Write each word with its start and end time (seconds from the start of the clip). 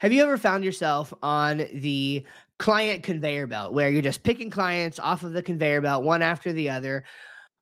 Have 0.00 0.14
you 0.14 0.22
ever 0.22 0.38
found 0.38 0.64
yourself 0.64 1.12
on 1.22 1.66
the 1.74 2.24
client 2.58 3.02
conveyor 3.02 3.46
belt 3.46 3.74
where 3.74 3.90
you're 3.90 4.00
just 4.00 4.22
picking 4.22 4.48
clients 4.48 4.98
off 4.98 5.24
of 5.24 5.34
the 5.34 5.42
conveyor 5.42 5.82
belt 5.82 6.04
one 6.04 6.22
after 6.22 6.54
the 6.54 6.70
other, 6.70 7.04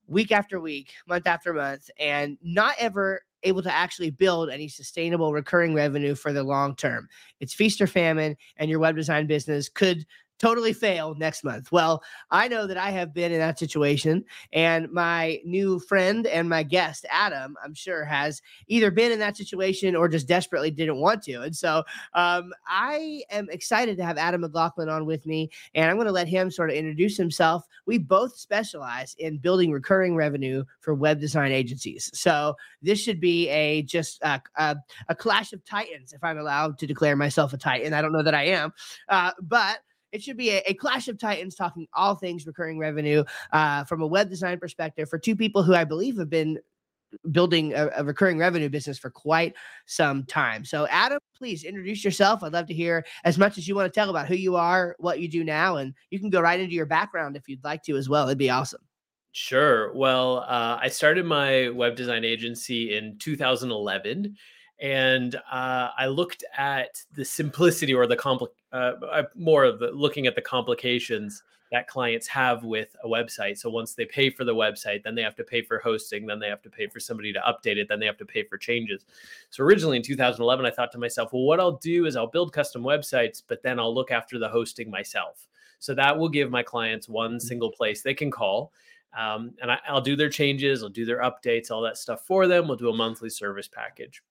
week 0.07 0.31
after 0.31 0.61
week, 0.61 0.93
month 1.09 1.27
after 1.27 1.53
month, 1.53 1.91
and 1.99 2.39
not 2.41 2.77
ever 2.79 3.23
able 3.43 3.61
to 3.63 3.75
actually 3.75 4.11
build 4.11 4.51
any 4.51 4.69
sustainable 4.69 5.33
recurring 5.33 5.75
revenue 5.75 6.15
for 6.15 6.33
the 6.33 6.45
long 6.45 6.77
term? 6.77 7.09
It's 7.41 7.55
feast 7.55 7.81
or 7.81 7.89
famine, 7.89 8.37
and 8.57 8.71
your 8.71 8.79
web 8.79 8.95
design 8.95 9.27
business 9.27 9.69
could 9.69 10.07
totally 10.39 10.73
fail 10.73 11.15
next 11.17 11.45
month. 11.45 11.73
Well, 11.73 12.03
I 12.31 12.49
know 12.49 12.67
that 12.67 12.77
I 12.77 12.91
have 12.91 13.13
been 13.13 13.33
in 13.33 13.39
that 13.39 13.59
situation, 13.59 14.25
and 14.53 14.91
my 14.93 15.41
new 15.45 15.79
friend 15.81 16.27
and 16.27 16.49
my 16.49 16.63
guest, 16.63 17.07
Adam, 17.11 17.57
I'm 17.65 17.75
sure 17.75 18.05
has 18.05 18.43
either 18.67 18.91
been 18.91 19.13
in 19.13 19.19
that 19.19 19.37
situation 19.37 19.97
or 19.97 20.09
just 20.09 20.29
desperately 20.29 20.71
didn't 20.71 21.01
want 21.01 21.23
to. 21.25 21.43
And 21.43 21.57
so 21.57 21.85
um, 22.15 22.53
I 22.67 23.23
am 23.31 23.49
excited 23.51 23.97
to 23.97 24.05
have 24.05 24.19
Adam 24.19 24.41
McLaughlin 24.43 24.89
on 24.89 25.07
with 25.07 25.27
me, 25.27 25.51
and 25.75 25.91
I'm 25.91 25.97
going 25.97 26.07
to 26.07 26.13
let 26.13 26.29
him 26.29 26.51
sort 26.51 26.71
of 26.71 26.77
introduce 26.77 27.17
himself. 27.17 27.67
We 27.87 27.99
both 27.99 28.37
specialize 28.37 29.15
in 29.19 29.39
building 29.39 29.73
recurring 29.73 30.15
revenue 30.15 30.65
for 30.81 30.95
web 30.95 31.21
design 31.21 31.53
agencies. 31.53 32.11
So 32.15 32.55
this 32.83 33.01
should 33.01 33.21
be 33.21 33.49
a 33.49 33.83
just 33.83 34.23
a, 34.23 34.41
a, 34.57 34.77
a 35.09 35.15
clash 35.15 35.53
of 35.53 35.65
titans, 35.65 36.13
if 36.13 36.23
I'm 36.23 36.39
allowed 36.39 36.79
to 36.79 36.87
declare 36.87 37.17
myself 37.17 37.53
a 37.53 37.57
titan. 37.57 37.93
I 37.93 38.03
don't 38.03 38.13
know 38.13 38.23
that 38.23 38.35
I 38.35 38.45
am, 38.45 38.73
uh, 39.09 39.33
but 39.41 39.81
it 40.13 40.23
should 40.23 40.37
be 40.37 40.51
a, 40.51 40.63
a, 40.67 40.75
clash 40.75 41.09
of 41.09 41.19
titans 41.19 41.55
talking 41.55 41.87
all 41.93 42.15
things 42.15 42.47
recurring 42.47 42.79
revenue 42.79 43.25
uh, 43.53 43.85
from 43.85 44.03
a 44.03 44.07
web 44.07 44.31
design 44.31 44.59
perspective 44.59 45.09
for 45.09 45.19
two 45.19 45.37
people 45.37 45.63
who 45.63 45.75
I 45.75 45.85
believe 45.85 46.19
have 46.19 46.31
been 46.31 46.59
building 47.31 47.73
a, 47.75 47.91
a, 47.97 48.05
recurring 48.05 48.39
revenue 48.39 48.69
business 48.69 48.99
for 48.99 49.11
quite 49.11 49.55
some 49.87 50.25
time. 50.25 50.65
So, 50.65 50.87
Adam, 50.89 51.19
please 51.37 51.65
introduce 51.65 52.05
yourself. 52.05 52.43
I'd 52.43 52.53
love 52.53 52.67
to 52.67 52.75
hear 52.75 53.05
as 53.25 53.39
much 53.39 53.59
as 53.59 53.67
you 53.67 53.75
want 53.75 53.93
to 53.93 53.99
tell 53.99 54.11
about 54.11 54.29
who 54.29 54.35
you 54.35 54.57
are, 54.57 54.95
what 54.99 55.21
you 55.21 55.29
do 55.29 55.45
now, 55.45 55.77
and 55.77 55.95
you 56.11 56.19
can 56.19 56.31
go 56.31 56.41
right 56.41 56.61
into 56.61 56.75
your 56.75 56.87
background 56.87 57.37
if 57.37 57.49
you'd 57.49 57.65
like 57.65 57.83
to 57.85 57.97
as 57.97 58.09
well. 58.09 58.27
It'd 58.27 58.39
be 58.39 58.51
awesome. 58.51 58.83
Sure. 59.33 59.93
Well, 59.95 60.39
uh, 60.49 60.79
I 60.81 60.89
started 60.89 61.25
my 61.25 61.69
web 61.69 61.97
design 61.97 62.25
agency 62.25 62.97
in 62.97 63.19
2011 63.19 64.37
and 64.81 65.35
uh, 65.51 65.91
I 65.97 66.07
looked 66.07 66.45
at 66.57 67.03
the 67.13 67.25
simplicity 67.25 67.95
or 67.95 68.07
the 68.07 68.17
compli- 68.17 68.49
uh, 68.73 69.23
more 69.35 69.65
of 69.65 69.79
the 69.79 69.91
looking 69.91 70.27
at 70.27 70.35
the 70.35 70.43
complications 70.43 71.43
that 71.73 71.87
clients 71.87 72.27
have 72.29 72.65
with 72.65 72.97
a 73.05 73.09
website. 73.09 73.59
So 73.59 73.69
once 73.69 73.95
they 73.95 74.07
pay 74.07 74.31
for 74.31 74.45
the 74.45 74.55
website, 74.55 75.03
then 75.03 75.15
they 75.15 75.23
have 75.23 75.37
to 75.37 75.45
pay 75.45 75.63
for 75.63 75.79
hosting, 75.79 76.27
then 76.27 76.39
they 76.39 76.49
have 76.49 76.63
to 76.63 76.71
pay 76.71 76.87
for 76.87 76.99
somebody 76.99 77.33
to 77.33 77.41
update 77.41 77.77
it, 77.77 77.89
then 77.89 78.01
they 78.01 78.07
have 78.07 78.17
to 78.19 78.25
pay 78.25 78.45
for 78.45 78.57
changes. 78.57 79.05
So 79.51 79.65
originally 79.65 79.99
in 79.99 80.03
2011, 80.03 80.65
I 80.65 80.71
thought 80.71 80.93
to 80.93 80.99
myself, 80.99 81.33
well, 81.33 81.43
what 81.43 81.61
I'll 81.61 81.77
do 81.79 82.07
is 82.07 82.17
I'll 82.17 82.27
build 82.27 82.53
custom 82.53 82.83
websites, 82.83 83.43
but 83.47 83.63
then 83.63 83.79
I'll 83.79 83.95
look 83.95 84.11
after 84.11 84.39
the 84.39 84.49
hosting 84.49 84.91
myself. 84.91 85.47
So 85.79 85.95
that 85.95 86.17
will 86.17 86.29
give 86.29 86.51
my 86.51 86.63
clients 86.63 87.09
one 87.09 87.33
mm-hmm. 87.33 87.39
single 87.39 87.71
place 87.71 88.03
they 88.03 88.15
can 88.15 88.31
call. 88.31 88.73
Um, 89.17 89.53
and 89.61 89.71
I, 89.71 89.79
I'll 89.89 90.01
do 90.01 90.17
their 90.17 90.31
changes, 90.31 90.83
I'll 90.83 90.89
do 90.89 91.05
their 91.05 91.21
updates, 91.21 91.71
all 91.71 91.83
that 91.83 91.99
stuff 91.99 92.27
for 92.27 92.47
them. 92.47 92.69
We'll 92.69 92.77
do 92.77 92.91
a 92.91 92.97
monthly 92.97 93.31
service 93.31 93.69
package 93.69 94.23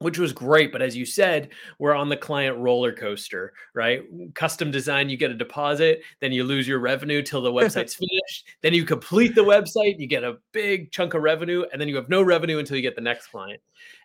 which 0.00 0.18
was 0.18 0.32
great. 0.32 0.72
But 0.72 0.82
as 0.82 0.96
you 0.96 1.04
said, 1.04 1.50
we're 1.78 1.94
on 1.94 2.08
the 2.08 2.16
client 2.16 2.56
roller 2.58 2.92
coaster, 2.92 3.52
right? 3.74 4.02
Custom 4.34 4.70
design, 4.70 5.10
you 5.10 5.16
get 5.16 5.30
a 5.30 5.34
deposit, 5.34 6.02
then 6.20 6.32
you 6.32 6.42
lose 6.42 6.66
your 6.66 6.80
revenue 6.80 7.22
till 7.22 7.42
the 7.42 7.52
website's 7.52 7.94
finished. 7.94 8.48
Then 8.62 8.74
you 8.74 8.84
complete 8.84 9.34
the 9.34 9.44
website, 9.44 9.98
you 9.98 10.06
get 10.06 10.24
a 10.24 10.38
big 10.52 10.90
chunk 10.90 11.14
of 11.14 11.22
revenue, 11.22 11.64
and 11.70 11.80
then 11.80 11.88
you 11.88 11.96
have 11.96 12.08
no 12.08 12.22
revenue 12.22 12.58
until 12.58 12.76
you 12.76 12.82
get 12.82 12.96
the 12.96 13.02
next 13.02 13.28
client. 13.28 13.60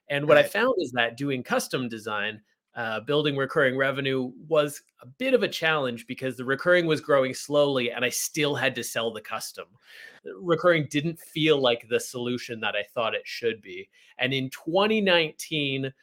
And 0.09 0.27
what 0.27 0.35
right. 0.35 0.45
I 0.45 0.47
found 0.47 0.75
is 0.79 0.91
that 0.91 1.17
doing 1.17 1.41
custom 1.41 1.87
design, 1.87 2.41
uh, 2.75 2.99
building 2.99 3.37
recurring 3.37 3.77
revenue 3.77 4.33
was 4.49 4.81
a 5.01 5.05
bit 5.05 5.33
of 5.33 5.43
a 5.43 5.47
challenge 5.47 6.05
because 6.07 6.35
the 6.35 6.43
recurring 6.43 6.85
was 6.85 6.99
growing 6.99 7.33
slowly 7.33 7.91
and 7.91 8.03
I 8.03 8.09
still 8.09 8.53
had 8.53 8.75
to 8.75 8.83
sell 8.83 9.13
the 9.13 9.21
custom. 9.21 9.65
Recurring 10.39 10.87
didn't 10.89 11.19
feel 11.19 11.59
like 11.59 11.87
the 11.89 11.99
solution 11.99 12.59
that 12.61 12.75
I 12.75 12.83
thought 12.93 13.13
it 13.15 13.21
should 13.25 13.61
be. 13.61 13.89
And 14.17 14.33
in 14.33 14.49
2019, 14.49 15.93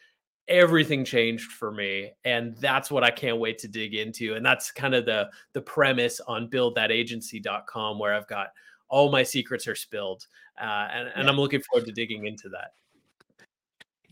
everything 0.49 1.05
changed 1.05 1.53
for 1.53 1.71
me 1.71 2.11
and 2.25 2.57
that's 2.57 2.91
what 2.91 3.05
i 3.05 3.11
can't 3.11 3.39
wait 3.39 3.59
to 3.59 3.69
dig 3.69 3.95
into 3.95 4.35
and 4.35 4.45
that's 4.45 4.73
kind 4.73 4.93
of 4.93 5.07
the 5.07 5.31
the 5.53 5.63
premise 5.63 6.21
on 6.27 6.49
buildthatagency.com 6.49 7.97
where 7.97 8.13
i've 8.13 8.27
got 8.27 8.49
all 8.89 9.11
my 9.11 9.23
secrets 9.23 9.69
are 9.69 9.77
spilled 9.77 10.27
uh, 10.61 10.89
and, 10.93 11.09
and 11.15 11.25
yeah. 11.25 11.31
i'm 11.31 11.37
looking 11.37 11.63
forward 11.63 11.87
to 11.87 11.93
digging 11.93 12.27
into 12.27 12.49
that 12.49 12.73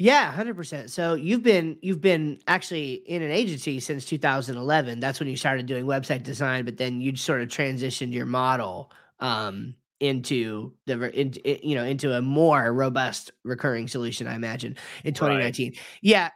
yeah, 0.02 0.32
hundred 0.32 0.56
percent. 0.56 0.90
So 0.90 1.12
you've 1.12 1.42
been 1.42 1.76
you've 1.82 2.00
been 2.00 2.38
actually 2.46 2.94
in 3.04 3.20
an 3.20 3.30
agency 3.30 3.80
since 3.80 4.06
2011. 4.06 4.98
That's 4.98 5.20
when 5.20 5.28
you 5.28 5.36
started 5.36 5.66
doing 5.66 5.84
website 5.84 6.22
design, 6.22 6.64
but 6.64 6.78
then 6.78 7.02
you 7.02 7.14
sort 7.16 7.42
of 7.42 7.48
transitioned 7.48 8.14
your 8.14 8.24
model 8.24 8.90
um, 9.18 9.74
into 10.00 10.72
the 10.86 11.18
into 11.18 11.66
you 11.66 11.74
know 11.74 11.84
into 11.84 12.16
a 12.16 12.22
more 12.22 12.72
robust 12.72 13.32
recurring 13.44 13.86
solution. 13.86 14.26
I 14.26 14.34
imagine 14.34 14.76
in 15.04 15.14
2019. 15.14 15.68
Right. 15.68 15.78
Yeah, 16.02 16.30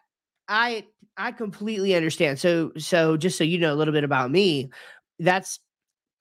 I 0.49 0.85
I 1.17 1.33
completely 1.33 1.95
understand. 1.95 2.39
So 2.39 2.73
so 2.79 3.17
just 3.17 3.39
so 3.39 3.45
you 3.45 3.59
know 3.59 3.73
a 3.73 3.77
little 3.77 3.95
bit 3.95 4.05
about 4.05 4.31
me, 4.31 4.71
that's 5.19 5.59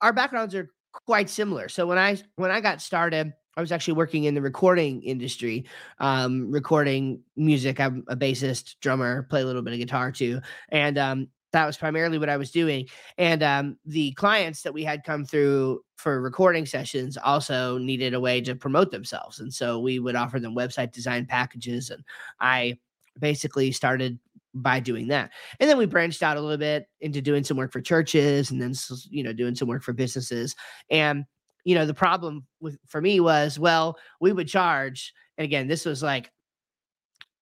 our 0.00 0.12
backgrounds 0.12 0.54
are 0.54 0.70
quite 1.06 1.30
similar. 1.30 1.68
So 1.68 1.86
when 1.86 1.98
I 1.98 2.18
when 2.36 2.50
I 2.50 2.60
got 2.60 2.80
started 2.80 3.32
I 3.56 3.60
was 3.60 3.72
actually 3.72 3.94
working 3.94 4.24
in 4.24 4.34
the 4.34 4.42
recording 4.42 5.02
industry, 5.02 5.66
um, 6.00 6.50
recording 6.50 7.22
music. 7.36 7.78
I'm 7.80 8.04
a 8.08 8.16
bassist, 8.16 8.76
drummer, 8.80 9.22
play 9.24 9.42
a 9.42 9.46
little 9.46 9.62
bit 9.62 9.72
of 9.72 9.78
guitar 9.78 10.10
too, 10.10 10.40
and 10.70 10.98
um, 10.98 11.28
that 11.54 11.66
was 11.66 11.76
primarily 11.76 12.18
what 12.18 12.28
I 12.28 12.36
was 12.36 12.50
doing. 12.50 12.88
And 13.18 13.42
um, 13.42 13.78
the 13.84 14.12
clients 14.12 14.62
that 14.62 14.74
we 14.74 14.84
had 14.84 15.04
come 15.04 15.24
through 15.24 15.80
for 15.96 16.20
recording 16.20 16.66
sessions 16.66 17.16
also 17.16 17.78
needed 17.78 18.14
a 18.14 18.20
way 18.20 18.40
to 18.42 18.54
promote 18.54 18.90
themselves, 18.90 19.40
and 19.40 19.52
so 19.52 19.80
we 19.80 19.98
would 19.98 20.16
offer 20.16 20.38
them 20.38 20.54
website 20.54 20.92
design 20.92 21.26
packages, 21.26 21.90
and 21.90 22.04
I 22.40 22.78
basically 23.18 23.72
started 23.72 24.18
by 24.56 24.78
doing 24.78 25.08
that. 25.08 25.30
And 25.58 25.68
then 25.68 25.78
we 25.78 25.86
branched 25.86 26.22
out 26.22 26.36
a 26.36 26.40
little 26.40 26.58
bit 26.58 26.86
into 27.00 27.20
doing 27.20 27.42
some 27.42 27.56
work 27.56 27.72
for 27.72 27.80
churches 27.80 28.52
and 28.52 28.62
then 28.62 28.72
you 29.10 29.24
know 29.24 29.32
doing 29.32 29.56
some 29.56 29.66
work 29.66 29.82
for 29.82 29.92
businesses 29.92 30.54
and 30.90 31.24
you 31.64 31.74
know, 31.74 31.86
the 31.86 31.94
problem 31.94 32.46
with 32.60 32.78
for 32.86 33.00
me 33.00 33.20
was, 33.20 33.58
well, 33.58 33.96
we 34.20 34.32
would 34.32 34.48
charge, 34.48 35.12
and 35.38 35.44
again, 35.44 35.66
this 35.66 35.84
was 35.84 36.02
like 36.02 36.30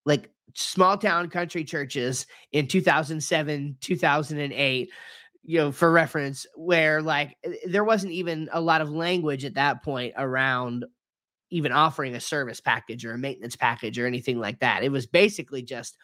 like 0.05 0.31
small 0.55 0.97
town 0.97 1.29
country 1.29 1.65
churches 1.65 2.27
in 2.53 2.67
2007, 2.67 3.77
2008, 3.81 4.91
you 5.45 5.59
know, 5.59 5.73
for 5.73 5.91
reference, 5.91 6.47
where 6.55 7.03
like 7.03 7.37
eh, 7.45 7.55
there 7.67 7.85
wasn't 7.85 8.13
even 8.13 8.49
a 8.53 8.61
lot 8.61 8.81
of 8.81 8.91
language 8.91 9.45
at 9.45 9.55
that 9.55 9.83
point 9.83 10.15
around 10.17 10.85
even 11.51 11.73
offering 11.73 12.15
a 12.15 12.21
service 12.21 12.61
package 12.61 13.05
or 13.05 13.13
a 13.13 13.19
maintenance 13.19 13.57
package 13.57 13.99
or 13.99 14.07
anything 14.07 14.39
like 14.41 14.59
that. 14.61 14.83
It 14.83 14.91
was 14.91 15.07
basically 15.07 15.63
just 15.63 15.97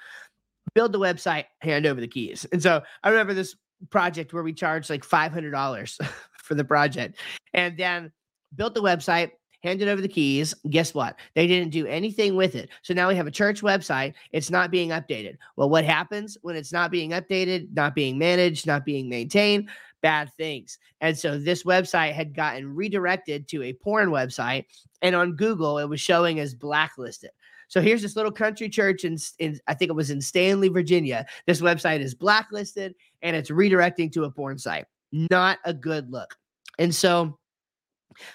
build 0.75 0.93
the 0.93 0.99
website, 0.99 1.45
hand 1.61 1.87
over 1.87 2.01
the 2.01 2.09
keys. 2.09 2.47
And 2.53 2.63
so 2.63 2.83
I 3.03 3.09
remember 3.09 3.33
this 3.33 3.57
project 3.91 4.33
where 4.33 4.43
we 4.43 4.53
charged 4.53 4.91
like 4.91 5.05
$500 5.07 5.99
for 6.43 6.55
the 6.55 6.65
project 6.65 7.19
and 7.55 7.77
then 7.79 8.13
built 8.55 8.75
the 8.75 8.83
website 8.83 9.31
handed 9.63 9.89
over 9.89 10.01
the 10.01 10.09
keys 10.09 10.55
guess 10.71 10.95
what? 10.95 11.17
They 11.35 11.47
didn't 11.47 11.71
do 11.71 11.87
anything 11.87 12.37
with 12.37 12.55
it. 12.55 12.71
So 12.83 12.95
now 12.95 13.09
we 13.09 13.17
have 13.17 13.27
a 13.27 13.33
church 13.33 13.63
website. 13.63 14.15
It's 14.33 14.51
not 14.51 14.71
being 14.71 14.91
updated. 14.91 15.37
Well 15.57 15.71
what 15.71 15.85
happens 15.85 16.37
when 16.43 16.57
it's 16.57 16.73
not 16.73 16.91
being 16.91 17.11
updated 17.11 17.69
not 17.75 17.95
being 17.95 18.19
managed 18.19 18.67
not 18.67 18.85
being 18.85 19.09
maintained? 19.09 19.69
Bad 20.01 20.31
things. 20.37 20.79
And 21.01 21.17
so 21.19 21.39
this 21.39 21.65
website 21.65 22.13
had 22.13 22.35
gotten 22.35 22.75
redirected 22.75 23.49
to 23.49 23.65
a 23.65 23.73
porn 23.73 24.11
website 24.11 24.67
and 25.03 25.15
on 25.15 25.37
google 25.37 25.79
it 25.79 25.89
was 25.89 26.01
showing 26.01 26.41
as 26.41 26.55
blacklisted. 26.55 27.31
So 27.69 27.83
here's 27.83 28.01
this 28.01 28.17
little 28.17 28.33
country 28.33 28.69
church 28.69 29.05
in, 29.05 29.19
in 29.39 29.61
I 29.67 29.75
think 29.75 29.91
it 29.91 29.95
was 29.95 30.11
in 30.11 30.23
Stanley, 30.23 30.69
Virginia. 30.69 31.27
This 31.47 31.61
website 31.61 32.01
is 32.01 32.15
blacklisted 32.15 32.95
and 33.23 33.37
it's 33.37 33.51
redirecting 33.51 34.11
to 34.13 34.25
a 34.25 34.31
porn 34.31 34.59
site. 34.59 34.87
Not 35.13 35.59
a 35.65 35.75
good 35.75 36.11
look. 36.11 36.35
And 36.79 36.95
so 36.95 37.39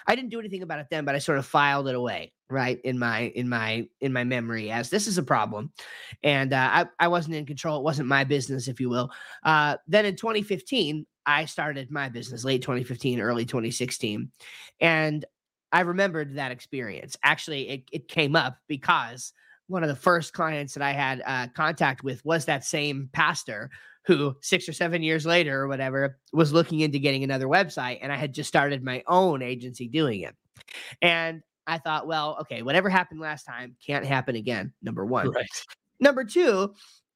I 0.07 0.15
didn't 0.15 0.31
do 0.31 0.39
anything 0.39 0.63
about 0.63 0.80
it 0.80 0.88
then, 0.89 1.06
but 1.06 1.15
I 1.15 1.19
sort 1.19 1.38
of 1.38 1.45
filed 1.45 1.88
it 1.88 1.95
away, 1.95 2.33
right 2.50 2.80
in 2.83 3.00
my 3.00 3.21
in 3.35 3.50
my 3.50 3.88
in 4.01 4.13
my 4.13 4.24
memory 4.24 4.71
as 4.71 4.89
this 4.89 5.07
is 5.07 5.18
a 5.18 5.24
problem, 5.24 5.71
and 6.24 6.53
uh, 6.53 6.69
I 6.71 6.85
I 7.00 7.07
wasn't 7.07 7.35
in 7.35 7.45
control. 7.45 7.80
It 7.80 7.83
wasn't 7.83 8.07
my 8.07 8.24
business, 8.24 8.68
if 8.68 8.80
you 8.80 8.89
will. 8.89 9.12
Uh, 9.44 9.77
then 9.88 10.06
in 10.06 10.15
2015, 10.15 11.06
I 11.25 11.45
started 11.45 11.91
my 11.91 12.09
business, 12.09 12.44
late 12.44 12.62
2015, 12.62 13.19
early 13.19 13.45
2016, 13.45 14.31
and 14.80 15.25
I 15.71 15.81
remembered 15.81 16.35
that 16.35 16.51
experience. 16.51 17.18
Actually, 17.24 17.69
it, 17.69 17.83
it 17.91 18.07
came 18.07 18.35
up 18.35 18.57
because 18.68 19.33
one 19.68 19.81
of 19.81 19.89
the 19.89 19.95
first 19.95 20.33
clients 20.33 20.75
that 20.75 20.83
I 20.83 20.91
had 20.91 21.24
uh, 21.25 21.47
contact 21.56 22.03
with 22.03 22.24
was 22.24 22.45
that 22.45 22.63
same 22.63 23.09
pastor 23.12 23.71
who 24.05 24.35
six 24.41 24.67
or 24.67 24.73
seven 24.73 25.01
years 25.01 25.25
later 25.25 25.61
or 25.61 25.67
whatever 25.67 26.17
was 26.31 26.51
looking 26.51 26.81
into 26.81 27.00
getting 27.00 27.23
another 27.23 27.47
website. 27.47 28.00
And 28.01 28.11
I 28.11 28.17
had 28.17 28.33
just 28.33 28.47
started 28.47 28.83
my 28.83 29.03
own 29.07 29.41
agency 29.41 29.88
doing 29.88 30.21
it. 30.21 30.35
And 31.01 31.41
I 31.67 31.77
thought, 31.77 32.07
well, 32.07 32.38
okay, 32.41 32.61
whatever 32.61 32.89
happened 32.89 33.21
last 33.21 33.45
time 33.45 33.75
can't 33.85 34.05
happen 34.05 34.35
again. 34.35 34.73
Number 34.81 35.05
one. 35.05 35.29
Right. 35.29 35.45
Number 36.00 36.25
two, 36.25 36.73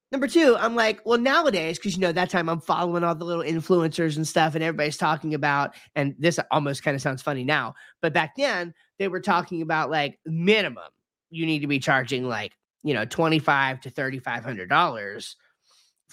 Number 0.10 0.28
two, 0.28 0.56
I'm 0.57 0.74
like, 0.74 1.01
well, 1.06 1.19
nowadays, 1.19 1.78
because 1.78 1.95
you 1.95 2.01
know, 2.01 2.13
that 2.13 2.30
time 2.30 2.48
I'm 2.48 2.62
following 2.62 3.04
all 3.04 3.13
the 3.13 3.25
little 3.25 3.44
influencers 3.44 4.16
and 4.16 4.25
stuff, 4.25 4.56
and 4.56 4.63
everybody's 4.63 4.95
talking 4.95 5.33
about, 5.33 5.75
and 5.95 6.16
this 6.18 6.40
almost 6.50 6.81
kind 6.81 6.95
of 6.95 7.01
sounds 7.01 7.22
funny 7.22 7.44
now, 7.44 7.75
but 8.01 8.13
back 8.13 8.36
then 8.38 8.74
they 9.00 9.10
were 9.10 9.19
talking 9.19 9.62
about 9.62 9.92
like 9.92 10.18
minimum, 10.25 10.88
you 11.30 11.45
need 11.45 11.60
to 11.60 11.68
be 11.68 11.80
charging 11.80 12.24
like, 12.24 12.54
you 12.83 12.94
know, 12.94 13.04
25 13.04 13.81
to 13.81 13.92
$3,500 13.92 15.36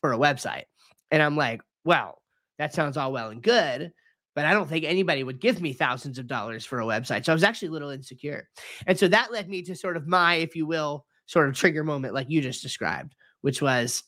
for 0.04 0.12
a 0.12 0.18
website. 0.18 0.64
And 1.10 1.22
I'm 1.22 1.34
like, 1.34 1.62
well, 1.84 2.20
that 2.58 2.74
sounds 2.74 2.98
all 2.98 3.10
well 3.10 3.30
and 3.30 3.42
good, 3.42 3.90
but 4.34 4.44
I 4.44 4.52
don't 4.52 4.68
think 4.68 4.84
anybody 4.84 5.24
would 5.24 5.40
give 5.40 5.62
me 5.62 5.72
thousands 5.72 6.18
of 6.18 6.26
dollars 6.26 6.66
for 6.66 6.80
a 6.80 6.84
website. 6.84 7.24
So 7.24 7.32
I 7.32 7.34
was 7.34 7.42
actually 7.42 7.68
a 7.68 7.72
little 7.72 7.90
insecure. 7.90 8.48
And 8.86 8.98
so 8.98 9.08
that 9.08 9.32
led 9.32 9.48
me 9.48 9.62
to 9.62 9.74
sort 9.74 9.96
of 9.96 10.06
my, 10.06 10.34
if 10.34 10.54
you 10.54 10.66
will, 10.66 11.06
sort 11.26 11.48
of 11.48 11.54
trigger 11.54 11.84
moment 11.84 12.12
like 12.12 12.28
you 12.28 12.42
just 12.42 12.62
described 12.62 13.14
which 13.44 13.60
was, 13.60 14.02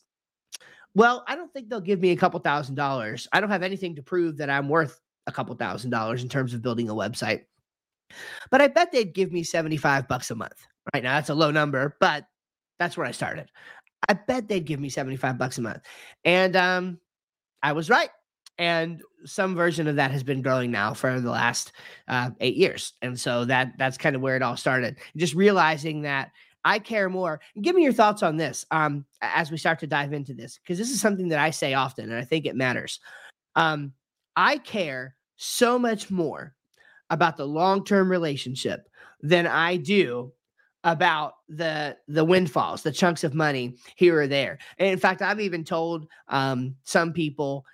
well, 0.95 1.23
I 1.27 1.35
don't 1.35 1.53
think 1.53 1.69
they'll 1.69 1.79
give 1.79 1.99
me 2.01 2.09
a 2.09 2.15
couple 2.15 2.39
thousand 2.39 2.73
dollars. 2.73 3.27
I 3.31 3.39
don't 3.39 3.51
have 3.51 3.61
anything 3.61 3.95
to 3.97 4.01
prove 4.01 4.37
that 4.37 4.49
I'm 4.49 4.67
worth 4.67 4.99
a 5.27 5.31
couple 5.31 5.53
thousand 5.53 5.91
dollars 5.91 6.23
in 6.23 6.29
terms 6.29 6.55
of 6.55 6.63
building 6.63 6.89
a 6.89 6.95
website. 6.95 7.41
But 8.49 8.63
I 8.63 8.67
bet 8.67 8.91
they'd 8.91 9.13
give 9.13 9.31
me 9.31 9.43
75 9.43 10.07
bucks 10.07 10.31
a 10.31 10.35
month. 10.35 10.59
Right 10.91 11.03
now, 11.03 11.13
that's 11.17 11.29
a 11.29 11.35
low 11.35 11.51
number, 11.51 11.97
but 11.99 12.25
that's 12.79 12.97
where 12.97 13.05
I 13.05 13.11
started. 13.11 13.51
I 14.07 14.13
bet 14.13 14.47
they'd 14.47 14.65
give 14.65 14.79
me 14.79 14.89
75 14.89 15.37
bucks 15.37 15.57
a 15.57 15.61
month. 15.61 15.83
And 16.23 16.55
um, 16.55 16.99
I 17.61 17.73
was 17.73 17.89
right. 17.89 18.09
And 18.59 19.01
some 19.25 19.55
version 19.55 19.87
of 19.87 19.97
that 19.97 20.11
has 20.11 20.23
been 20.23 20.41
growing 20.41 20.71
now 20.71 20.93
for 20.93 21.19
the 21.19 21.29
last 21.29 21.73
uh, 22.07 22.31
eight 22.39 22.55
years. 22.55 22.93
And 23.01 23.19
so 23.19 23.45
that 23.45 23.73
that's 23.77 23.97
kind 23.97 24.15
of 24.15 24.21
where 24.21 24.35
it 24.35 24.41
all 24.41 24.57
started. 24.57 24.97
Just 25.15 25.35
realizing 25.35 26.01
that 26.03 26.31
I 26.65 26.79
care 26.79 27.09
more. 27.09 27.39
Give 27.61 27.75
me 27.75 27.83
your 27.83 27.93
thoughts 27.93 28.23
on 28.23 28.35
this 28.35 28.65
um, 28.71 29.05
as 29.21 29.51
we 29.51 29.57
start 29.57 29.79
to 29.79 29.87
dive 29.87 30.11
into 30.11 30.33
this, 30.33 30.57
because 30.57 30.77
this 30.77 30.89
is 30.89 30.99
something 30.99 31.29
that 31.29 31.39
I 31.39 31.51
say 31.51 31.73
often, 31.73 32.09
and 32.09 32.19
I 32.19 32.25
think 32.25 32.45
it 32.45 32.55
matters. 32.55 32.99
Um, 33.55 33.93
I 34.35 34.57
care 34.57 35.15
so 35.37 35.79
much 35.79 36.11
more 36.11 36.55
about 37.09 37.37
the 37.37 37.47
long-term 37.47 38.11
relationship 38.11 38.89
than 39.21 39.47
I 39.47 39.77
do 39.77 40.33
about 40.83 41.33
the 41.49 41.97
the 42.07 42.23
windfalls, 42.23 42.83
the 42.83 42.91
chunks 42.91 43.23
of 43.23 43.33
money 43.33 43.77
here 43.95 44.19
or 44.21 44.27
there. 44.27 44.59
And 44.77 44.87
in 44.89 44.99
fact, 44.99 45.21
I've 45.21 45.41
even 45.41 45.63
told 45.63 46.07
um, 46.27 46.75
some 46.83 47.13
people 47.13 47.65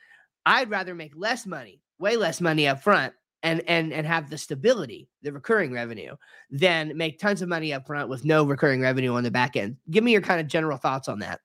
I'd 0.45 0.69
rather 0.69 0.95
make 0.95 1.13
less 1.15 1.45
money, 1.45 1.81
way 1.99 2.17
less 2.17 2.41
money 2.41 2.67
up 2.67 2.81
front, 2.81 3.13
and 3.43 3.61
and 3.67 3.93
and 3.93 4.07
have 4.07 4.29
the 4.29 4.37
stability, 4.37 5.09
the 5.21 5.31
recurring 5.31 5.73
revenue, 5.73 6.15
then 6.49 6.95
make 6.97 7.19
tons 7.19 7.41
of 7.41 7.49
money 7.49 7.73
up 7.73 7.85
front 7.85 8.09
with 8.09 8.25
no 8.25 8.43
recurring 8.43 8.81
revenue 8.81 9.13
on 9.13 9.23
the 9.23 9.31
back 9.31 9.55
end. 9.55 9.77
Give 9.89 10.03
me 10.03 10.11
your 10.11 10.21
kind 10.21 10.39
of 10.39 10.47
general 10.47 10.77
thoughts 10.77 11.07
on 11.07 11.19
that. 11.19 11.41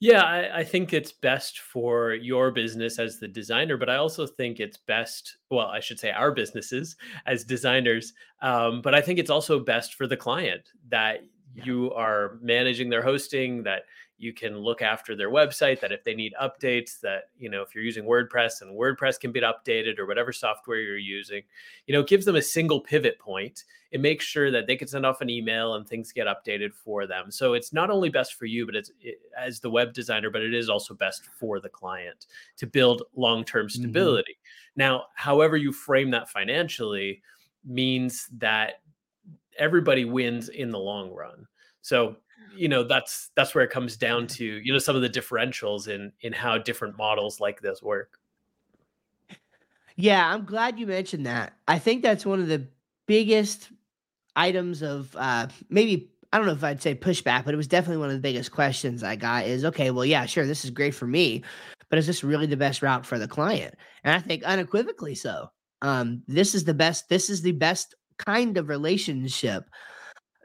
Yeah, 0.00 0.22
I, 0.22 0.60
I, 0.60 0.64
think 0.64 0.94
it's 0.94 1.12
best 1.12 1.58
for 1.58 2.14
your 2.14 2.50
business 2.50 2.98
as 2.98 3.18
the 3.18 3.28
designer, 3.28 3.76
but 3.76 3.90
I 3.90 3.96
also 3.96 4.26
think 4.26 4.58
it's 4.58 4.78
best, 4.78 5.36
well, 5.50 5.66
I 5.66 5.80
should 5.80 6.00
say 6.00 6.10
our 6.10 6.32
businesses 6.32 6.96
as 7.26 7.44
designers, 7.44 8.14
um, 8.40 8.80
but 8.80 8.94
I 8.94 9.02
think 9.02 9.18
it's 9.18 9.28
also 9.28 9.60
best 9.60 9.94
for 9.94 10.06
the 10.06 10.16
client 10.16 10.70
that 10.88 11.24
yeah. 11.54 11.64
you 11.64 11.92
are 11.92 12.38
managing 12.40 12.88
their 12.88 13.02
hosting, 13.02 13.62
that 13.64 13.82
you 14.20 14.34
can 14.34 14.56
look 14.56 14.82
after 14.82 15.16
their 15.16 15.30
website 15.30 15.80
that 15.80 15.92
if 15.92 16.04
they 16.04 16.14
need 16.14 16.34
updates 16.40 17.00
that 17.00 17.30
you 17.38 17.48
know 17.48 17.62
if 17.62 17.74
you're 17.74 17.82
using 17.82 18.04
wordpress 18.04 18.60
and 18.60 18.78
wordpress 18.78 19.18
can 19.18 19.32
be 19.32 19.40
updated 19.40 19.98
or 19.98 20.06
whatever 20.06 20.30
software 20.30 20.78
you're 20.78 20.98
using 20.98 21.42
you 21.86 21.94
know 21.94 22.00
it 22.00 22.06
gives 22.06 22.26
them 22.26 22.36
a 22.36 22.42
single 22.42 22.80
pivot 22.80 23.18
point 23.18 23.64
it 23.90 24.00
makes 24.00 24.24
sure 24.24 24.50
that 24.50 24.66
they 24.66 24.76
can 24.76 24.86
send 24.86 25.04
off 25.04 25.20
an 25.20 25.28
email 25.28 25.74
and 25.74 25.86
things 25.86 26.12
get 26.12 26.26
updated 26.26 26.72
for 26.72 27.06
them. 27.06 27.30
So 27.30 27.54
it's 27.54 27.72
not 27.72 27.90
only 27.90 28.08
best 28.08 28.34
for 28.34 28.46
you 28.46 28.66
but 28.66 28.76
it's 28.76 28.90
it, 29.00 29.20
as 29.38 29.60
the 29.60 29.70
web 29.70 29.92
designer 29.92 30.30
but 30.30 30.42
it 30.42 30.54
is 30.54 30.68
also 30.68 30.94
best 30.94 31.28
for 31.38 31.60
the 31.60 31.68
client 31.68 32.26
to 32.58 32.66
build 32.66 33.02
long-term 33.14 33.66
mm-hmm. 33.66 33.82
stability. 33.82 34.32
Mm-hmm. 34.32 34.80
now 34.80 35.04
however 35.14 35.56
you 35.56 35.72
frame 35.72 36.10
that 36.12 36.28
financially 36.28 37.22
means 37.64 38.28
that 38.38 38.80
everybody 39.58 40.04
wins 40.04 40.48
in 40.48 40.70
the 40.70 40.78
long 40.78 41.12
run. 41.12 41.46
So 41.82 42.16
you 42.54 42.68
know 42.68 42.82
that's 42.82 43.30
that's 43.36 43.54
where 43.54 43.64
it 43.64 43.70
comes 43.70 43.96
down 43.96 44.26
to 44.26 44.44
you 44.44 44.72
know 44.72 44.78
some 44.78 44.96
of 44.96 45.02
the 45.02 45.10
differentials 45.10 45.88
in 45.88 46.12
in 46.22 46.32
how 46.32 46.58
different 46.58 46.96
models 46.96 47.40
like 47.40 47.60
this 47.60 47.82
work. 47.82 48.18
Yeah 49.96 50.32
i'm 50.32 50.44
glad 50.44 50.78
you 50.78 50.86
mentioned 50.86 51.26
that. 51.26 51.54
I 51.68 51.78
think 51.78 52.02
that's 52.02 52.24
one 52.24 52.40
of 52.40 52.48
the 52.48 52.66
biggest 53.06 53.70
items 54.36 54.82
of 54.82 55.14
uh 55.16 55.46
maybe 55.68 56.10
i 56.32 56.38
don't 56.38 56.46
know 56.46 56.52
if 56.52 56.64
i'd 56.64 56.82
say 56.82 56.94
pushback 56.94 57.44
but 57.44 57.54
it 57.54 57.56
was 57.56 57.68
definitely 57.68 57.96
one 57.96 58.08
of 58.08 58.14
the 58.14 58.20
biggest 58.20 58.52
questions 58.52 59.02
i 59.02 59.16
got 59.16 59.46
is 59.46 59.64
okay 59.64 59.90
well 59.90 60.04
yeah 60.04 60.26
sure 60.26 60.46
this 60.46 60.64
is 60.64 60.70
great 60.70 60.94
for 60.94 61.06
me 61.06 61.42
but 61.88 61.98
is 61.98 62.06
this 62.06 62.22
really 62.22 62.46
the 62.46 62.56
best 62.56 62.82
route 62.82 63.04
for 63.04 63.18
the 63.18 63.28
client 63.28 63.74
and 64.04 64.14
i 64.14 64.18
think 64.18 64.42
unequivocally 64.44 65.14
so 65.14 65.50
um 65.82 66.22
this 66.28 66.54
is 66.54 66.64
the 66.64 66.74
best 66.74 67.08
this 67.08 67.28
is 67.30 67.42
the 67.42 67.52
best 67.52 67.94
kind 68.18 68.58
of 68.58 68.68
relationship 68.68 69.64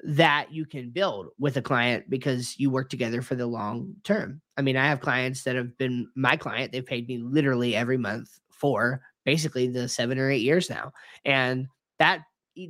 that 0.05 0.51
you 0.51 0.65
can 0.65 0.91
build 0.91 1.27
with 1.39 1.57
a 1.57 1.61
client 1.61 2.09
because 2.09 2.59
you 2.59 2.69
work 2.69 2.89
together 2.89 3.21
for 3.21 3.35
the 3.35 3.47
long 3.47 3.95
term. 4.03 4.41
I 4.55 4.61
mean, 4.61 4.77
I 4.77 4.85
have 4.87 5.01
clients 5.01 5.43
that 5.43 5.55
have 5.55 5.77
been 5.77 6.07
my 6.15 6.37
client, 6.37 6.71
they've 6.71 6.85
paid 6.85 7.07
me 7.07 7.17
literally 7.17 7.75
every 7.75 7.97
month 7.97 8.29
for 8.51 9.01
basically 9.25 9.67
the 9.67 9.89
7 9.89 10.19
or 10.19 10.29
8 10.29 10.37
years 10.37 10.69
now. 10.69 10.93
And 11.25 11.67
that 11.97 12.21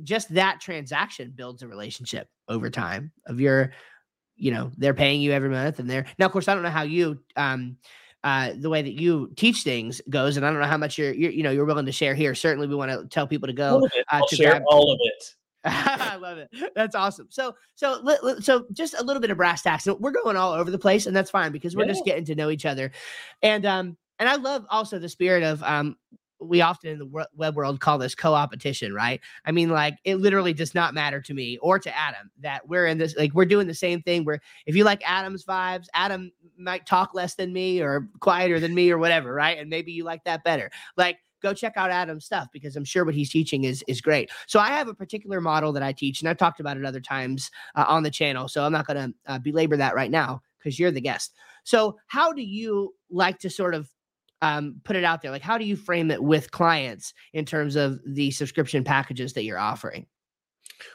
just 0.02 0.32
that 0.34 0.60
transaction 0.60 1.32
builds 1.34 1.62
a 1.62 1.68
relationship 1.68 2.28
over 2.48 2.70
time 2.70 3.12
of 3.26 3.40
your 3.40 3.72
you 4.38 4.50
know, 4.50 4.70
they're 4.76 4.92
paying 4.92 5.22
you 5.22 5.32
every 5.32 5.48
month 5.48 5.78
and 5.78 5.88
they're 5.88 6.04
Now 6.18 6.26
of 6.26 6.32
course 6.32 6.48
I 6.48 6.54
don't 6.54 6.62
know 6.62 6.70
how 6.70 6.82
you 6.82 7.20
um 7.36 7.78
uh, 8.26 8.54
the 8.58 8.68
way 8.68 8.82
that 8.82 9.00
you 9.00 9.30
teach 9.36 9.62
things 9.62 10.00
goes, 10.10 10.36
and 10.36 10.44
I 10.44 10.50
don't 10.50 10.58
know 10.58 10.66
how 10.66 10.76
much 10.76 10.98
you're, 10.98 11.12
you're, 11.12 11.30
you 11.30 11.44
know, 11.44 11.52
you're 11.52 11.64
willing 11.64 11.86
to 11.86 11.92
share 11.92 12.12
here. 12.12 12.34
Certainly, 12.34 12.66
we 12.66 12.74
want 12.74 12.90
to 12.90 13.06
tell 13.06 13.24
people 13.24 13.46
to 13.46 13.52
go. 13.52 13.88
Uh, 14.10 14.20
to 14.28 14.34
share 14.34 14.50
grab, 14.50 14.62
all 14.66 14.92
of 14.92 14.98
it. 15.00 15.34
I 15.64 16.16
love 16.16 16.38
it. 16.38 16.50
That's 16.74 16.96
awesome. 16.96 17.28
So, 17.30 17.54
so, 17.76 18.02
so, 18.40 18.66
just 18.72 18.94
a 18.94 19.04
little 19.04 19.20
bit 19.20 19.30
of 19.30 19.36
brass 19.36 19.62
tacks. 19.62 19.86
We're 19.86 20.10
going 20.10 20.36
all 20.36 20.52
over 20.54 20.72
the 20.72 20.78
place, 20.78 21.06
and 21.06 21.14
that's 21.14 21.30
fine 21.30 21.52
because 21.52 21.76
we're 21.76 21.84
yeah. 21.84 21.92
just 21.92 22.04
getting 22.04 22.24
to 22.24 22.34
know 22.34 22.50
each 22.50 22.66
other. 22.66 22.90
And 23.42 23.64
um, 23.64 23.96
and 24.18 24.28
I 24.28 24.34
love 24.34 24.66
also 24.70 24.98
the 24.98 25.08
spirit 25.08 25.44
of 25.44 25.62
um, 25.62 25.96
we 26.40 26.60
often 26.60 26.90
in 26.90 26.98
the 26.98 27.26
web 27.34 27.56
world 27.56 27.80
call 27.80 27.98
this 27.98 28.14
co-opetition, 28.14 28.92
right? 28.92 29.20
I 29.44 29.52
mean, 29.52 29.70
like 29.70 29.98
it 30.04 30.16
literally 30.16 30.52
does 30.52 30.74
not 30.74 30.94
matter 30.94 31.20
to 31.20 31.34
me 31.34 31.58
or 31.58 31.78
to 31.78 31.96
Adam 31.96 32.30
that 32.40 32.68
we're 32.68 32.86
in 32.86 32.98
this, 32.98 33.16
like 33.16 33.32
we're 33.32 33.44
doing 33.46 33.66
the 33.66 33.74
same 33.74 34.02
thing. 34.02 34.24
Where 34.24 34.40
if 34.66 34.76
you 34.76 34.84
like 34.84 35.02
Adam's 35.08 35.44
vibes, 35.44 35.86
Adam 35.94 36.30
might 36.58 36.86
talk 36.86 37.14
less 37.14 37.34
than 37.34 37.52
me 37.52 37.80
or 37.80 38.08
quieter 38.20 38.60
than 38.60 38.74
me 38.74 38.90
or 38.90 38.98
whatever, 38.98 39.32
right? 39.32 39.58
And 39.58 39.70
maybe 39.70 39.92
you 39.92 40.04
like 40.04 40.24
that 40.24 40.44
better. 40.44 40.70
Like 40.96 41.18
go 41.42 41.54
check 41.54 41.74
out 41.76 41.90
Adam's 41.90 42.24
stuff 42.24 42.48
because 42.52 42.76
I'm 42.76 42.84
sure 42.84 43.04
what 43.04 43.14
he's 43.14 43.30
teaching 43.30 43.64
is 43.64 43.84
is 43.86 44.00
great. 44.00 44.30
So 44.46 44.58
I 44.58 44.68
have 44.68 44.88
a 44.88 44.94
particular 44.94 45.40
model 45.40 45.72
that 45.72 45.82
I 45.82 45.92
teach, 45.92 46.20
and 46.20 46.28
I've 46.28 46.38
talked 46.38 46.60
about 46.60 46.76
it 46.76 46.84
other 46.84 47.00
times 47.00 47.50
uh, 47.74 47.84
on 47.88 48.02
the 48.02 48.10
channel. 48.10 48.48
So 48.48 48.64
I'm 48.64 48.72
not 48.72 48.86
going 48.86 49.12
to 49.12 49.32
uh, 49.32 49.38
belabor 49.38 49.76
that 49.76 49.94
right 49.94 50.10
now 50.10 50.42
because 50.58 50.78
you're 50.78 50.90
the 50.90 51.00
guest. 51.00 51.34
So 51.64 51.96
how 52.06 52.32
do 52.32 52.42
you 52.42 52.94
like 53.10 53.38
to 53.40 53.50
sort 53.50 53.74
of 53.74 53.90
um, 54.42 54.80
put 54.84 54.96
it 54.96 55.04
out 55.04 55.22
there? 55.22 55.30
Like 55.30 55.42
how 55.42 55.58
do 55.58 55.64
you 55.64 55.76
frame 55.76 56.10
it 56.10 56.22
with 56.22 56.50
clients 56.50 57.14
in 57.32 57.44
terms 57.44 57.76
of 57.76 58.00
the 58.06 58.30
subscription 58.30 58.84
packages 58.84 59.32
that 59.34 59.44
you're 59.44 59.58
offering? 59.58 60.06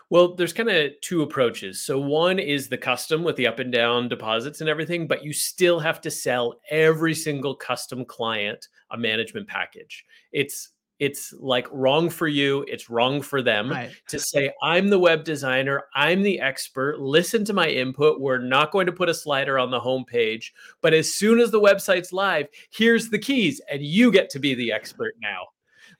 Well, 0.09 0.35
there's 0.35 0.53
kind 0.53 0.69
of 0.69 0.91
two 1.01 1.21
approaches. 1.21 1.81
So 1.81 1.99
one 1.99 2.37
is 2.37 2.67
the 2.67 2.77
custom 2.77 3.23
with 3.23 3.35
the 3.35 3.47
up 3.47 3.59
and 3.59 3.71
down 3.71 4.09
deposits 4.09 4.61
and 4.61 4.69
everything, 4.69 5.07
but 5.07 5.23
you 5.23 5.33
still 5.33 5.79
have 5.79 6.01
to 6.01 6.11
sell 6.11 6.59
every 6.69 7.15
single 7.15 7.55
custom 7.55 8.05
client 8.05 8.67
a 8.91 8.97
management 8.97 9.47
package. 9.47 10.05
It's 10.31 10.69
it's 11.01 11.33
like 11.39 11.67
wrong 11.71 12.11
for 12.11 12.27
you, 12.27 12.63
it's 12.67 12.87
wrong 12.87 13.23
for 13.23 13.41
them 13.41 13.71
right. 13.71 13.91
to 14.07 14.19
say 14.19 14.53
I'm 14.61 14.89
the 14.89 14.99
web 14.99 15.23
designer, 15.23 15.85
I'm 15.95 16.21
the 16.21 16.39
expert, 16.39 16.99
listen 16.99 17.43
to 17.45 17.53
my 17.53 17.67
input. 17.67 18.21
We're 18.21 18.37
not 18.37 18.71
going 18.71 18.85
to 18.85 18.91
put 18.91 19.09
a 19.09 19.13
slider 19.15 19.57
on 19.57 19.71
the 19.71 19.79
homepage, 19.79 20.51
but 20.79 20.93
as 20.93 21.11
soon 21.11 21.39
as 21.39 21.49
the 21.49 21.59
website's 21.59 22.13
live, 22.13 22.45
here's 22.69 23.09
the 23.09 23.17
keys 23.17 23.59
and 23.71 23.81
you 23.81 24.11
get 24.11 24.29
to 24.29 24.39
be 24.39 24.53
the 24.53 24.71
expert 24.71 25.15
now 25.19 25.47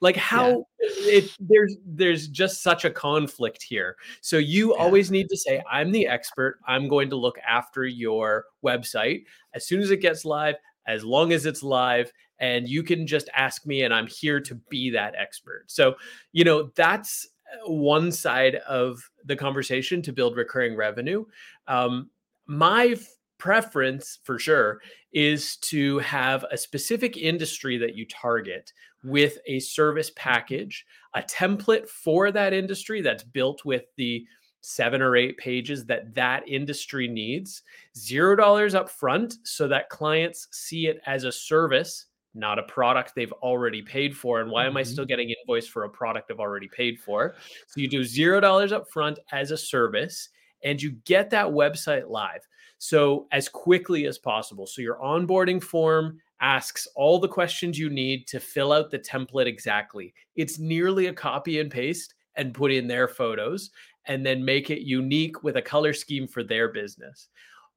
like 0.00 0.16
how 0.16 0.64
yeah. 0.80 1.14
it 1.14 1.36
there's 1.40 1.76
there's 1.84 2.28
just 2.28 2.62
such 2.62 2.84
a 2.84 2.90
conflict 2.90 3.62
here 3.62 3.96
so 4.20 4.36
you 4.36 4.74
yeah. 4.74 4.82
always 4.82 5.10
need 5.10 5.28
to 5.28 5.36
say 5.36 5.62
i'm 5.70 5.92
the 5.92 6.06
expert 6.06 6.58
i'm 6.66 6.88
going 6.88 7.08
to 7.10 7.16
look 7.16 7.36
after 7.46 7.84
your 7.84 8.46
website 8.64 9.24
as 9.54 9.66
soon 9.66 9.80
as 9.80 9.90
it 9.90 9.98
gets 9.98 10.24
live 10.24 10.56
as 10.86 11.04
long 11.04 11.32
as 11.32 11.46
it's 11.46 11.62
live 11.62 12.10
and 12.42 12.68
you 12.68 12.82
can 12.82 13.06
just 13.06 13.30
ask 13.34 13.64
me 13.64 13.84
and 13.84 13.94
i'm 13.94 14.08
here 14.08 14.40
to 14.40 14.56
be 14.68 14.90
that 14.90 15.14
expert. 15.16 15.64
So 15.68 15.94
you 16.32 16.44
know 16.44 16.70
that's 16.74 17.26
uh, 17.54 17.72
one 17.72 18.12
side 18.12 18.56
of 18.68 18.98
the 19.24 19.36
conversation 19.36 20.02
to 20.02 20.12
build 20.12 20.36
recurring 20.36 20.76
revenue. 20.76 21.24
Um, 21.68 22.10
my 22.46 22.96
preference 23.38 24.18
for 24.24 24.38
sure 24.38 24.80
is 25.12 25.56
to 25.56 25.98
have 26.00 26.44
a 26.50 26.56
specific 26.56 27.16
industry 27.16 27.78
that 27.78 27.94
you 27.94 28.06
target 28.06 28.72
with 29.04 29.38
a 29.46 29.58
service 29.58 30.12
package, 30.16 30.84
a 31.14 31.22
template 31.22 31.88
for 31.88 32.30
that 32.30 32.52
industry 32.52 33.00
that's 33.00 33.24
built 33.24 33.64
with 33.64 33.84
the 33.96 34.24
seven 34.60 35.02
or 35.02 35.16
eight 35.16 35.36
pages 35.38 35.84
that 35.86 36.14
that 36.14 36.48
industry 36.48 37.08
needs, 37.08 37.62
zero 37.96 38.36
dollars 38.36 38.74
up 38.74 38.88
front 38.88 39.34
so 39.42 39.66
that 39.68 39.90
clients 39.90 40.46
see 40.52 40.86
it 40.86 41.00
as 41.06 41.24
a 41.24 41.32
service, 41.32 42.06
not 42.34 42.58
a 42.58 42.62
product 42.64 43.14
they've 43.14 43.32
already 43.32 43.82
paid 43.82 44.16
for. 44.16 44.40
And 44.40 44.50
why 44.50 44.62
mm-hmm. 44.62 44.70
am 44.70 44.76
I 44.76 44.82
mm-hmm. 44.82 44.92
still 44.92 45.04
getting 45.04 45.30
invoice 45.30 45.66
for 45.66 45.84
a 45.84 45.90
product 45.90 46.30
I've 46.30 46.40
already 46.40 46.68
paid 46.68 46.98
for? 46.98 47.34
So 47.66 47.80
you 47.80 47.88
do 47.88 48.04
zero 48.04 48.40
dollars 48.40 48.72
up 48.72 48.90
front 48.90 49.18
as 49.32 49.50
a 49.50 49.58
service 49.58 50.28
and 50.64 50.80
you 50.80 50.92
get 51.04 51.30
that 51.30 51.46
website 51.46 52.08
live. 52.08 52.40
So 52.78 53.26
as 53.32 53.48
quickly 53.48 54.06
as 54.06 54.18
possible. 54.18 54.66
So 54.66 54.82
your 54.82 54.96
onboarding 54.96 55.62
form 55.62 56.18
asks 56.40 56.88
all 56.96 57.20
the 57.20 57.28
questions 57.28 57.78
you 57.78 57.88
need 57.88 58.26
to 58.26 58.40
fill 58.40 58.72
out 58.72 58.90
the 58.90 58.98
template 58.98 59.46
exactly. 59.46 60.12
It's 60.34 60.58
nearly 60.58 61.06
a 61.06 61.12
copy 61.12 61.60
and 61.60 61.70
paste 61.70 62.14
and 62.34 62.54
put 62.54 62.72
in 62.72 62.88
their 62.88 63.06
photos 63.06 63.70
and 64.06 64.26
then 64.26 64.44
make 64.44 64.70
it 64.70 64.82
unique 64.82 65.44
with 65.44 65.56
a 65.56 65.62
color 65.62 65.92
scheme 65.92 66.26
for 66.26 66.42
their 66.42 66.72
business. 66.72 67.28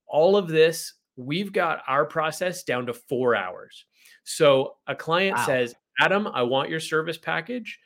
All 0.08 0.36
of 0.36 0.48
this, 0.48 0.94
we've 1.16 1.54
got 1.54 1.84
our 1.88 2.06
process 2.06 2.64
down 2.64 2.86
to 2.88 2.94
four 2.94 3.36
hours. 3.36 3.86
So 4.24 4.76
a 4.88 4.96
client 4.96 5.38
wow. 5.38 5.46
says, 5.46 5.76
Adam, 6.00 6.28
I 6.28 6.44
want 6.44 6.70
your 6.70 6.80
service 6.80 7.18
package, 7.18 7.80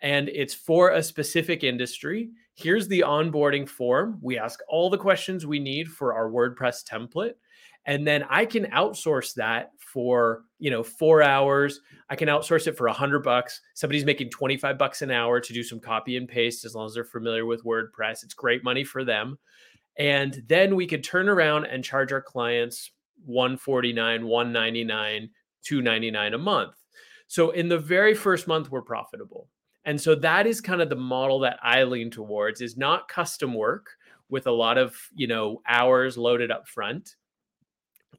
and 0.00 0.28
it's 0.28 0.54
for 0.54 0.90
a 0.90 1.02
specific 1.02 1.64
industry. 1.64 2.30
Here's 2.54 2.88
the 2.88 3.04
onboarding 3.06 3.68
form. 3.68 4.18
We 4.20 4.38
ask 4.38 4.60
all 4.68 4.90
the 4.90 4.98
questions 4.98 5.46
we 5.46 5.58
need 5.58 5.88
for 5.88 6.14
our 6.14 6.30
WordPress 6.30 6.84
template 6.84 7.34
and 7.86 8.06
then 8.06 8.24
i 8.30 8.44
can 8.44 8.64
outsource 8.66 9.34
that 9.34 9.72
for 9.78 10.44
you 10.58 10.70
know 10.70 10.82
four 10.82 11.22
hours 11.22 11.80
i 12.10 12.16
can 12.16 12.28
outsource 12.28 12.66
it 12.66 12.76
for 12.76 12.86
a 12.86 12.92
hundred 12.92 13.22
bucks 13.22 13.60
somebody's 13.74 14.04
making 14.04 14.30
25 14.30 14.78
bucks 14.78 15.02
an 15.02 15.10
hour 15.10 15.40
to 15.40 15.52
do 15.52 15.62
some 15.62 15.80
copy 15.80 16.16
and 16.16 16.28
paste 16.28 16.64
as 16.64 16.74
long 16.74 16.86
as 16.86 16.94
they're 16.94 17.04
familiar 17.04 17.46
with 17.46 17.64
wordpress 17.64 18.22
it's 18.22 18.34
great 18.34 18.64
money 18.64 18.84
for 18.84 19.04
them 19.04 19.38
and 19.98 20.42
then 20.46 20.74
we 20.74 20.86
could 20.86 21.04
turn 21.04 21.28
around 21.28 21.66
and 21.66 21.84
charge 21.84 22.12
our 22.12 22.22
clients 22.22 22.90
149 23.24 24.26
199 24.26 25.30
299 25.62 26.34
a 26.34 26.38
month 26.38 26.74
so 27.26 27.50
in 27.50 27.68
the 27.68 27.78
very 27.78 28.14
first 28.14 28.46
month 28.46 28.70
we're 28.70 28.82
profitable 28.82 29.48
and 29.84 30.00
so 30.00 30.14
that 30.14 30.46
is 30.46 30.60
kind 30.60 30.82
of 30.82 30.88
the 30.88 30.96
model 30.96 31.38
that 31.38 31.58
i 31.62 31.82
lean 31.82 32.10
towards 32.10 32.60
is 32.60 32.76
not 32.76 33.08
custom 33.08 33.54
work 33.54 33.90
with 34.28 34.46
a 34.46 34.50
lot 34.52 34.78
of 34.78 34.96
you 35.14 35.26
know 35.26 35.60
hours 35.66 36.16
loaded 36.16 36.50
up 36.50 36.66
front 36.66 37.16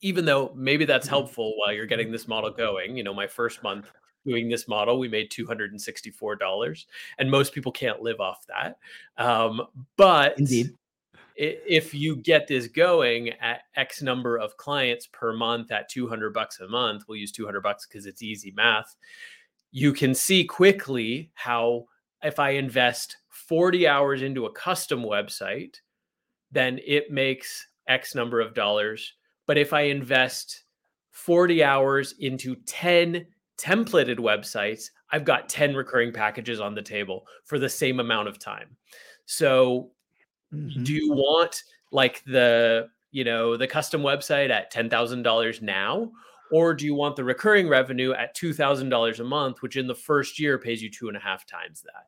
even 0.04 0.26
though 0.26 0.52
maybe 0.56 0.86
that's 0.86 1.08
mm-hmm. 1.08 1.16
helpful 1.16 1.54
while 1.58 1.74
you're 1.74 1.88
getting 1.88 2.12
this 2.12 2.28
model 2.28 2.52
going. 2.52 2.96
You 2.96 3.04
know, 3.04 3.14
my 3.14 3.26
first 3.26 3.64
month 3.64 3.88
doing 4.26 4.50
this 4.50 4.68
model, 4.68 5.00
we 5.00 5.08
made 5.08 5.32
$264, 5.32 6.86
and 7.18 7.32
most 7.32 7.54
people 7.54 7.72
can't 7.72 8.02
live 8.02 8.20
off 8.20 8.46
that. 8.48 8.78
Um, 9.18 9.64
but 9.98 10.38
indeed, 10.38 10.72
if 11.36 11.94
you 11.94 12.16
get 12.16 12.48
this 12.48 12.68
going 12.68 13.30
at 13.30 13.62
X 13.76 14.02
number 14.02 14.38
of 14.38 14.56
clients 14.58 15.08
per 15.08 15.34
month 15.34 15.72
at 15.72 15.90
200 15.90 16.34
bucks 16.34 16.60
a 16.60 16.68
month, 16.68 17.06
we'll 17.08 17.18
use 17.18 17.32
200 17.32 17.62
bucks 17.62 17.86
because 17.88 18.06
it's 18.06 18.22
easy 18.22 18.52
math. 18.52 18.96
You 19.72 19.94
can 19.94 20.14
see 20.14 20.46
quickly 20.46 21.32
how 21.34 21.86
if 22.22 22.40
I 22.40 22.52
invest 22.52 23.18
40 23.30 23.88
hours 23.88 24.22
into 24.22 24.46
a 24.46 24.52
custom 24.52 25.02
website, 25.04 25.78
then 26.52 26.80
it 26.86 27.12
makes 27.12 27.68
X 27.88 28.16
number 28.16 28.40
of 28.40 28.54
dollars 28.54 29.14
but 29.46 29.58
if 29.58 29.74
I 29.74 29.82
invest 29.82 30.64
40 31.12 31.64
hours 31.64 32.16
into 32.20 32.56
10 32.66 33.26
templated 33.58 34.18
websites, 34.18 34.86
I've 35.12 35.26
got 35.26 35.50
10 35.50 35.76
recurring 35.76 36.12
packages 36.12 36.60
on 36.60 36.74
the 36.74 36.82
table 36.82 37.26
for 37.46 37.60
the 37.60 37.70
same 37.70 38.00
amount 38.00 38.28
of 38.28 38.40
time. 38.40 38.76
So 39.26 39.92
mm-hmm. 40.54 40.84
do 40.84 40.94
you 40.94 41.12
want 41.12 41.64
like 41.92 42.24
the, 42.26 42.90
you 43.12 43.24
know, 43.24 43.58
the 43.58 43.68
custom 43.68 44.02
website 44.02 44.50
at 44.50 44.74
$10,000 44.74 45.62
now 45.62 46.12
or 46.52 46.74
do 46.74 46.86
you 46.86 46.94
want 46.94 47.16
the 47.16 47.24
recurring 47.24 47.68
revenue 47.68 48.14
at 48.14 48.36
$2,000 48.36 49.20
a 49.20 49.24
month, 49.24 49.62
which 49.62 49.76
in 49.76 49.88
the 49.88 49.96
first 49.96 50.40
year 50.40 50.58
pays 50.58 50.82
you 50.82 50.90
two 50.90 51.08
and 51.08 51.18
a 51.18 51.20
half 51.20 51.46
times 51.46 51.82
that? 51.82 52.08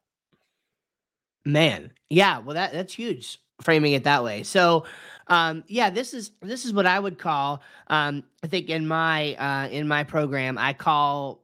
Man, 1.48 1.92
yeah, 2.10 2.40
well 2.40 2.56
that 2.56 2.74
that's 2.74 2.94
huge 2.94 3.40
framing 3.62 3.94
it 3.94 4.04
that 4.04 4.24
way. 4.24 4.44
So 4.44 4.86
um, 5.28 5.64
yeah, 5.68 5.90
this 5.90 6.14
is 6.14 6.32
this 6.42 6.66
is 6.66 6.74
what 6.74 6.86
I 6.86 7.00
would 7.00 7.18
call. 7.18 7.62
Um, 7.88 8.24
I 8.44 8.48
think 8.48 8.70
in 8.70 8.88
my 8.88 9.36
uh, 9.36 9.68
in 9.70 9.88
my 9.88 10.04
program, 10.04 10.58
I 10.58 10.74
call 10.74 11.44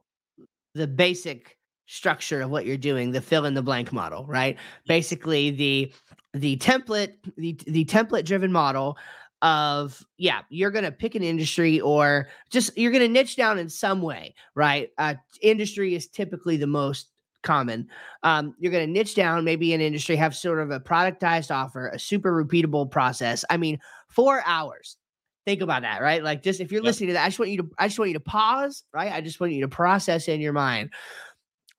the 0.74 0.86
basic 0.86 1.58
structure 1.92 2.42
of 2.42 2.50
what 2.50 2.66
you're 2.66 2.76
doing 2.76 3.12
the 3.12 3.20
fill 3.20 3.44
in 3.44 3.54
the 3.54 3.62
blank 3.62 3.92
model. 3.92 4.24
Right, 4.26 4.56
basically 4.86 5.50
the 5.50 5.92
the 6.34 6.56
template 6.58 7.14
the 7.36 7.58
the 7.66 7.84
template 7.84 8.24
driven 8.24 8.52
model 8.52 8.96
of 9.42 10.04
yeah 10.18 10.42
you're 10.50 10.70
going 10.70 10.84
to 10.84 10.92
pick 10.92 11.16
an 11.16 11.22
industry 11.22 11.80
or 11.80 12.28
just 12.50 12.76
you're 12.78 12.92
going 12.92 13.02
to 13.02 13.08
niche 13.08 13.34
down 13.34 13.58
in 13.58 13.68
some 13.68 14.00
way 14.00 14.32
right 14.54 14.90
uh, 14.98 15.14
industry 15.40 15.96
is 15.96 16.06
typically 16.06 16.56
the 16.56 16.66
most 16.66 17.08
common. 17.42 17.88
Um, 18.22 18.54
you're 18.58 18.72
going 18.72 18.86
to 18.86 18.92
niche 18.92 19.14
down, 19.14 19.44
maybe 19.44 19.74
an 19.74 19.80
industry, 19.80 20.16
have 20.16 20.34
sort 20.34 20.60
of 20.60 20.70
a 20.70 20.80
productized 20.80 21.54
offer, 21.54 21.88
a 21.88 21.98
super 21.98 22.32
repeatable 22.32 22.90
process. 22.90 23.44
I 23.50 23.56
mean, 23.56 23.78
four 24.08 24.42
hours. 24.46 24.96
Think 25.44 25.60
about 25.60 25.82
that, 25.82 26.00
right? 26.00 26.22
Like, 26.22 26.42
just 26.42 26.60
if 26.60 26.70
you're 26.70 26.82
yep. 26.82 26.86
listening 26.86 27.08
to 27.08 27.14
that, 27.14 27.24
I 27.24 27.28
just 27.28 27.38
want 27.38 27.50
you 27.50 27.58
to, 27.58 27.70
I 27.78 27.88
just 27.88 27.98
want 27.98 28.10
you 28.10 28.14
to 28.14 28.20
pause, 28.20 28.84
right? 28.94 29.12
I 29.12 29.20
just 29.20 29.40
want 29.40 29.52
you 29.52 29.62
to 29.62 29.68
process 29.68 30.28
in 30.28 30.40
your 30.40 30.52
mind. 30.52 30.90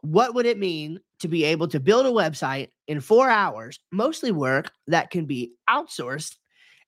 What 0.04 0.36
would 0.36 0.46
it 0.46 0.60
mean 0.60 1.00
to 1.20 1.30
be 1.30 1.46
able 1.46 1.70
to 1.70 1.80
build 1.80 2.06
a 2.06 2.10
website 2.10 2.70
in 2.88 3.00
four 3.00 3.30
hours, 3.30 3.80
mostly 3.92 4.32
work 4.32 4.70
that 4.88 5.10
can 5.10 5.26
be 5.26 5.54
outsourced, 5.70 6.36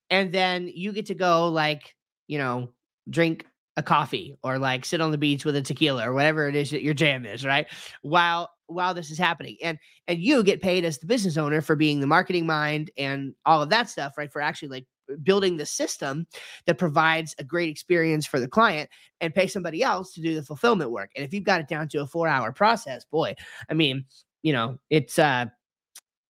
and 0.10 0.34
then 0.34 0.70
you 0.74 0.92
get 0.92 1.06
to 1.08 1.16
go 1.16 1.48
like, 1.48 1.96
you 2.28 2.38
know, 2.38 2.74
drink 3.10 3.46
a 3.78 3.84
coffee 3.84 4.38
or 4.44 4.60
like 4.60 4.84
sit 4.86 5.02
on 5.02 5.12
the 5.12 5.18
beach 5.18 5.46
with 5.46 5.56
a 5.56 5.62
tequila 5.62 6.08
or 6.08 6.14
whatever 6.14 6.48
it 6.48 6.56
is 6.56 6.72
that 6.72 6.84
your 6.84 6.94
jam 6.94 7.26
is, 7.26 7.46
right? 7.46 7.68
While 8.02 8.52
while 8.68 8.94
this 8.94 9.12
is 9.12 9.18
happening 9.18 9.58
and 9.62 9.78
and 10.08 10.20
you 10.20 10.44
get 10.44 10.62
paid 10.62 10.84
as 10.84 10.98
the 10.98 11.06
business 11.06 11.38
owner 11.38 11.62
for 11.62 11.76
being 11.76 12.00
the 12.00 12.08
marketing 12.08 12.46
mind 12.46 12.92
and 12.98 13.34
all 13.46 13.62
of 13.62 13.70
that 13.70 13.90
stuff 13.90 14.18
right 14.18 14.32
for 14.32 14.42
actually 14.42 14.70
like 14.70 14.88
building 15.24 15.58
the 15.58 15.66
system 15.66 16.28
that 16.66 16.78
provides 16.78 17.36
a 17.40 17.44
great 17.44 17.70
experience 17.70 18.26
for 18.26 18.40
the 18.40 18.48
client 18.48 18.90
and 19.22 19.34
pay 19.34 19.48
somebody 19.48 19.84
else 19.84 20.14
to 20.14 20.22
do 20.22 20.36
the 20.36 20.44
fulfillment 20.44 20.92
work 20.92 21.12
and 21.16 21.26
if 21.26 21.34
you've 21.34 21.44
got 21.44 21.62
it 21.62 21.68
down 21.68 21.88
to 21.88 22.02
a 22.02 22.08
four 22.08 22.28
hour 22.28 22.52
process 22.52 23.06
boy 23.06 23.34
i 23.70 23.74
mean 23.74 24.06
you 24.44 24.54
know 24.54 24.78
it's 24.90 25.20
uh 25.20 25.46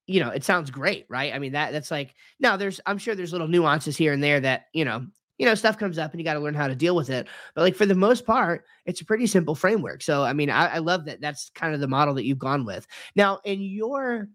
you 0.08 0.20
know 0.20 0.30
it 0.30 0.44
sounds 0.44 0.70
great 0.70 1.06
right 1.10 1.34
i 1.34 1.40
mean 1.40 1.54
that 1.54 1.72
that's 1.72 1.92
like 1.92 2.14
now 2.40 2.56
there's 2.58 2.80
i'm 2.86 2.98
sure 2.98 3.16
there's 3.16 3.32
little 3.32 3.48
nuances 3.48 3.98
here 3.98 4.14
and 4.14 4.24
there 4.24 4.40
that 4.40 4.66
you 4.74 4.86
know 4.86 5.06
you 5.38 5.46
know, 5.46 5.56
stuff 5.56 5.78
comes 5.78 5.98
up 5.98 6.12
and 6.12 6.20
you 6.20 6.26
got 6.26 6.36
to 6.36 6.40
learn 6.40 6.54
how 6.54 6.68
to 6.68 6.76
deal 6.76 6.96
with 6.96 7.10
it. 7.10 7.28
But 7.54 7.62
like 7.62 7.76
for 7.76 7.86
the 7.86 7.96
most 7.96 8.26
part, 8.26 8.66
it's 8.86 9.02
a 9.02 9.06
pretty 9.06 9.28
simple 9.28 9.56
framework. 9.56 10.02
So 10.02 10.24
I 10.24 10.34
mean, 10.34 10.50
I, 10.50 10.76
I 10.76 10.78
love 10.80 11.06
that. 11.06 11.22
That's 11.22 11.50
kind 11.56 11.74
of 11.74 11.82
the 11.82 11.88
model 11.88 12.14
that 12.16 12.26
you've 12.26 12.40
gone 12.40 12.66
with. 12.66 12.88
Now, 13.16 13.40
in 13.44 13.62
your 13.62 14.30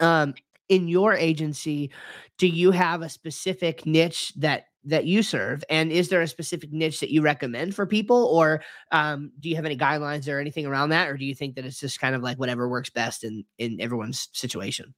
um 0.00 0.34
in 0.68 0.88
your 0.88 1.14
agency, 1.14 1.90
do 2.38 2.46
you 2.46 2.70
have 2.70 3.02
a 3.02 3.08
specific 3.08 3.86
niche 3.86 4.32
that 4.36 4.64
that 4.84 5.04
you 5.04 5.22
serve 5.22 5.62
and 5.70 5.92
is 5.92 6.08
there 6.08 6.22
a 6.22 6.26
specific 6.26 6.72
niche 6.72 6.98
that 6.98 7.12
you 7.12 7.22
recommend 7.22 7.72
for 7.72 7.86
people 7.86 8.24
or 8.24 8.60
um, 8.90 9.30
do 9.38 9.48
you 9.48 9.54
have 9.54 9.64
any 9.64 9.76
guidelines 9.76 10.28
or 10.28 10.40
anything 10.40 10.66
around 10.66 10.88
that 10.88 11.08
or 11.08 11.16
do 11.16 11.24
you 11.24 11.36
think 11.36 11.54
that 11.54 11.64
it's 11.64 11.78
just 11.78 12.00
kind 12.00 12.16
of 12.16 12.22
like 12.22 12.36
whatever 12.36 12.68
works 12.68 12.90
best 12.90 13.22
in 13.22 13.44
in 13.58 13.80
everyone's 13.80 14.28
situation 14.32 14.92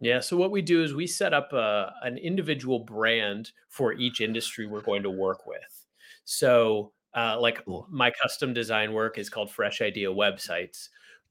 yeah. 0.00 0.20
So 0.20 0.36
what 0.36 0.50
we 0.50 0.62
do 0.62 0.82
is 0.82 0.94
we 0.94 1.06
set 1.06 1.32
up 1.32 1.52
a, 1.52 1.92
an 2.02 2.18
individual 2.18 2.80
brand 2.80 3.52
for 3.68 3.94
each 3.94 4.20
industry 4.20 4.66
we're 4.66 4.82
going 4.82 5.02
to 5.02 5.10
work 5.10 5.46
with. 5.46 5.86
So, 6.24 6.92
uh, 7.14 7.38
like 7.40 7.64
cool. 7.64 7.86
my 7.90 8.12
custom 8.22 8.52
design 8.52 8.92
work 8.92 9.16
is 9.16 9.30
called 9.30 9.50
Fresh 9.50 9.80
Idea 9.80 10.08
Websites, 10.08 10.88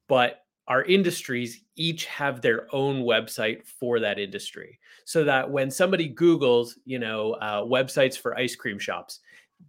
but 0.07 0.44
our 0.67 0.83
industries 0.83 1.61
each 1.75 2.05
have 2.05 2.41
their 2.41 2.67
own 2.73 3.03
website 3.03 3.65
for 3.65 3.99
that 3.99 4.19
industry, 4.19 4.79
so 5.03 5.23
that 5.23 5.49
when 5.49 5.69
somebody 5.69 6.07
Google's, 6.07 6.79
you 6.85 6.99
know, 6.99 7.33
uh, 7.33 7.61
websites 7.61 8.17
for 8.17 8.37
ice 8.37 8.55
cream 8.55 8.79
shops, 8.79 9.19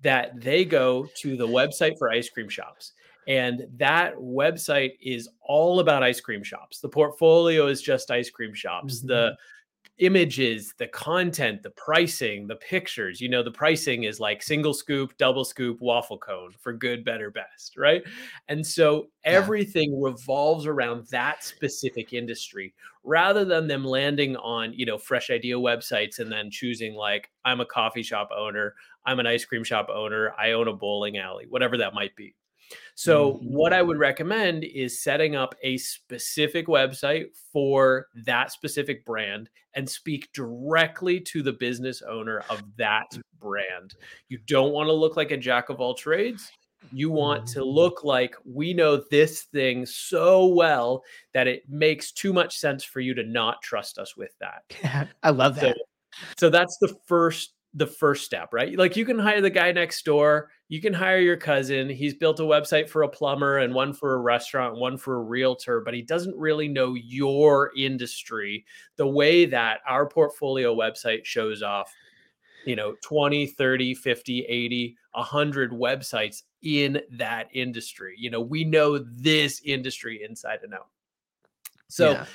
that 0.03 0.41
they 0.41 0.65
go 0.65 1.07
to 1.17 1.37
the 1.37 1.47
website 1.47 1.99
for 1.99 2.11
ice 2.11 2.29
cream 2.29 2.49
shops 2.49 2.93
and 3.29 3.67
that 3.77 4.15
website 4.17 4.93
is 5.01 5.29
all 5.43 5.81
about 5.81 6.03
ice 6.03 6.21
cream 6.21 6.45
shops. 6.45 6.81
The 6.81 6.89
portfolio 6.89 7.67
is 7.67 7.83
just 7.83 8.11
ice 8.11 8.31
cream 8.31 8.55
shops. 8.55 8.99
Mm-hmm. 8.99 9.09
The 9.09 9.37
images, 9.99 10.75
the 10.79 10.87
content, 10.89 11.63
the 11.63 11.71
pricing, 11.71 12.47
the 12.47 12.57
pictures. 12.57 13.21
You 13.21 13.29
know, 13.29 13.43
the 13.43 13.51
pricing 13.51 14.05
is 14.05 14.21
like 14.21 14.43
single 14.43 14.75
scoop, 14.75 15.17
double 15.17 15.45
scoop, 15.45 15.81
waffle 15.81 16.19
cone 16.19 16.53
for 16.61 16.73
good, 16.73 17.05
better, 17.05 17.31
best, 17.31 17.77
right? 17.77 18.03
And 18.49 18.67
so 18.67 19.09
everything 19.25 19.93
yeah. 19.93 20.09
revolves 20.09 20.67
around 20.67 21.07
that 21.09 21.45
specific 21.45 22.13
industry 22.13 22.75
rather 23.05 23.45
than 23.45 23.69
them 23.69 23.85
landing 23.85 24.37
on, 24.37 24.73
you 24.75 24.85
know, 24.85 24.99
fresh 24.99 25.31
idea 25.31 25.55
websites 25.55 26.19
and 26.19 26.31
then 26.31 26.51
choosing 26.51 26.95
like, 26.95 27.31
I'm 27.45 27.61
a 27.61 27.67
coffee 27.67 28.03
shop 28.03 28.29
owner, 28.37 28.75
I'm 29.07 29.21
an 29.21 29.27
ice 29.27 29.45
cream 29.45 29.65
shop 29.65 29.89
owner, 29.89 30.33
I 30.39 30.53
own 30.53 30.69
a 30.69 30.73
bowling 30.73 31.17
alley, 31.17 31.47
whatever 31.49 31.79
that 31.79 31.95
might 31.95 32.15
be. 32.17 32.35
So, 32.95 33.35
mm-hmm. 33.35 33.55
what 33.55 33.73
I 33.73 33.83
would 33.83 33.99
recommend 33.99 34.65
is 34.65 35.03
setting 35.03 35.37
up 35.37 35.55
a 35.63 35.77
specific 35.77 36.67
website 36.67 37.27
for 37.53 38.07
that 38.25 38.53
specific 38.53 39.05
brand 39.05 39.51
and 39.75 39.89
speak 39.89 40.33
directly 40.33 41.21
to 41.21 41.43
the 41.43 41.53
business 41.53 42.03
owner 42.03 42.43
of 42.49 42.63
that 42.77 43.17
brand. 43.39 43.95
You 44.29 44.39
don't 44.47 44.73
want 44.73 44.89
to 44.89 44.93
look 44.93 45.17
like 45.17 45.31
a 45.31 45.37
jack 45.37 45.69
of 45.69 45.81
all 45.81 45.95
trades. 45.95 46.51
You 46.93 47.11
want 47.11 47.47
to 47.49 47.61
mm-hmm. 47.61 47.69
look 47.69 48.05
like 48.05 48.35
we 48.45 48.73
know 48.73 49.03
this 49.11 49.43
thing 49.43 49.87
so 49.87 50.47
well 50.47 51.03
that 51.35 51.47
it 51.47 51.69
makes 51.69 52.13
too 52.13 52.33
much 52.33 52.59
sense 52.59 52.85
for 52.85 53.01
you 53.01 53.15
to 53.15 53.25
not 53.25 53.61
trust 53.63 53.99
us 53.99 54.17
with 54.17 54.35
that. 54.41 55.09
I 55.23 55.31
love 55.31 55.57
that. 55.57 55.77
So, 55.77 56.27
so 56.39 56.51
that's 56.51 56.79
the 56.81 56.95
first 57.07 57.53
the 57.75 57.87
first 57.87 58.25
step, 58.25 58.49
right? 58.53 58.77
Like 58.77 58.97
you 58.97 59.05
can 59.05 59.19
hire 59.19 59.43
the 59.43 59.51
guy 59.51 59.71
next 59.71 60.05
door, 60.05 60.51
you 60.69 60.81
can 60.81 60.93
hire 60.93 61.21
your 61.21 61.37
cousin. 61.37 61.89
He's 61.89 62.15
built 62.15 62.41
a 62.41 62.45
website 62.45 62.89
for 62.89 63.03
a 63.03 63.09
plumber 63.09 63.59
and 63.59 63.73
one 63.73 63.93
for 63.93 64.15
a 64.15 64.19
restaurant, 64.19 64.77
one 64.77 64.97
for 64.97 65.17
a 65.17 65.23
realtor, 65.23 65.81
but 65.81 65.95
he 65.95 66.03
doesn't 66.03 66.37
really 66.37 66.67
know 66.67 66.95
your 66.95 67.71
industry 67.77 68.65
the 68.97 69.07
way 69.07 69.47
that 69.47 69.81
our 69.89 70.09
portfolio 70.09 70.75
website 70.75 71.25
shows 71.25 71.63
off, 71.63 71.93
you 72.65 72.75
know, 72.75 72.97
20, 73.03 73.47
30, 73.47 73.95
50, 73.95 74.41
80, 74.45 74.97
100 75.13 75.71
websites 75.71 76.43
in 76.63 77.01
that 77.13 77.49
industry. 77.53 78.17
You 78.19 78.31
know, 78.31 78.41
we 78.41 78.65
know 78.65 78.99
this 78.99 79.61
industry 79.65 80.25
inside 80.29 80.61
and 80.65 80.75
out. 80.75 80.89
So 81.89 82.13
yeah 82.13 82.27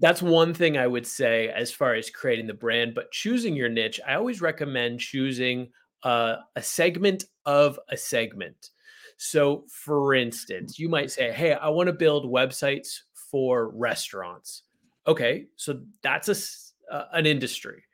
that's 0.00 0.22
one 0.22 0.54
thing 0.54 0.78
I 0.78 0.86
would 0.86 1.06
say 1.06 1.50
as 1.50 1.70
far 1.70 1.94
as 1.94 2.10
creating 2.10 2.46
the 2.46 2.54
brand. 2.54 2.94
But 2.94 3.12
choosing 3.12 3.54
your 3.54 3.68
niche, 3.68 4.00
I 4.06 4.14
always 4.14 4.40
recommend 4.40 4.98
choosing 4.98 5.68
uh, 6.02 6.36
a 6.56 6.62
segment 6.62 7.24
of 7.44 7.78
a 7.88 7.96
segment. 7.96 8.70
So, 9.16 9.64
for 9.68 10.14
instance, 10.14 10.78
you 10.78 10.88
might 10.88 11.10
say, 11.10 11.32
Hey, 11.32 11.52
I 11.52 11.68
want 11.68 11.88
to 11.88 11.92
build 11.92 12.24
websites 12.24 13.00
for 13.30 13.70
restaurants. 13.70 14.62
Okay, 15.06 15.46
so 15.56 15.80
that's 16.02 16.28
a, 16.28 16.94
uh, 16.94 17.06
an 17.12 17.26
industry. 17.26 17.84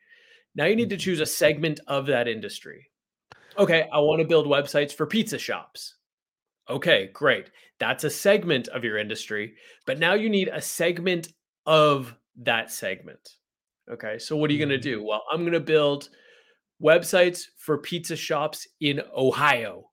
Now 0.55 0.67
you 0.67 0.77
need 0.77 0.91
to 0.91 0.97
choose 0.97 1.21
a 1.21 1.27
segment 1.27 1.81
of 1.87 2.07
that 2.07 2.29
industry. 2.29 2.87
Okay, 3.59 3.89
I 3.93 3.99
want 3.99 4.21
to 4.21 4.29
build 4.29 4.47
websites 4.47 4.93
for 4.93 5.07
pizza 5.07 5.39
shops. 5.39 5.95
Okay, 6.69 7.11
great. 7.13 7.51
That's 7.79 8.05
a 8.05 8.11
segment 8.11 8.69
of 8.69 8.85
your 8.85 8.99
industry. 8.99 9.55
But 9.87 9.99
now 9.99 10.15
you 10.15 10.29
need 10.29 10.49
a 10.49 10.61
segment 10.61 11.29
of 11.65 12.15
that 12.37 12.71
segment. 12.71 13.37
Okay. 13.91 14.19
So 14.19 14.37
what 14.37 14.51
are 14.51 14.53
you 14.53 14.59
going 14.59 14.69
to 14.69 14.77
mm-hmm. 14.77 15.01
do? 15.01 15.05
Well, 15.05 15.23
I'm 15.31 15.43
going 15.43 15.53
to 15.53 15.61
build 15.61 16.09
websites 16.83 17.45
for 17.57 17.79
pizza 17.79 18.17
shops 18.17 18.67
in 18.81 19.03
Ohio. 19.17 19.91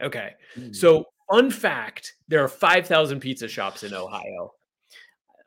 Okay. 0.00 0.32
Mm. 0.56 0.74
So, 0.74 1.04
fun 1.30 1.50
fact 1.50 2.14
there 2.28 2.42
are 2.42 2.48
5,000 2.48 3.20
pizza 3.20 3.48
shops 3.48 3.82
in 3.82 3.94
Ohio. 3.94 4.52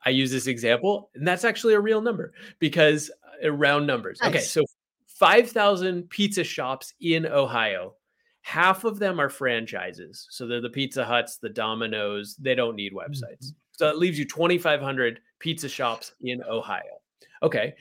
I 0.05 0.09
use 0.09 0.31
this 0.31 0.47
example, 0.47 1.09
and 1.15 1.27
that's 1.27 1.45
actually 1.45 1.75
a 1.75 1.79
real 1.79 2.01
number 2.01 2.33
because 2.59 3.09
uh, 3.43 3.51
round 3.51 3.87
numbers. 3.87 4.19
Nice. 4.21 4.29
Okay. 4.29 4.39
So, 4.39 4.63
5,000 5.07 6.09
pizza 6.09 6.43
shops 6.43 6.93
in 6.99 7.25
Ohio. 7.25 7.95
Half 8.41 8.83
of 8.83 8.99
them 8.99 9.19
are 9.19 9.29
franchises. 9.29 10.27
So, 10.29 10.47
they're 10.47 10.61
the 10.61 10.69
Pizza 10.69 11.05
Huts, 11.05 11.37
the 11.37 11.49
Domino's. 11.49 12.35
They 12.35 12.55
don't 12.55 12.75
need 12.75 12.93
websites. 12.93 13.45
Mm-hmm. 13.45 13.57
So, 13.71 13.89
it 13.89 13.97
leaves 13.97 14.19
you 14.19 14.25
2,500 14.25 15.19
pizza 15.39 15.69
shops 15.69 16.13
in 16.21 16.43
Ohio. 16.43 16.99
Okay. 17.41 17.75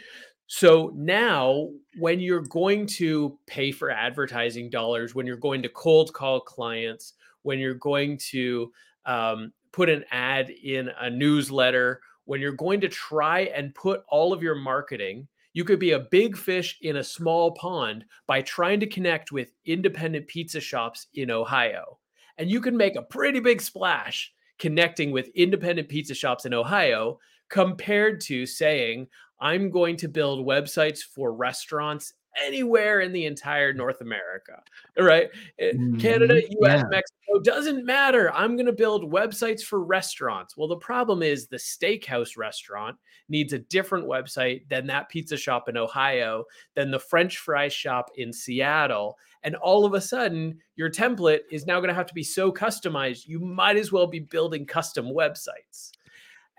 So 0.54 0.92
now, 0.94 1.70
when 1.96 2.20
you're 2.20 2.42
going 2.42 2.84
to 2.98 3.38
pay 3.46 3.72
for 3.72 3.90
advertising 3.90 4.68
dollars, 4.68 5.14
when 5.14 5.24
you're 5.24 5.38
going 5.38 5.62
to 5.62 5.68
cold 5.70 6.12
call 6.12 6.40
clients, 6.40 7.14
when 7.40 7.58
you're 7.58 7.72
going 7.72 8.18
to 8.32 8.70
um, 9.06 9.54
put 9.72 9.88
an 9.88 10.04
ad 10.10 10.50
in 10.50 10.90
a 11.00 11.08
newsletter, 11.08 12.02
when 12.26 12.42
you're 12.42 12.52
going 12.52 12.82
to 12.82 12.88
try 12.90 13.44
and 13.56 13.74
put 13.74 14.02
all 14.08 14.34
of 14.34 14.42
your 14.42 14.54
marketing, 14.54 15.26
you 15.54 15.64
could 15.64 15.78
be 15.78 15.92
a 15.92 16.00
big 16.10 16.36
fish 16.36 16.76
in 16.82 16.96
a 16.96 17.02
small 17.02 17.52
pond 17.52 18.04
by 18.26 18.42
trying 18.42 18.78
to 18.80 18.86
connect 18.86 19.32
with 19.32 19.54
independent 19.64 20.28
pizza 20.28 20.60
shops 20.60 21.06
in 21.14 21.30
Ohio. 21.30 21.98
And 22.36 22.50
you 22.50 22.60
can 22.60 22.76
make 22.76 22.96
a 22.96 23.02
pretty 23.02 23.40
big 23.40 23.62
splash 23.62 24.30
connecting 24.58 25.12
with 25.12 25.30
independent 25.34 25.88
pizza 25.88 26.14
shops 26.14 26.44
in 26.44 26.52
Ohio 26.52 27.18
compared 27.48 28.20
to 28.22 28.44
saying, 28.46 29.06
I'm 29.42 29.70
going 29.70 29.96
to 29.98 30.08
build 30.08 30.46
websites 30.46 31.00
for 31.00 31.34
restaurants 31.34 32.14
anywhere 32.40 33.00
in 33.00 33.12
the 33.12 33.26
entire 33.26 33.72
North 33.72 34.00
America, 34.00 34.62
right? 34.98 35.28
Mm-hmm. 35.60 35.98
Canada, 35.98 36.42
US, 36.60 36.80
yeah. 36.80 36.84
Mexico 36.88 37.40
doesn't 37.42 37.84
matter. 37.84 38.32
I'm 38.32 38.56
going 38.56 38.66
to 38.66 38.72
build 38.72 39.12
websites 39.12 39.62
for 39.62 39.82
restaurants. 39.82 40.56
Well, 40.56 40.68
the 40.68 40.76
problem 40.76 41.22
is 41.22 41.48
the 41.48 41.56
steakhouse 41.56 42.38
restaurant 42.38 42.96
needs 43.28 43.52
a 43.52 43.58
different 43.58 44.06
website 44.06 44.68
than 44.68 44.86
that 44.86 45.08
pizza 45.08 45.36
shop 45.36 45.68
in 45.68 45.76
Ohio, 45.76 46.44
than 46.74 46.92
the 46.92 47.00
French 47.00 47.38
fry 47.38 47.66
shop 47.66 48.10
in 48.16 48.32
Seattle. 48.32 49.18
And 49.42 49.56
all 49.56 49.84
of 49.84 49.94
a 49.94 50.00
sudden, 50.00 50.60
your 50.76 50.88
template 50.88 51.40
is 51.50 51.66
now 51.66 51.80
going 51.80 51.88
to 51.88 51.94
have 51.94 52.06
to 52.06 52.14
be 52.14 52.22
so 52.22 52.52
customized, 52.52 53.26
you 53.26 53.40
might 53.40 53.76
as 53.76 53.90
well 53.90 54.06
be 54.06 54.20
building 54.20 54.66
custom 54.66 55.06
websites. 55.06 55.90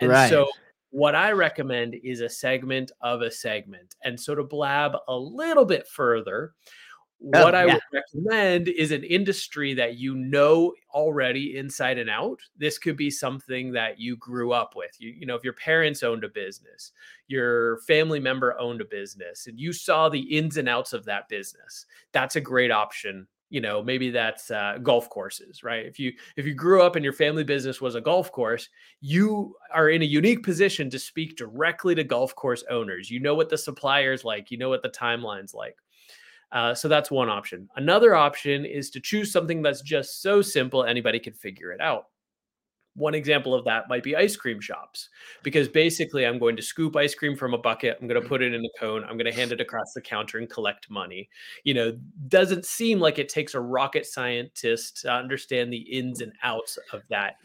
And 0.01 0.09
right. 0.09 0.29
so 0.29 0.49
what 0.93 1.15
I 1.15 1.31
recommend 1.31 1.95
is 2.03 2.21
a 2.21 2.29
segment 2.29 2.91
of 3.01 3.23
a 3.23 3.31
segment. 3.31 3.95
And 4.03 4.19
so 4.19 4.35
to 4.35 4.43
blab 4.43 4.91
a 5.07 5.17
little 5.17 5.65
bit 5.65 5.87
further, 5.87 6.53
oh, 7.33 7.43
what 7.43 7.55
I 7.55 7.65
yeah. 7.65 7.73
would 7.73 8.03
recommend 8.13 8.67
is 8.67 8.91
an 8.91 9.03
industry 9.03 9.73
that 9.73 9.97
you 9.97 10.13
know 10.13 10.71
already 10.93 11.57
inside 11.57 11.97
and 11.97 12.11
out. 12.11 12.41
This 12.59 12.77
could 12.77 12.95
be 12.95 13.09
something 13.09 13.71
that 13.71 13.99
you 13.99 14.17
grew 14.17 14.51
up 14.51 14.75
with. 14.75 14.91
You, 14.99 15.09
you 15.09 15.25
know, 15.25 15.33
if 15.33 15.43
your 15.43 15.53
parents 15.53 16.03
owned 16.03 16.25
a 16.25 16.29
business, 16.29 16.91
your 17.27 17.79
family 17.87 18.19
member 18.19 18.55
owned 18.59 18.81
a 18.81 18.85
business, 18.85 19.47
and 19.47 19.59
you 19.59 19.73
saw 19.73 20.09
the 20.09 20.37
ins 20.37 20.57
and 20.57 20.69
outs 20.69 20.93
of 20.93 21.05
that 21.05 21.27
business, 21.27 21.87
that's 22.11 22.35
a 22.35 22.41
great 22.41 22.69
option 22.69 23.25
you 23.53 23.61
know 23.61 23.83
maybe 23.83 24.09
that's 24.09 24.49
uh, 24.49 24.79
golf 24.81 25.07
courses 25.11 25.63
right? 25.63 25.85
If 25.85 25.99
you 25.99 26.11
if 26.35 26.45
you 26.47 26.55
grew 26.55 26.81
up 26.81 26.95
and 26.95 27.03
your 27.03 27.13
family 27.13 27.43
business 27.43 27.79
was 27.79 27.93
a 27.93 28.01
golf 28.01 28.31
course 28.31 28.67
you 28.99 29.55
are 29.71 29.89
in 29.89 30.01
a 30.01 30.05
unique 30.05 30.41
position 30.43 30.89
to 30.89 30.97
speak 30.97 31.37
directly 31.37 31.93
to 31.93 32.03
golf 32.03 32.33
course 32.33 32.63
owners. 32.71 33.11
You 33.11 33.19
know 33.19 33.35
what 33.35 33.49
the 33.49 33.57
suppliers 33.57 34.25
like 34.25 34.49
you 34.49 34.57
know 34.57 34.69
what 34.69 34.81
the 34.81 34.89
timelines 34.89 35.53
like. 35.53 35.77
Uh, 36.51 36.73
so 36.73 36.87
that's 36.87 37.11
one 37.11 37.29
option. 37.29 37.69
Another 37.75 38.15
option 38.15 38.65
is 38.65 38.89
to 38.91 38.99
choose 38.99 39.31
something 39.31 39.61
that's 39.61 39.81
just 39.81 40.23
so 40.23 40.41
simple 40.41 40.83
anybody 40.83 41.19
can 41.19 41.33
figure 41.33 41.71
it 41.71 41.79
out 41.79 42.07
one 42.95 43.15
example 43.15 43.53
of 43.55 43.65
that 43.65 43.89
might 43.89 44.03
be 44.03 44.15
ice 44.15 44.35
cream 44.35 44.59
shops 44.59 45.09
because 45.41 45.67
basically 45.67 46.25
i'm 46.25 46.37
going 46.37 46.55
to 46.55 46.61
scoop 46.61 46.95
ice 46.95 47.15
cream 47.15 47.35
from 47.35 47.53
a 47.53 47.57
bucket 47.57 47.97
i'm 47.99 48.07
going 48.07 48.21
to 48.21 48.27
put 48.27 48.41
it 48.41 48.53
in 48.53 48.63
a 48.63 48.79
cone 48.79 49.03
i'm 49.03 49.17
going 49.17 49.31
to 49.31 49.37
hand 49.37 49.51
it 49.51 49.61
across 49.61 49.93
the 49.93 50.01
counter 50.01 50.37
and 50.37 50.49
collect 50.49 50.89
money 50.89 51.27
you 51.63 51.73
know 51.73 51.97
doesn't 52.27 52.65
seem 52.65 52.99
like 52.99 53.19
it 53.19 53.29
takes 53.29 53.53
a 53.53 53.59
rocket 53.59 54.05
scientist 54.05 55.01
to 55.01 55.11
understand 55.11 55.71
the 55.71 55.77
ins 55.77 56.21
and 56.21 56.33
outs 56.43 56.77
of 56.91 57.01
that 57.09 57.35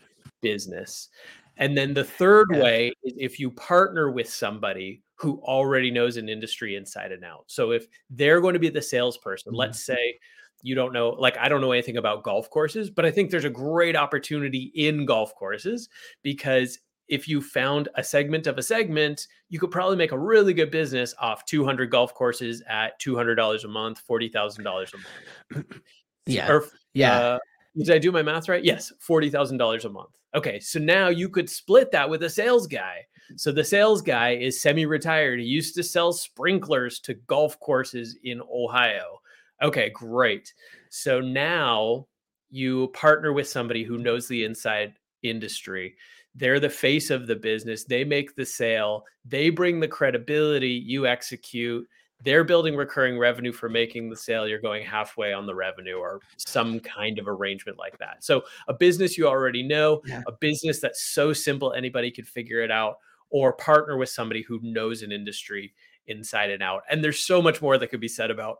business 0.40 1.08
and 1.56 1.76
then 1.76 1.94
the 1.94 2.04
third 2.04 2.46
yeah. 2.52 2.62
way 2.62 2.92
is 3.02 3.14
if 3.16 3.40
you 3.40 3.50
partner 3.50 4.10
with 4.10 4.28
somebody 4.28 5.02
who 5.16 5.40
already 5.42 5.90
knows 5.90 6.16
an 6.16 6.28
industry 6.28 6.76
inside 6.76 7.10
and 7.10 7.24
out 7.24 7.44
so 7.46 7.70
if 7.70 7.86
they're 8.10 8.40
going 8.40 8.54
to 8.54 8.60
be 8.60 8.70
the 8.70 8.82
salesperson 8.82 9.50
mm-hmm. 9.50 9.60
let's 9.60 9.84
say 9.84 10.18
you 10.62 10.74
don't 10.74 10.92
know 10.92 11.10
like 11.10 11.36
i 11.38 11.48
don't 11.48 11.60
know 11.60 11.72
anything 11.72 11.96
about 11.96 12.22
golf 12.22 12.50
courses 12.50 12.90
but 12.90 13.04
i 13.04 13.10
think 13.10 13.30
there's 13.30 13.44
a 13.44 13.50
great 13.50 13.96
opportunity 13.96 14.72
in 14.74 15.04
golf 15.04 15.34
courses 15.34 15.88
because 16.22 16.78
if 17.08 17.26
you 17.26 17.40
found 17.40 17.88
a 17.94 18.04
segment 18.04 18.46
of 18.46 18.58
a 18.58 18.62
segment 18.62 19.28
you 19.48 19.58
could 19.58 19.70
probably 19.70 19.96
make 19.96 20.12
a 20.12 20.18
really 20.18 20.52
good 20.52 20.70
business 20.70 21.14
off 21.20 21.44
200 21.46 21.90
golf 21.90 22.14
courses 22.14 22.62
at 22.68 23.00
$200 23.00 23.64
a 23.64 23.68
month 23.68 24.02
$40000 24.08 24.58
a 24.64 25.56
month. 25.56 25.66
Yeah. 26.26 26.52
or, 26.52 26.66
yeah. 26.92 27.18
uh, 27.18 27.38
did 27.74 27.90
i 27.90 27.96
do 27.96 28.12
my 28.12 28.20
math 28.20 28.50
right? 28.50 28.62
Yes 28.62 28.92
$40000 29.08 29.84
a 29.84 29.88
month. 29.88 30.10
Okay 30.34 30.60
so 30.60 30.78
now 30.78 31.08
you 31.08 31.30
could 31.30 31.48
split 31.48 31.90
that 31.92 32.08
with 32.08 32.22
a 32.22 32.30
sales 32.30 32.66
guy. 32.66 33.06
So 33.36 33.50
the 33.50 33.64
sales 33.64 34.02
guy 34.02 34.34
is 34.34 34.60
semi-retired. 34.60 35.38
He 35.38 35.46
used 35.46 35.74
to 35.76 35.82
sell 35.82 36.12
sprinklers 36.12 36.98
to 37.00 37.14
golf 37.14 37.58
courses 37.60 38.18
in 38.24 38.42
ohio 38.52 39.20
Okay, 39.62 39.90
great. 39.90 40.52
So 40.90 41.20
now 41.20 42.06
you 42.50 42.88
partner 42.88 43.32
with 43.32 43.48
somebody 43.48 43.84
who 43.84 43.98
knows 43.98 44.28
the 44.28 44.44
inside 44.44 44.94
industry. 45.22 45.96
They're 46.34 46.60
the 46.60 46.70
face 46.70 47.10
of 47.10 47.26
the 47.26 47.36
business. 47.36 47.84
They 47.84 48.04
make 48.04 48.36
the 48.36 48.46
sale. 48.46 49.04
They 49.24 49.50
bring 49.50 49.80
the 49.80 49.88
credibility. 49.88 50.70
You 50.70 51.06
execute. 51.06 51.86
They're 52.24 52.44
building 52.44 52.76
recurring 52.76 53.18
revenue 53.18 53.52
for 53.52 53.68
making 53.68 54.10
the 54.10 54.16
sale. 54.16 54.46
You're 54.46 54.60
going 54.60 54.84
halfway 54.84 55.32
on 55.32 55.46
the 55.46 55.54
revenue 55.54 55.96
or 55.96 56.20
some 56.36 56.80
kind 56.80 57.18
of 57.18 57.28
arrangement 57.28 57.78
like 57.78 57.98
that. 57.98 58.24
So, 58.24 58.42
a 58.66 58.74
business 58.74 59.16
you 59.16 59.28
already 59.28 59.62
know, 59.62 60.02
yeah. 60.04 60.22
a 60.26 60.32
business 60.32 60.80
that's 60.80 61.02
so 61.02 61.32
simple 61.32 61.72
anybody 61.72 62.10
could 62.10 62.26
figure 62.26 62.60
it 62.60 62.72
out, 62.72 62.96
or 63.30 63.52
partner 63.52 63.96
with 63.96 64.08
somebody 64.08 64.42
who 64.42 64.58
knows 64.62 65.02
an 65.02 65.12
industry 65.12 65.74
inside 66.08 66.50
and 66.50 66.62
out. 66.62 66.82
And 66.90 67.04
there's 67.04 67.20
so 67.20 67.40
much 67.40 67.62
more 67.62 67.78
that 67.78 67.88
could 67.88 68.00
be 68.00 68.08
said 68.08 68.30
about 68.30 68.58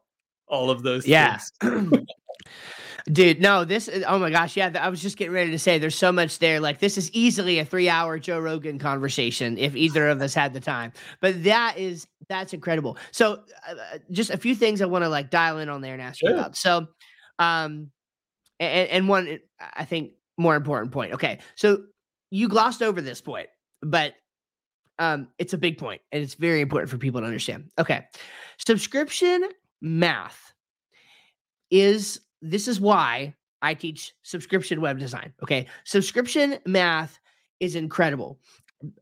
all 0.49 0.71
of 0.71 0.83
those 0.83 1.07
yeah. 1.07 1.39
dude 3.13 3.41
no 3.41 3.65
this 3.65 3.89
is, 3.89 4.05
oh 4.07 4.19
my 4.19 4.31
gosh 4.31 4.57
yeah 4.57 4.71
i 4.81 4.89
was 4.89 5.01
just 5.01 5.17
getting 5.17 5.33
ready 5.33 5.51
to 5.51 5.59
say 5.59 5.79
there's 5.79 5.95
so 5.95 6.13
much 6.13 6.39
there 6.41 6.61
like 6.61 6.79
this 6.79 6.99
is 6.99 7.11
easily 7.13 7.59
a 7.59 7.65
three 7.65 7.89
hour 7.89 8.19
joe 8.19 8.39
rogan 8.39 8.79
conversation 8.79 9.57
if 9.57 9.75
either 9.75 10.09
of 10.09 10.21
us 10.21 10.35
had 10.35 10.53
the 10.53 10.61
time 10.61 10.93
but 11.21 11.43
that 11.45 11.79
is 11.79 12.07
that's 12.29 12.53
incredible. 12.53 12.99
So 13.11 13.41
uh, 13.69 13.75
uh 13.75 13.99
just 14.11 14.31
a 14.31 14.37
few 14.37 14.55
things 14.55 14.83
i 14.83 14.87
want 14.87 15.05
to 15.05 15.09
like 15.09 15.31
dial 15.31 15.59
in 15.59 15.69
on 15.69 15.81
there 15.81 15.95
and 15.95 16.03
ask 16.03 16.21
sure. 16.21 16.31
you 16.31 16.37
about. 16.37 16.57
So 16.57 16.87
um 17.39 17.91
and, 18.61 18.89
and 18.91 19.09
one 19.09 19.39
i 19.61 19.85
think 19.85 20.13
more 20.37 20.57
important 20.57 20.93
point 20.93 21.15
okay 21.15 21.39
so 21.57 21.85
you 22.31 22.49
glossed 22.49 22.83
over 22.83 23.01
this 23.01 23.21
point 23.21 23.49
but 23.83 24.15
um 24.99 25.29
it's 25.39 25.53
a 25.53 25.59
big 25.59 25.79
point 25.79 26.01
and 26.13 26.23
it's 26.23 26.35
very 26.35 26.61
important 26.61 26.91
for 26.91 26.99
people 26.99 27.21
to 27.21 27.27
understand. 27.27 27.71
Okay 27.79 28.07
subscription 28.59 29.49
math 29.81 30.53
is 31.71 32.21
this 32.41 32.69
is 32.69 32.81
why 32.81 33.35
I 33.63 33.75
teach 33.75 34.15
subscription 34.23 34.81
web 34.81 34.99
design. 34.99 35.33
Okay. 35.43 35.67
Subscription 35.85 36.59
math 36.67 37.19
is 37.61 37.75
incredible 37.75 38.39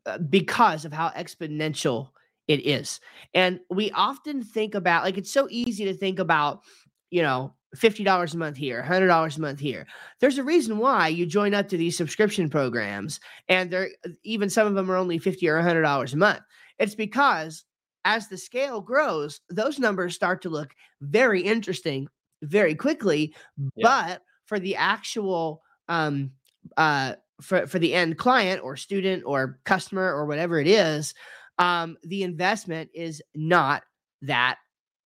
uh, 0.07 0.19
because 0.19 0.85
of 0.85 0.93
how 0.93 1.11
exponential 1.11 2.09
it 2.49 2.65
is. 2.67 3.01
And 3.35 3.61
we 3.71 3.91
often 3.91 4.43
think 4.43 4.75
about, 4.75 5.05
like, 5.05 5.19
it's 5.19 5.33
so 5.33 5.49
easy 5.51 5.85
to 5.85 5.95
think 5.95 6.19
about, 6.19 6.63
you 7.11 7.23
know, 7.23 7.53
$50 7.77 8.35
a 8.35 8.37
month 8.37 8.57
here, 8.57 8.85
$100 8.89 9.37
a 9.37 9.41
month 9.41 9.61
here. 9.61 9.87
There's 10.21 10.39
a 10.39 10.45
reason 10.45 10.79
why 10.79 11.09
you 11.09 11.27
join 11.27 11.53
up 11.53 11.69
to 11.69 11.77
these 11.77 11.97
subscription 11.97 12.49
programs 12.49 13.21
and 13.49 13.71
they're 13.71 13.91
even 14.23 14.49
some 14.49 14.67
of 14.67 14.75
them 14.75 14.91
are 14.91 14.97
only 14.97 15.19
50 15.19 15.47
or 15.49 15.61
$100 15.61 16.13
a 16.13 16.17
month. 16.17 16.41
It's 16.79 16.95
because 16.95 17.65
as 18.07 18.29
the 18.29 18.39
scale 18.39 18.81
grows, 18.81 19.41
those 19.51 19.79
numbers 19.79 20.15
start 20.15 20.41
to 20.43 20.49
look 20.49 20.71
very 21.03 21.43
interesting 21.43 22.09
very 22.43 22.75
quickly. 22.75 23.35
Yeah. 23.75 23.83
But 23.83 24.23
for 24.47 24.59
the 24.59 24.77
actual 24.77 25.63
um 25.89 26.31
uh 26.77 27.15
for, 27.43 27.67
for 27.67 27.79
the 27.79 27.93
end 27.93 28.17
client 28.17 28.63
or 28.63 28.77
student 28.77 29.25
or 29.27 29.59
customer 29.65 30.15
or 30.15 30.25
whatever 30.25 30.59
it 30.59 30.67
is, 30.67 31.13
um, 31.59 31.99
the 32.03 32.23
investment 32.23 32.89
is 32.95 33.23
not 33.35 33.83
that 34.23 34.57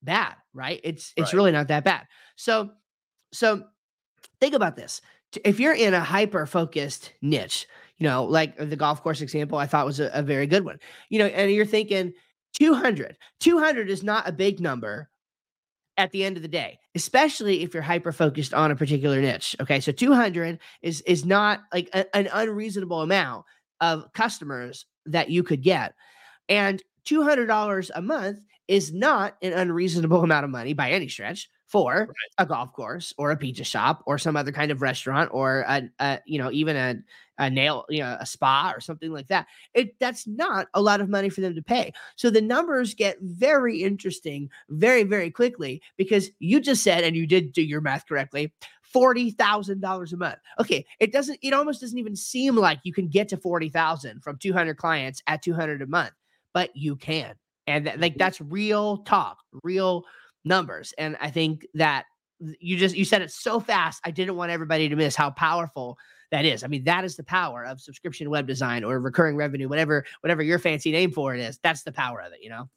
bad, 0.02 0.34
right? 0.54 0.80
It's 0.84 1.12
it's 1.16 1.32
right. 1.32 1.38
really 1.38 1.52
not 1.52 1.68
that 1.68 1.84
bad. 1.84 2.06
So 2.36 2.70
so 3.32 3.64
think 4.40 4.54
about 4.54 4.76
this. 4.76 5.00
If 5.44 5.58
you're 5.58 5.74
in 5.74 5.94
a 5.94 6.00
hyper 6.00 6.46
focused 6.46 7.12
niche, 7.22 7.66
you 7.98 8.06
know, 8.06 8.24
like 8.24 8.56
the 8.56 8.76
golf 8.76 9.02
course 9.02 9.20
example, 9.20 9.58
I 9.58 9.66
thought 9.66 9.86
was 9.86 10.00
a, 10.00 10.10
a 10.12 10.22
very 10.22 10.46
good 10.46 10.64
one. 10.64 10.78
You 11.08 11.20
know, 11.20 11.26
and 11.26 11.50
you're 11.50 11.66
thinking 11.66 12.12
200. 12.58 13.16
200 13.40 13.90
is 13.90 14.02
not 14.02 14.28
a 14.28 14.32
big 14.32 14.60
number 14.60 15.08
at 15.96 16.10
the 16.12 16.24
end 16.24 16.36
of 16.36 16.42
the 16.42 16.48
day, 16.48 16.78
especially 16.94 17.62
if 17.62 17.74
you're 17.74 17.82
hyper 17.82 18.12
focused 18.12 18.54
on 18.54 18.70
a 18.70 18.76
particular 18.76 19.20
niche. 19.20 19.54
Okay, 19.60 19.80
so 19.80 19.92
200 19.92 20.58
is 20.82 21.02
is 21.02 21.24
not 21.24 21.60
like 21.72 21.88
a, 21.92 22.16
an 22.16 22.28
unreasonable 22.32 23.02
amount 23.02 23.44
of 23.80 24.12
customers 24.12 24.86
that 25.06 25.30
you 25.30 25.42
could 25.42 25.62
get, 25.62 25.94
and 26.48 26.82
$200 27.06 27.90
a 27.94 28.02
month 28.02 28.40
is 28.68 28.92
not 28.92 29.36
an 29.42 29.52
unreasonable 29.52 30.22
amount 30.24 30.44
of 30.44 30.50
money 30.50 30.72
by 30.72 30.90
any 30.90 31.08
stretch 31.08 31.48
for 31.66 32.06
right. 32.08 32.16
a 32.38 32.46
golf 32.46 32.72
course 32.72 33.14
or 33.16 33.30
a 33.30 33.36
pizza 33.36 33.62
shop 33.62 34.02
or 34.06 34.18
some 34.18 34.36
other 34.36 34.52
kind 34.52 34.72
of 34.72 34.82
restaurant 34.82 35.30
or 35.32 35.64
a, 35.68 35.82
a 36.00 36.18
you 36.26 36.38
know 36.38 36.50
even 36.50 36.76
a, 36.76 36.96
a 37.40 37.50
nail 37.50 37.84
you 37.88 38.00
know 38.00 38.16
a 38.20 38.26
spa 38.26 38.72
or 38.74 38.80
something 38.80 39.10
like 39.10 39.26
that 39.26 39.46
it 39.74 39.98
that's 39.98 40.26
not 40.26 40.68
a 40.74 40.80
lot 40.80 41.00
of 41.00 41.08
money 41.08 41.28
for 41.28 41.40
them 41.40 41.54
to 41.54 41.62
pay 41.62 41.92
so 42.16 42.30
the 42.30 42.40
numbers 42.40 42.94
get 42.94 43.16
very 43.20 43.82
interesting 43.82 44.48
very 44.68 45.02
very 45.02 45.30
quickly 45.30 45.82
because 45.96 46.30
you 46.38 46.60
just 46.60 46.84
said 46.84 47.02
and 47.02 47.16
you 47.16 47.26
did 47.26 47.52
do 47.52 47.62
your 47.62 47.80
math 47.80 48.06
correctly 48.06 48.52
$40,000 48.94 50.12
a 50.12 50.16
month. 50.16 50.38
Okay, 50.58 50.84
it 50.98 51.12
doesn't 51.12 51.38
it 51.42 51.54
almost 51.54 51.80
doesn't 51.80 51.98
even 51.98 52.16
seem 52.16 52.56
like 52.56 52.80
you 52.82 52.92
can 52.92 53.06
get 53.06 53.28
to 53.28 53.36
40,000 53.36 54.20
from 54.20 54.36
200 54.36 54.76
clients 54.76 55.22
at 55.28 55.42
200 55.42 55.80
a 55.82 55.86
month, 55.86 56.10
but 56.52 56.74
you 56.74 56.96
can. 56.96 57.34
And 57.68 57.84
like 57.84 57.94
mm-hmm. 57.94 58.18
that's 58.18 58.40
real 58.40 58.98
talk, 58.98 59.38
real 59.62 60.04
numbers. 60.44 60.92
And 60.98 61.16
I 61.20 61.30
think 61.30 61.66
that 61.74 62.06
you 62.58 62.76
just 62.76 62.96
you 62.96 63.04
said 63.04 63.22
it 63.22 63.30
so 63.30 63.60
fast. 63.60 64.00
I 64.04 64.10
didn't 64.10 64.36
want 64.36 64.50
everybody 64.50 64.88
to 64.88 64.96
miss 64.96 65.14
how 65.14 65.30
powerful 65.30 65.98
that 66.30 66.44
is. 66.44 66.62
I 66.62 66.66
mean, 66.68 66.84
that 66.84 67.04
is 67.04 67.16
the 67.16 67.24
power 67.24 67.64
of 67.64 67.80
subscription 67.80 68.30
web 68.30 68.46
design 68.46 68.84
or 68.84 69.00
recurring 69.00 69.36
revenue, 69.36 69.68
whatever 69.68 70.04
whatever 70.20 70.42
your 70.42 70.58
fancy 70.58 70.92
name 70.92 71.10
for 71.10 71.34
it 71.34 71.40
is. 71.40 71.58
That's 71.62 71.82
the 71.82 71.92
power 71.92 72.20
of 72.20 72.32
it, 72.32 72.40
you 72.42 72.50
know. 72.50 72.68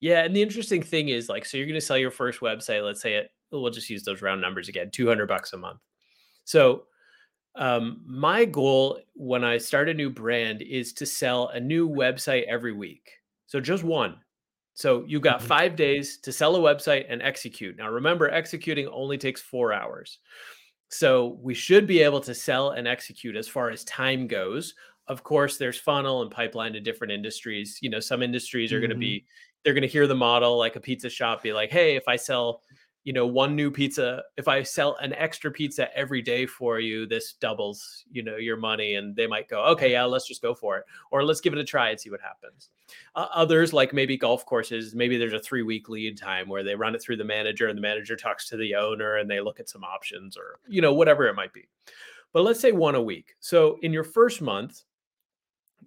Yeah, 0.00 0.24
and 0.24 0.34
the 0.34 0.42
interesting 0.42 0.82
thing 0.82 1.08
is 1.08 1.28
like 1.28 1.44
so 1.44 1.56
you're 1.56 1.66
going 1.66 1.74
to 1.74 1.80
sell 1.80 1.98
your 1.98 2.10
first 2.10 2.40
website, 2.40 2.84
let's 2.84 3.00
say 3.00 3.14
it 3.14 3.30
we'll 3.60 3.70
just 3.70 3.90
use 3.90 4.02
those 4.02 4.22
round 4.22 4.40
numbers 4.40 4.68
again, 4.68 4.90
200 4.90 5.26
bucks 5.26 5.52
a 5.52 5.56
month. 5.56 5.80
So 6.44 6.84
um, 7.56 8.02
my 8.06 8.44
goal 8.44 9.00
when 9.14 9.44
I 9.44 9.58
start 9.58 9.88
a 9.88 9.94
new 9.94 10.10
brand 10.10 10.62
is 10.62 10.92
to 10.94 11.06
sell 11.06 11.48
a 11.48 11.60
new 11.60 11.88
website 11.88 12.44
every 12.44 12.72
week. 12.72 13.10
So 13.46 13.60
just 13.60 13.84
one. 13.84 14.16
So 14.74 15.04
you 15.06 15.20
got 15.20 15.38
mm-hmm. 15.38 15.46
five 15.46 15.76
days 15.76 16.18
to 16.18 16.32
sell 16.32 16.56
a 16.56 16.58
website 16.58 17.06
and 17.08 17.22
execute. 17.22 17.76
Now, 17.76 17.88
remember, 17.88 18.28
executing 18.28 18.88
only 18.88 19.16
takes 19.16 19.40
four 19.40 19.72
hours. 19.72 20.18
So 20.88 21.38
we 21.42 21.54
should 21.54 21.86
be 21.86 22.00
able 22.02 22.20
to 22.20 22.34
sell 22.34 22.70
and 22.70 22.86
execute 22.86 23.36
as 23.36 23.48
far 23.48 23.70
as 23.70 23.84
time 23.84 24.26
goes. 24.26 24.74
Of 25.08 25.22
course, 25.22 25.56
there's 25.56 25.78
funnel 25.78 26.22
and 26.22 26.30
pipeline 26.30 26.72
to 26.74 26.80
different 26.80 27.12
industries. 27.12 27.78
You 27.82 27.90
know, 27.90 28.00
some 28.00 28.22
industries 28.22 28.72
are 28.72 28.76
mm-hmm. 28.76 28.82
going 28.82 28.90
to 28.90 28.96
be, 28.96 29.26
they're 29.64 29.74
going 29.74 29.82
to 29.82 29.88
hear 29.88 30.06
the 30.06 30.14
model 30.14 30.56
like 30.56 30.76
a 30.76 30.80
pizza 30.80 31.10
shop 31.10 31.42
be 31.42 31.52
like, 31.52 31.70
hey, 31.70 31.96
if 31.96 32.04
I 32.06 32.16
sell 32.16 32.62
you 33.04 33.12
know 33.12 33.26
one 33.26 33.54
new 33.54 33.70
pizza 33.70 34.22
if 34.36 34.48
i 34.48 34.62
sell 34.62 34.96
an 35.00 35.12
extra 35.12 35.50
pizza 35.50 35.94
every 35.96 36.22
day 36.22 36.46
for 36.46 36.80
you 36.80 37.06
this 37.06 37.34
doubles 37.34 38.04
you 38.10 38.22
know 38.22 38.36
your 38.36 38.56
money 38.56 38.94
and 38.94 39.14
they 39.14 39.26
might 39.26 39.48
go 39.48 39.62
okay 39.62 39.92
yeah 39.92 40.04
let's 40.04 40.26
just 40.26 40.42
go 40.42 40.54
for 40.54 40.78
it 40.78 40.84
or 41.10 41.22
let's 41.22 41.40
give 41.40 41.52
it 41.52 41.58
a 41.58 41.64
try 41.64 41.90
and 41.90 42.00
see 42.00 42.10
what 42.10 42.20
happens. 42.20 42.70
Uh, 43.14 43.26
others 43.32 43.72
like 43.72 43.92
maybe 43.92 44.16
golf 44.16 44.44
courses 44.46 44.94
maybe 44.94 45.16
there's 45.16 45.32
a 45.32 45.38
three 45.38 45.62
week 45.62 45.88
lead 45.88 46.18
time 46.18 46.48
where 46.48 46.64
they 46.64 46.74
run 46.74 46.94
it 46.94 47.02
through 47.02 47.16
the 47.16 47.24
manager 47.24 47.68
and 47.68 47.76
the 47.76 47.82
manager 47.82 48.16
talks 48.16 48.48
to 48.48 48.56
the 48.56 48.74
owner 48.74 49.16
and 49.16 49.30
they 49.30 49.40
look 49.40 49.60
at 49.60 49.68
some 49.68 49.84
options 49.84 50.36
or 50.36 50.58
you 50.66 50.80
know 50.80 50.94
whatever 50.94 51.26
it 51.26 51.34
might 51.34 51.52
be. 51.52 51.68
But 52.32 52.42
let's 52.42 52.58
say 52.58 52.72
one 52.72 52.96
a 52.96 53.02
week. 53.02 53.36
So 53.38 53.78
in 53.82 53.92
your 53.92 54.04
first 54.04 54.40
month 54.40 54.82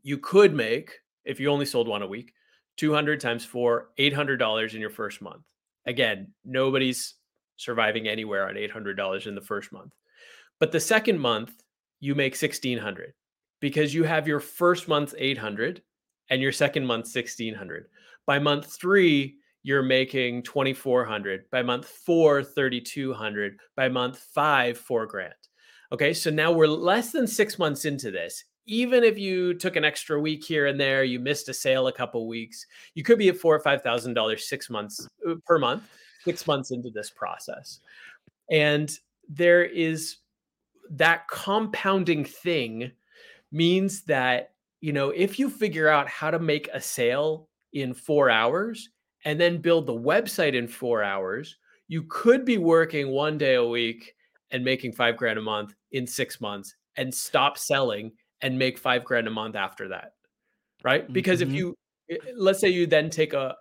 you 0.04 0.18
could 0.18 0.54
make 0.54 0.92
if 1.26 1.40
you 1.40 1.50
only 1.50 1.66
sold 1.66 1.88
one 1.88 2.04
a 2.04 2.08
week 2.08 2.34
200 2.78 3.20
times 3.20 3.44
4 3.44 3.90
$800 3.98 4.74
in 4.76 4.82
your 4.82 4.90
first 4.90 5.22
month 5.22 5.44
Again, 5.88 6.34
nobody's 6.46 7.16
surviving 7.56 8.08
anywhere 8.08 8.48
on 8.48 8.56
$800 8.56 9.26
in 9.26 9.36
the 9.36 9.42
first 9.42 9.72
month. 9.72 9.94
But 10.60 10.72
the 10.72 10.80
second 10.80 11.20
month, 11.20 11.52
you 12.00 12.14
make 12.14 12.34
1600 12.34 13.14
because 13.60 13.94
you 13.94 14.04
have 14.04 14.28
your 14.28 14.40
first 14.40 14.88
month 14.88 15.16
800 15.18 15.82
and 16.30 16.42
your 16.42 16.52
second 16.52 16.86
month 16.86 17.06
1600. 17.06 17.88
By 18.26 18.38
month 18.38 18.78
3, 18.80 19.36
you're 19.64 19.84
making 19.84 20.44
2400. 20.44 21.50
By 21.52 21.64
month 21.64 21.88
4, 21.88 22.44
3200. 22.44 23.58
By 23.76 23.90
month 23.90 24.20
5, 24.34 24.78
4 24.78 25.06
grand. 25.08 25.34
Okay, 25.92 26.14
so 26.14 26.30
now 26.30 26.52
we're 26.52 26.68
less 26.68 27.12
than 27.12 27.26
6 27.26 27.60
months 27.60 27.86
into 27.86 28.12
this 28.12 28.44
even 28.68 29.04
if 29.04 29.18
you 29.18 29.54
took 29.54 29.78
an 29.78 29.86
extra 29.86 30.20
week 30.20 30.44
here 30.44 30.68
and 30.68 30.80
there, 30.80 31.04
you 31.04 31.20
missed 31.20 31.50
a 31.50 31.54
sale 31.54 31.88
a 31.88 31.94
couple 31.94 32.28
weeks, 32.28 32.66
you 32.94 33.04
could 33.04 33.18
be 33.18 33.30
at 33.30 33.38
four 33.38 33.56
or 33.56 33.60
five 33.62 33.82
thousand 33.82 34.14
dollars 34.14 34.48
six 34.48 34.70
months 34.70 35.08
uh, 35.28 35.36
per 35.46 35.58
month, 35.58 35.84
six 36.24 36.46
months 36.46 36.72
into 36.72 36.90
this 36.90 37.10
process. 37.10 37.80
And 38.52 38.92
there 39.30 39.64
is 39.64 40.18
that 40.92 41.28
compounding 41.30 42.26
thing 42.26 42.92
means 43.52 44.04
that 44.04 44.52
you 44.82 44.92
know 44.94 45.10
if 45.10 45.40
you 45.40 45.50
figure 45.50 45.88
out 45.88 46.08
how 46.08 46.30
to 46.30 46.40
make 46.40 46.70
a 46.74 46.82
sale 46.82 47.48
in 47.74 47.94
four 47.94 48.30
hours 48.30 48.90
and 49.26 49.40
then 49.40 49.58
build 49.60 49.88
the 49.88 49.94
website 49.94 50.54
in 50.54 50.68
four 50.68 51.04
hours, 51.04 51.58
you 51.88 52.04
could 52.04 52.44
be 52.44 52.58
working 52.58 53.10
one 53.10 53.38
day 53.38 53.56
a 53.56 53.66
week 53.66 54.14
and 54.52 54.64
making 54.64 54.92
five 54.92 55.18
grand 55.18 55.40
a 55.40 55.42
month 55.42 55.74
in 55.92 56.06
six 56.06 56.40
months 56.42 56.76
and 56.98 57.14
stop 57.14 57.58
selling 57.58 58.12
and 58.42 58.58
make 58.58 58.78
five 58.78 59.04
grand 59.04 59.28
a 59.28 59.32
month 59.32 59.56
after 59.56 59.88
that 59.88 60.14
right? 60.84 61.12
Because 61.12 61.42
mm-hmm. 61.42 61.52
if 61.52 61.58
you 61.58 61.76
let's 62.36 62.60
say 62.60 62.70
you 62.70 62.88
then 62.88 63.10
take 63.10 63.34
a 63.34 63.56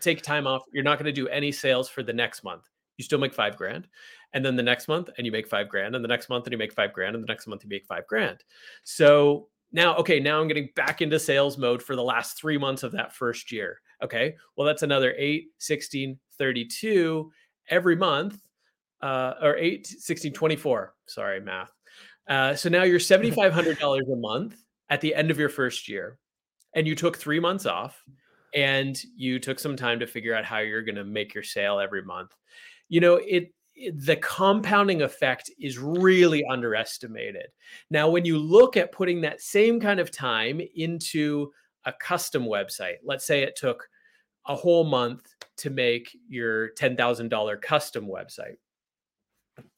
take 0.00 0.22
time 0.22 0.46
off 0.46 0.62
you're 0.72 0.84
not 0.84 0.98
going 0.98 1.06
to 1.06 1.12
do 1.12 1.28
any 1.28 1.50
sales 1.50 1.88
for 1.88 2.02
the 2.02 2.12
next 2.12 2.44
month. 2.44 2.62
You 2.96 3.04
still 3.04 3.18
make 3.18 3.34
five 3.34 3.56
grand 3.56 3.88
and 4.32 4.44
then 4.44 4.56
the 4.56 4.62
next 4.62 4.86
month 4.86 5.10
and 5.16 5.26
you 5.26 5.32
make 5.32 5.48
five 5.48 5.68
grand 5.68 5.94
and 5.94 6.04
the 6.04 6.08
next 6.08 6.28
month 6.28 6.44
and 6.46 6.52
you 6.52 6.58
make 6.58 6.72
five 6.72 6.92
grand 6.92 7.14
and 7.14 7.24
the 7.24 7.28
next 7.28 7.46
month 7.46 7.64
you 7.64 7.70
make 7.70 7.86
five 7.86 8.06
grand. 8.06 8.44
So 8.84 9.48
now 9.72 9.94
okay 9.96 10.18
now 10.18 10.40
i'm 10.40 10.48
getting 10.48 10.68
back 10.74 11.00
into 11.00 11.16
sales 11.16 11.56
mode 11.56 11.80
for 11.80 11.94
the 11.94 12.02
last 12.02 12.36
three 12.36 12.58
months 12.58 12.82
of 12.82 12.90
that 12.90 13.14
first 13.14 13.52
year 13.52 13.80
okay? 14.02 14.34
Well 14.56 14.66
that's 14.66 14.82
another 14.82 15.14
8 15.16 15.46
16 15.58 16.18
32 16.38 17.30
every 17.68 17.96
month 17.96 18.40
uh, 19.02 19.34
or 19.40 19.56
8 19.56 19.86
16 19.86 20.32
24 20.32 20.94
sorry 21.06 21.40
math 21.40 21.72
uh, 22.28 22.54
so 22.54 22.68
now 22.68 22.82
you're 22.82 22.98
$7,500 22.98 24.12
a 24.12 24.16
month 24.16 24.62
at 24.88 25.00
the 25.00 25.14
end 25.14 25.30
of 25.30 25.38
your 25.38 25.48
first 25.48 25.88
year, 25.88 26.18
and 26.74 26.86
you 26.86 26.94
took 26.94 27.16
three 27.16 27.40
months 27.40 27.66
off 27.66 28.02
and 28.54 29.00
you 29.16 29.38
took 29.38 29.58
some 29.58 29.76
time 29.76 30.00
to 30.00 30.06
figure 30.06 30.34
out 30.34 30.44
how 30.44 30.58
you're 30.58 30.82
going 30.82 30.96
to 30.96 31.04
make 31.04 31.34
your 31.34 31.44
sale 31.44 31.78
every 31.78 32.02
month. 32.02 32.34
you 32.88 33.00
know, 33.00 33.16
it, 33.16 33.52
it 33.74 34.04
the 34.04 34.16
compounding 34.16 35.02
effect 35.02 35.50
is 35.58 35.78
really 35.78 36.44
underestimated. 36.50 37.46
Now, 37.90 38.10
when 38.10 38.24
you 38.24 38.38
look 38.38 38.76
at 38.76 38.92
putting 38.92 39.20
that 39.22 39.40
same 39.40 39.80
kind 39.80 40.00
of 40.00 40.10
time 40.10 40.60
into 40.74 41.50
a 41.86 41.92
custom 41.92 42.44
website, 42.44 42.96
let's 43.04 43.24
say 43.24 43.42
it 43.42 43.56
took 43.56 43.88
a 44.46 44.54
whole 44.54 44.84
month 44.84 45.34
to 45.58 45.70
make 45.70 46.16
your 46.28 46.70
$10,000 46.74 47.62
custom 47.62 48.06
website. 48.06 48.56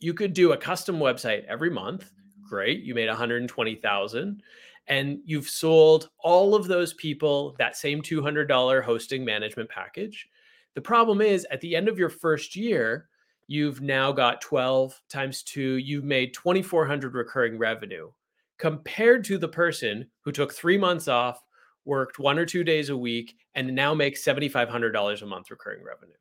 You 0.00 0.14
could 0.14 0.32
do 0.32 0.52
a 0.52 0.56
custom 0.56 0.98
website 0.98 1.44
every 1.44 1.70
month. 1.70 2.10
Great. 2.52 2.82
You 2.82 2.94
made 2.94 3.08
120,000 3.08 4.42
and 4.86 5.18
you've 5.24 5.48
sold 5.48 6.10
all 6.18 6.54
of 6.54 6.66
those 6.66 6.92
people 6.92 7.56
that 7.58 7.78
same 7.78 8.02
$200 8.02 8.84
hosting 8.84 9.24
management 9.24 9.70
package. 9.70 10.28
The 10.74 10.82
problem 10.82 11.22
is 11.22 11.46
at 11.50 11.62
the 11.62 11.74
end 11.74 11.88
of 11.88 11.98
your 11.98 12.10
first 12.10 12.54
year, 12.54 13.08
you've 13.46 13.80
now 13.80 14.12
got 14.12 14.42
12 14.42 15.00
times 15.08 15.42
2, 15.44 15.76
you've 15.78 16.04
made 16.04 16.34
2400 16.34 17.14
recurring 17.14 17.56
revenue 17.56 18.10
compared 18.58 19.24
to 19.24 19.38
the 19.38 19.48
person 19.48 20.10
who 20.20 20.30
took 20.30 20.52
3 20.52 20.76
months 20.76 21.08
off, 21.08 21.42
worked 21.86 22.18
1 22.18 22.38
or 22.38 22.44
2 22.44 22.64
days 22.64 22.90
a 22.90 22.96
week 22.96 23.34
and 23.54 23.74
now 23.74 23.94
makes 23.94 24.22
$7500 24.22 25.22
a 25.22 25.26
month 25.26 25.50
recurring 25.50 25.82
revenue. 25.82 26.12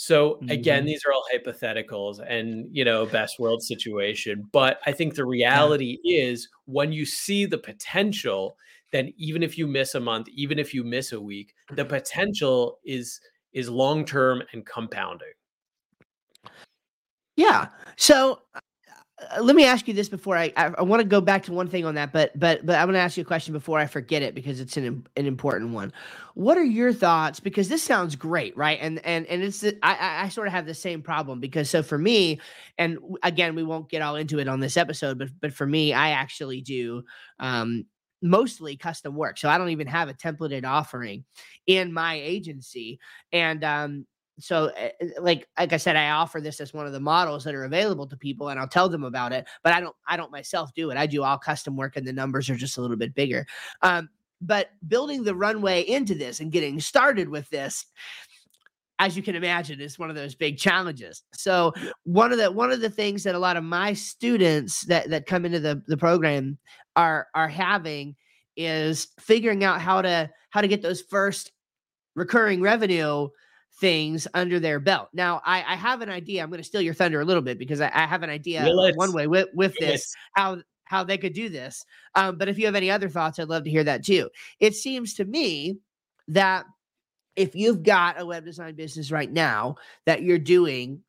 So 0.00 0.38
again, 0.48 0.78
mm-hmm. 0.78 0.86
these 0.86 1.02
are 1.04 1.12
all 1.12 1.26
hypotheticals 1.30 2.20
and 2.26 2.74
you 2.74 2.86
know, 2.86 3.04
best 3.04 3.38
world 3.38 3.62
situation. 3.62 4.48
But 4.50 4.80
I 4.86 4.92
think 4.92 5.14
the 5.14 5.26
reality 5.26 5.98
yeah. 6.02 6.24
is 6.24 6.48
when 6.64 6.90
you 6.90 7.04
see 7.04 7.44
the 7.44 7.58
potential, 7.58 8.56
then 8.92 9.12
even 9.18 9.42
if 9.42 9.58
you 9.58 9.66
miss 9.66 9.94
a 9.94 10.00
month, 10.00 10.30
even 10.30 10.58
if 10.58 10.72
you 10.72 10.84
miss 10.84 11.12
a 11.12 11.20
week, 11.20 11.52
the 11.74 11.84
potential 11.84 12.78
is 12.82 13.20
is 13.52 13.68
long 13.68 14.06
term 14.06 14.42
and 14.54 14.64
compounding. 14.64 15.34
Yeah. 17.36 17.66
So 17.98 18.40
let 19.40 19.54
me 19.54 19.64
ask 19.64 19.86
you 19.88 19.94
this 19.94 20.08
before 20.08 20.36
I 20.36 20.52
I, 20.56 20.72
I 20.78 20.82
want 20.82 21.00
to 21.00 21.08
go 21.08 21.20
back 21.20 21.44
to 21.44 21.52
one 21.52 21.68
thing 21.68 21.84
on 21.84 21.94
that, 21.94 22.12
but 22.12 22.38
but 22.38 22.64
but 22.64 22.76
I'm 22.76 22.86
going 22.86 22.94
to 22.94 23.00
ask 23.00 23.16
you 23.16 23.22
a 23.22 23.26
question 23.26 23.52
before 23.52 23.78
I 23.78 23.86
forget 23.86 24.22
it 24.22 24.34
because 24.34 24.60
it's 24.60 24.76
an 24.76 25.06
an 25.16 25.26
important 25.26 25.72
one. 25.72 25.92
What 26.34 26.56
are 26.58 26.64
your 26.64 26.92
thoughts? 26.92 27.40
Because 27.40 27.68
this 27.68 27.82
sounds 27.82 28.16
great, 28.16 28.56
right? 28.56 28.78
And 28.80 29.04
and 29.04 29.26
and 29.26 29.42
it's 29.42 29.64
I 29.82 30.24
I 30.24 30.28
sort 30.28 30.46
of 30.46 30.52
have 30.52 30.66
the 30.66 30.74
same 30.74 31.02
problem 31.02 31.40
because 31.40 31.70
so 31.70 31.82
for 31.82 31.98
me, 31.98 32.40
and 32.78 32.98
again 33.22 33.54
we 33.54 33.62
won't 33.62 33.88
get 33.88 34.02
all 34.02 34.16
into 34.16 34.38
it 34.38 34.48
on 34.48 34.60
this 34.60 34.76
episode, 34.76 35.18
but 35.18 35.28
but 35.40 35.52
for 35.52 35.66
me, 35.66 35.92
I 35.92 36.10
actually 36.10 36.60
do 36.60 37.04
um 37.38 37.84
mostly 38.22 38.76
custom 38.76 39.14
work. 39.14 39.38
So 39.38 39.48
I 39.48 39.58
don't 39.58 39.70
even 39.70 39.86
have 39.86 40.08
a 40.08 40.14
templated 40.14 40.64
offering 40.64 41.24
in 41.66 41.92
my 41.92 42.14
agency. 42.14 42.98
And 43.32 43.64
um, 43.64 44.06
so 44.40 44.66
eh, 44.76 44.90
eh, 45.00 45.06
like 45.20 45.48
like 45.58 45.72
I 45.72 45.76
said, 45.76 45.96
I 45.96 46.10
offer 46.10 46.40
this 46.40 46.60
as 46.60 46.74
one 46.74 46.86
of 46.86 46.92
the 46.92 47.00
models 47.00 47.44
that 47.44 47.54
are 47.54 47.64
available 47.64 48.06
to 48.06 48.16
people, 48.16 48.48
and 48.48 48.58
I'll 48.58 48.68
tell 48.68 48.88
them 48.88 49.04
about 49.04 49.32
it. 49.32 49.46
But 49.62 49.72
I 49.72 49.80
don't 49.80 49.96
I 50.06 50.16
don't 50.16 50.32
myself 50.32 50.72
do 50.74 50.90
it. 50.90 50.96
I 50.96 51.06
do 51.06 51.22
all 51.22 51.38
custom 51.38 51.76
work, 51.76 51.96
and 51.96 52.06
the 52.06 52.12
numbers 52.12 52.50
are 52.50 52.56
just 52.56 52.78
a 52.78 52.80
little 52.80 52.96
bit 52.96 53.14
bigger. 53.14 53.46
Um, 53.82 54.08
but 54.40 54.70
building 54.88 55.22
the 55.22 55.34
runway 55.34 55.82
into 55.82 56.14
this 56.14 56.40
and 56.40 56.52
getting 56.52 56.80
started 56.80 57.28
with 57.28 57.48
this 57.50 57.86
as 58.98 59.16
you 59.16 59.22
can 59.22 59.34
imagine 59.34 59.80
is 59.80 59.98
one 59.98 60.10
of 60.10 60.16
those 60.16 60.34
big 60.34 60.56
challenges 60.56 61.22
so 61.32 61.72
one 62.04 62.32
of 62.32 62.38
the 62.38 62.50
one 62.50 62.70
of 62.70 62.80
the 62.80 62.90
things 62.90 63.22
that 63.22 63.34
a 63.34 63.38
lot 63.38 63.56
of 63.56 63.64
my 63.64 63.92
students 63.92 64.82
that 64.86 65.10
that 65.10 65.26
come 65.26 65.44
into 65.44 65.60
the 65.60 65.82
the 65.88 65.96
program 65.96 66.56
are 66.96 67.28
are 67.34 67.48
having 67.48 68.14
is 68.56 69.08
figuring 69.18 69.64
out 69.64 69.80
how 69.80 70.00
to 70.02 70.28
how 70.50 70.60
to 70.60 70.68
get 70.68 70.82
those 70.82 71.02
first 71.02 71.52
recurring 72.14 72.60
revenue 72.60 73.28
things 73.80 74.28
under 74.34 74.60
their 74.60 74.78
belt. 74.78 75.08
Now, 75.12 75.40
I, 75.44 75.64
I 75.66 75.74
have 75.74 76.02
an 76.02 76.10
idea. 76.10 76.42
I'm 76.42 76.50
going 76.50 76.60
to 76.60 76.64
steal 76.64 76.82
your 76.82 76.94
thunder 76.94 77.20
a 77.20 77.24
little 77.24 77.42
bit 77.42 77.58
because 77.58 77.80
I, 77.80 77.90
I 77.92 78.06
have 78.06 78.22
an 78.22 78.30
idea 78.30 78.62
one 78.96 79.12
way 79.12 79.26
with, 79.26 79.48
with 79.54 79.74
this 79.80 80.14
how 80.34 80.58
how 80.84 81.04
they 81.04 81.16
could 81.16 81.32
do 81.32 81.48
this. 81.48 81.84
Um, 82.16 82.36
but 82.36 82.48
if 82.48 82.58
you 82.58 82.66
have 82.66 82.74
any 82.74 82.90
other 82.90 83.08
thoughts, 83.08 83.38
I'd 83.38 83.48
love 83.48 83.64
to 83.64 83.70
hear 83.70 83.84
that 83.84 84.04
too. 84.04 84.28
It 84.58 84.74
seems 84.74 85.14
to 85.14 85.24
me 85.24 85.78
that 86.28 86.66
if 87.36 87.54
you've 87.54 87.84
got 87.84 88.20
a 88.20 88.26
web 88.26 88.44
design 88.44 88.74
business 88.74 89.12
right 89.12 89.30
now 89.30 89.76
that 90.04 90.22
you're 90.22 90.38
doing 90.38 91.00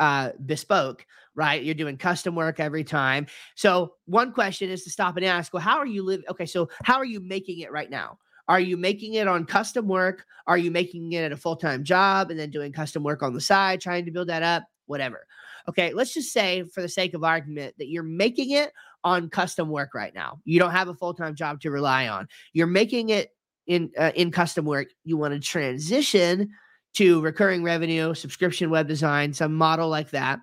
uh, 0.00 0.30
bespoke, 0.44 1.06
right? 1.36 1.62
You're 1.62 1.76
doing 1.76 1.96
custom 1.96 2.34
work 2.34 2.58
every 2.58 2.82
time. 2.82 3.26
So 3.54 3.94
one 4.06 4.32
question 4.32 4.68
is 4.68 4.82
to 4.82 4.90
stop 4.90 5.16
and 5.16 5.24
ask, 5.24 5.54
well, 5.54 5.62
how 5.62 5.78
are 5.78 5.86
you 5.86 6.02
living? 6.02 6.26
Okay, 6.28 6.46
so 6.46 6.68
how 6.82 6.96
are 6.96 7.04
you 7.04 7.20
making 7.20 7.60
it 7.60 7.70
right 7.70 7.88
now? 7.88 8.18
Are 8.48 8.60
you 8.60 8.76
making 8.76 9.14
it 9.14 9.28
on 9.28 9.44
custom 9.44 9.86
work? 9.88 10.24
Are 10.46 10.58
you 10.58 10.70
making 10.70 11.12
it 11.12 11.24
at 11.24 11.32
a 11.32 11.36
full 11.36 11.56
time 11.56 11.84
job 11.84 12.30
and 12.30 12.38
then 12.38 12.50
doing 12.50 12.72
custom 12.72 13.02
work 13.02 13.22
on 13.22 13.34
the 13.34 13.40
side, 13.40 13.80
trying 13.80 14.04
to 14.04 14.10
build 14.10 14.28
that 14.28 14.42
up? 14.42 14.64
Whatever. 14.86 15.26
Okay, 15.68 15.92
let's 15.92 16.14
just 16.14 16.32
say, 16.32 16.64
for 16.64 16.82
the 16.82 16.88
sake 16.88 17.14
of 17.14 17.22
argument, 17.22 17.74
that 17.78 17.88
you're 17.88 18.02
making 18.02 18.50
it 18.50 18.72
on 19.04 19.28
custom 19.28 19.68
work 19.68 19.94
right 19.94 20.14
now. 20.14 20.40
You 20.44 20.58
don't 20.58 20.72
have 20.72 20.88
a 20.88 20.94
full 20.94 21.14
time 21.14 21.34
job 21.34 21.60
to 21.60 21.70
rely 21.70 22.08
on. 22.08 22.28
You're 22.52 22.66
making 22.66 23.10
it 23.10 23.30
in 23.66 23.90
uh, 23.98 24.12
in 24.14 24.30
custom 24.30 24.64
work. 24.64 24.88
You 25.04 25.16
want 25.16 25.34
to 25.34 25.40
transition 25.40 26.50
to 26.94 27.20
recurring 27.20 27.62
revenue, 27.62 28.14
subscription 28.14 28.70
web 28.70 28.88
design, 28.88 29.32
some 29.32 29.54
model 29.54 29.88
like 29.88 30.10
that, 30.10 30.40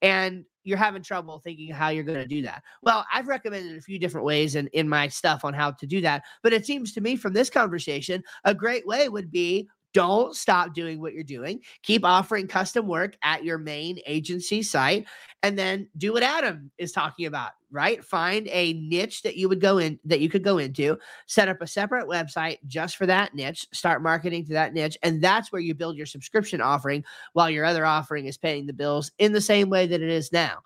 and 0.00 0.44
you're 0.64 0.78
having 0.78 1.02
trouble 1.02 1.40
thinking 1.44 1.72
how 1.72 1.90
you're 1.90 2.04
going 2.04 2.18
to 2.18 2.26
do 2.26 2.42
that. 2.42 2.62
Well, 2.82 3.06
I've 3.12 3.28
recommended 3.28 3.76
a 3.76 3.82
few 3.82 3.98
different 3.98 4.26
ways 4.26 4.56
in, 4.56 4.66
in 4.68 4.88
my 4.88 5.08
stuff 5.08 5.44
on 5.44 5.54
how 5.54 5.72
to 5.72 5.86
do 5.86 6.00
that. 6.00 6.22
But 6.42 6.52
it 6.52 6.66
seems 6.66 6.92
to 6.94 7.00
me 7.00 7.16
from 7.16 7.32
this 7.34 7.50
conversation, 7.50 8.22
a 8.44 8.54
great 8.54 8.86
way 8.86 9.08
would 9.08 9.30
be 9.30 9.68
don't 9.94 10.34
stop 10.34 10.74
doing 10.74 11.00
what 11.00 11.14
you're 11.14 11.22
doing. 11.22 11.60
Keep 11.82 12.04
offering 12.04 12.48
custom 12.48 12.86
work 12.86 13.16
at 13.22 13.44
your 13.44 13.58
main 13.58 13.98
agency 14.06 14.62
site 14.62 15.06
and 15.42 15.56
then 15.58 15.88
do 15.96 16.12
what 16.12 16.22
Adam 16.22 16.70
is 16.78 16.90
talking 16.90 17.26
about, 17.26 17.52
right? 17.70 18.04
Find 18.04 18.48
a 18.48 18.72
niche 18.74 19.22
that 19.22 19.36
you 19.36 19.48
would 19.48 19.60
go 19.60 19.78
in 19.78 19.98
that 20.04 20.20
you 20.20 20.28
could 20.28 20.42
go 20.42 20.58
into, 20.58 20.98
set 21.26 21.48
up 21.48 21.62
a 21.62 21.66
separate 21.66 22.08
website 22.08 22.58
just 22.66 22.96
for 22.96 23.06
that 23.06 23.34
niche, 23.34 23.66
start 23.72 24.02
marketing 24.02 24.44
to 24.46 24.52
that 24.52 24.74
niche, 24.74 24.98
and 25.02 25.22
that's 25.22 25.52
where 25.52 25.62
you 25.62 25.74
build 25.74 25.96
your 25.96 26.06
subscription 26.06 26.60
offering 26.60 27.04
while 27.32 27.48
your 27.48 27.64
other 27.64 27.86
offering 27.86 28.26
is 28.26 28.36
paying 28.36 28.66
the 28.66 28.72
bills 28.72 29.12
in 29.18 29.32
the 29.32 29.40
same 29.40 29.70
way 29.70 29.86
that 29.86 30.02
it 30.02 30.10
is 30.10 30.32
now. 30.32 30.58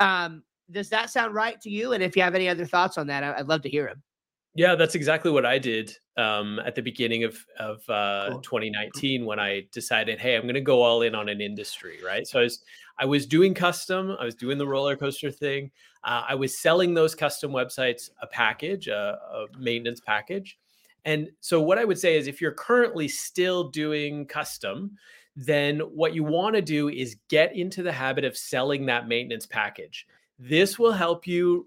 Um, 0.00 0.42
does 0.70 0.88
that 0.88 1.10
sound 1.10 1.34
right 1.34 1.60
to 1.60 1.70
you? 1.70 1.92
And 1.92 2.02
if 2.02 2.16
you 2.16 2.22
have 2.22 2.34
any 2.34 2.48
other 2.48 2.64
thoughts 2.64 2.96
on 2.96 3.08
that, 3.08 3.22
I'd 3.22 3.48
love 3.48 3.62
to 3.62 3.68
hear 3.68 3.86
them. 3.86 4.02
Yeah, 4.56 4.76
that's 4.76 4.94
exactly 4.94 5.32
what 5.32 5.44
I 5.44 5.58
did 5.58 5.96
um, 6.16 6.60
at 6.60 6.74
the 6.74 6.82
beginning 6.82 7.24
of 7.24 7.44
of 7.58 7.88
uh, 7.88 8.28
cool. 8.30 8.40
2019 8.40 9.24
when 9.24 9.40
I 9.40 9.66
decided, 9.72 10.20
hey, 10.20 10.36
I'm 10.36 10.42
going 10.42 10.54
to 10.54 10.60
go 10.60 10.82
all 10.82 11.02
in 11.02 11.14
on 11.14 11.28
an 11.28 11.40
industry, 11.40 11.98
right? 12.04 12.26
So 12.26 12.38
I 12.38 12.42
was 12.42 12.62
I 12.98 13.04
was 13.04 13.26
doing 13.26 13.52
custom, 13.54 14.16
I 14.20 14.24
was 14.24 14.36
doing 14.36 14.56
the 14.56 14.66
roller 14.66 14.96
coaster 14.96 15.30
thing, 15.30 15.70
uh, 16.04 16.22
I 16.28 16.36
was 16.36 16.60
selling 16.60 16.94
those 16.94 17.14
custom 17.14 17.50
websites 17.50 18.10
a 18.22 18.28
package, 18.28 18.86
a, 18.86 19.18
a 19.32 19.46
maintenance 19.58 20.00
package, 20.00 20.56
and 21.04 21.30
so 21.40 21.60
what 21.60 21.78
I 21.78 21.84
would 21.84 21.98
say 21.98 22.16
is, 22.16 22.26
if 22.26 22.40
you're 22.40 22.52
currently 22.52 23.08
still 23.08 23.70
doing 23.70 24.26
custom, 24.26 24.92
then 25.36 25.80
what 25.80 26.14
you 26.14 26.22
want 26.24 26.54
to 26.54 26.62
do 26.62 26.88
is 26.88 27.16
get 27.28 27.56
into 27.56 27.82
the 27.82 27.92
habit 27.92 28.24
of 28.24 28.36
selling 28.36 28.86
that 28.86 29.08
maintenance 29.08 29.46
package. 29.46 30.06
This 30.38 30.78
will 30.78 30.92
help 30.92 31.26
you 31.26 31.66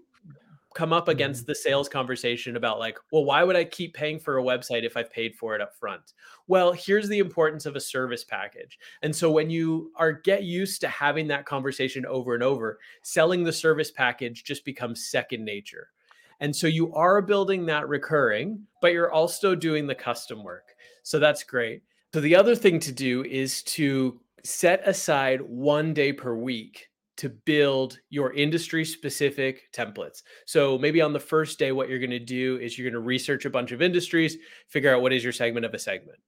come 0.74 0.92
up 0.92 1.08
against 1.08 1.42
mm-hmm. 1.42 1.52
the 1.52 1.54
sales 1.54 1.88
conversation 1.88 2.56
about 2.56 2.78
like, 2.78 2.98
well, 3.10 3.24
why 3.24 3.42
would 3.42 3.56
I 3.56 3.64
keep 3.64 3.94
paying 3.94 4.18
for 4.18 4.38
a 4.38 4.42
website 4.42 4.84
if 4.84 4.96
I've 4.96 5.12
paid 5.12 5.34
for 5.34 5.54
it 5.54 5.60
up 5.60 5.74
front? 5.74 6.12
Well, 6.46 6.72
here's 6.72 7.08
the 7.08 7.18
importance 7.18 7.66
of 7.66 7.76
a 7.76 7.80
service 7.80 8.24
package. 8.24 8.78
And 9.02 9.14
so 9.14 9.30
when 9.30 9.50
you 9.50 9.92
are 9.96 10.12
get 10.12 10.44
used 10.44 10.80
to 10.82 10.88
having 10.88 11.28
that 11.28 11.46
conversation 11.46 12.06
over 12.06 12.34
and 12.34 12.42
over, 12.42 12.78
selling 13.02 13.44
the 13.44 13.52
service 13.52 13.90
package 13.90 14.44
just 14.44 14.64
becomes 14.64 15.10
second 15.10 15.44
nature. 15.44 15.88
And 16.40 16.54
so 16.54 16.66
you 16.66 16.92
are 16.94 17.20
building 17.20 17.66
that 17.66 17.88
recurring, 17.88 18.66
but 18.80 18.92
you're 18.92 19.12
also 19.12 19.54
doing 19.54 19.86
the 19.86 19.94
custom 19.94 20.44
work. 20.44 20.74
So 21.02 21.18
that's 21.18 21.42
great. 21.42 21.82
So 22.14 22.20
the 22.20 22.36
other 22.36 22.54
thing 22.54 22.78
to 22.80 22.92
do 22.92 23.24
is 23.24 23.62
to 23.64 24.20
set 24.44 24.86
aside 24.86 25.40
one 25.42 25.92
day 25.92 26.12
per 26.12 26.34
week 26.34 26.88
to 27.18 27.28
build 27.28 27.98
your 28.10 28.32
industry 28.32 28.84
specific 28.84 29.72
templates. 29.72 30.22
So 30.46 30.78
maybe 30.78 31.00
on 31.00 31.12
the 31.12 31.20
first 31.20 31.58
day, 31.58 31.72
what 31.72 31.88
you're 31.88 31.98
going 31.98 32.10
to 32.10 32.18
do 32.18 32.58
is 32.58 32.78
you're 32.78 32.88
going 32.88 33.00
to 33.00 33.06
research 33.06 33.44
a 33.44 33.50
bunch 33.50 33.72
of 33.72 33.82
industries, 33.82 34.36
figure 34.68 34.94
out 34.94 35.02
what 35.02 35.12
is 35.12 35.22
your 35.22 35.32
segment 35.32 35.66
of 35.66 35.74
a 35.74 35.78
segment. 35.78 36.18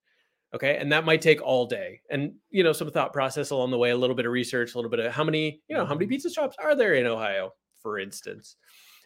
Okay. 0.52 0.76
And 0.78 0.90
that 0.90 1.04
might 1.04 1.22
take 1.22 1.40
all 1.40 1.66
day. 1.66 2.00
And, 2.10 2.34
you 2.50 2.64
know, 2.64 2.72
some 2.72 2.90
thought 2.90 3.12
process 3.12 3.50
along 3.50 3.70
the 3.70 3.78
way, 3.78 3.90
a 3.90 3.96
little 3.96 4.16
bit 4.16 4.26
of 4.26 4.32
research, 4.32 4.74
a 4.74 4.78
little 4.78 4.90
bit 4.90 4.98
of 4.98 5.12
how 5.12 5.22
many, 5.22 5.62
you 5.68 5.76
know, 5.76 5.86
how 5.86 5.94
many 5.94 6.06
mm-hmm. 6.06 6.10
pizza 6.10 6.30
shops 6.30 6.56
are 6.58 6.74
there 6.74 6.94
in 6.94 7.06
Ohio, 7.06 7.52
for 7.80 8.00
instance. 8.00 8.56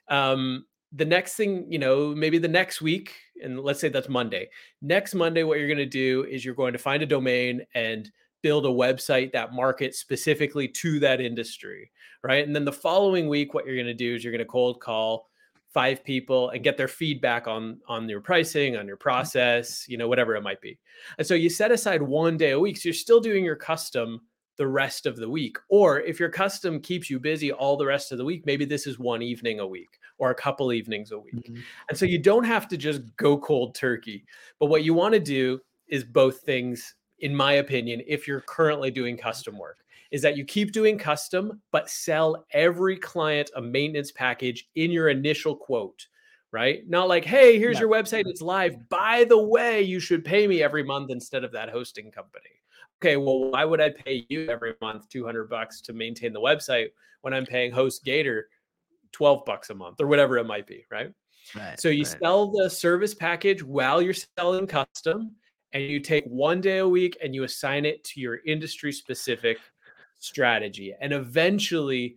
Um, 0.09 0.65
the 0.91 1.05
next 1.05 1.35
thing, 1.35 1.67
you 1.71 1.79
know, 1.79 2.15
maybe 2.15 2.39
the 2.39 2.49
next 2.49 2.81
week, 2.81 3.13
and 3.43 3.61
let's 3.61 3.81
say 3.81 3.91
that's 3.91 4.09
Monday. 4.09 4.49
Next 4.81 5.15
Monday, 5.15 5.43
what 5.43 5.59
you're 5.59 5.69
going 5.69 5.77
to 5.79 5.87
do 5.87 6.25
is 6.31 6.45
you're 6.45 6.55
going 6.55 6.73
to 6.73 6.79
find 6.79 7.03
a 7.03 7.07
domain 7.07 7.63
and 7.75 8.11
build 8.45 8.67
a 8.67 8.69
website 8.69 9.33
that 9.33 9.55
markets 9.55 9.99
specifically 9.99 10.69
to 10.69 11.01
that 11.01 11.19
industry, 11.19 11.91
right? 12.23 12.47
And 12.47 12.55
then 12.55 12.67
the 12.67 12.73
following 12.73 13.27
week, 13.27 13.55
what 13.55 13.65
you're 13.65 13.75
going 13.75 13.87
to 13.87 13.95
do 13.95 14.15
is 14.15 14.23
you're 14.23 14.35
going 14.35 14.39
to 14.39 14.45
cold 14.45 14.81
call 14.81 15.31
five 15.73 16.05
people 16.05 16.51
and 16.51 16.63
get 16.63 16.77
their 16.77 16.87
feedback 16.87 17.49
on 17.49 17.81
on 17.89 18.07
your 18.07 18.21
pricing, 18.21 18.77
on 18.77 18.87
your 18.87 18.97
mm-hmm. 18.97 19.03
process, 19.03 19.87
you 19.89 19.97
know, 19.97 20.09
whatever 20.09 20.37
it 20.37 20.43
might 20.43 20.61
be. 20.61 20.79
And 21.17 21.27
so 21.27 21.35
you 21.35 21.49
set 21.49 21.73
aside 21.73 22.03
one 22.03 22.37
day 22.37 22.51
a 22.51 22.61
week. 22.61 22.77
So 22.77 22.91
you're 22.91 22.95
still 22.95 23.19
doing 23.19 23.47
your 23.47 23.57
custom 23.57 24.21
the 24.59 24.67
rest 24.69 25.07
of 25.07 25.17
the 25.17 25.29
week. 25.29 25.57
Or 25.71 26.01
if 26.03 26.21
your 26.21 26.29
custom 26.29 26.81
keeps 26.81 27.09
you 27.09 27.19
busy 27.19 27.51
all 27.51 27.79
the 27.79 27.87
rest 27.87 28.13
of 28.13 28.19
the 28.19 28.27
week, 28.27 28.45
maybe 28.45 28.67
this 28.67 28.87
is 28.87 28.99
one 28.99 29.23
evening 29.23 29.59
a 29.59 29.67
week 29.67 29.99
or 30.19 30.31
a 30.31 30.35
couple 30.35 30.71
evenings 30.71 31.13
a 31.13 31.19
week. 31.19 31.49
Mm-hmm. 31.49 31.61
And 31.89 31.99
so 31.99 32.05
you 32.05 32.19
don't 32.19 32.45
have 32.45 32.69
to 32.69 32.77
just 32.77 33.01
go 33.17 33.39
cold 33.39 33.75
turkey. 33.75 34.27
But 34.61 34.67
what 34.67 34.85
you 34.85 34.93
want 34.93 35.15
to 35.15 35.21
do 35.21 35.61
is 35.89 36.05
both 36.05 36.41
things, 36.43 36.95
in 37.21 37.35
my 37.35 37.55
opinion, 37.55 38.03
if 38.07 38.27
you're 38.27 38.43
currently 38.43 38.91
doing 38.91 39.17
custom 39.17 39.59
work, 39.59 39.79
is 40.11 40.23
that 40.23 40.37
you 40.37 40.45
keep 40.45 40.73
doing 40.73 40.97
custom, 40.97 41.61
but 41.73 41.91
sell 41.91 42.47
every 42.53 42.97
client 42.97 43.51
a 43.57 43.61
maintenance 43.61 44.13
package 44.13 44.69
in 44.75 44.91
your 44.91 45.09
initial 45.09 45.57
quote 45.57 46.07
right? 46.55 46.89
Not 46.89 47.09
like, 47.09 47.25
hey, 47.25 47.59
here's 47.59 47.75
yeah. 47.75 47.81
your 47.81 47.91
website, 47.91 48.23
it's 48.27 48.41
live. 48.41 48.89
By 48.89 49.25
the 49.25 49.37
way, 49.37 49.83
you 49.83 49.99
should 49.99 50.25
pay 50.25 50.47
me 50.47 50.63
every 50.63 50.85
month 50.85 51.11
instead 51.11 51.43
of 51.43 51.51
that 51.51 51.69
hosting 51.69 52.13
company. 52.13 52.45
Okay, 53.03 53.17
well, 53.17 53.51
why 53.51 53.65
would 53.65 53.81
I 53.81 53.91
pay 53.91 54.25
you 54.29 54.49
every 54.49 54.75
month 54.81 55.09
200 55.09 55.51
bucks 55.51 55.81
to 55.81 55.93
maintain 55.93 56.33
the 56.33 56.41
website 56.41 56.91
when 57.23 57.35
I'm 57.35 57.45
paying 57.45 57.73
HostGator 57.73 58.43
12 59.11 59.45
bucks 59.45 59.71
a 59.71 59.75
month 59.75 60.01
or 60.01 60.07
whatever 60.07 60.39
it 60.39 60.45
might 60.45 60.69
be, 60.69 60.87
right? 60.93 61.13
Right, 61.57 61.79
so 61.79 61.89
you 61.89 62.05
right. 62.05 62.17
sell 62.23 62.53
the 62.53 62.71
service 62.71 63.15
package 63.15 63.61
while 63.61 64.01
you're 64.01 64.15
selling 64.15 64.69
custom 64.69 65.33
and 65.75 65.83
you 65.83 66.01
take 66.01 66.25
one 66.25 66.61
day 66.61 66.79
a 66.79 66.89
week 66.89 67.19
and 67.23 67.35
you 67.35 67.45
assign 67.45 67.85
it 67.85 68.03
to 68.05 68.21
your 68.21 68.39
industry 68.47 68.93
specific 68.93 69.59
strategy 70.19 70.95
and 71.01 71.13
eventually 71.13 72.17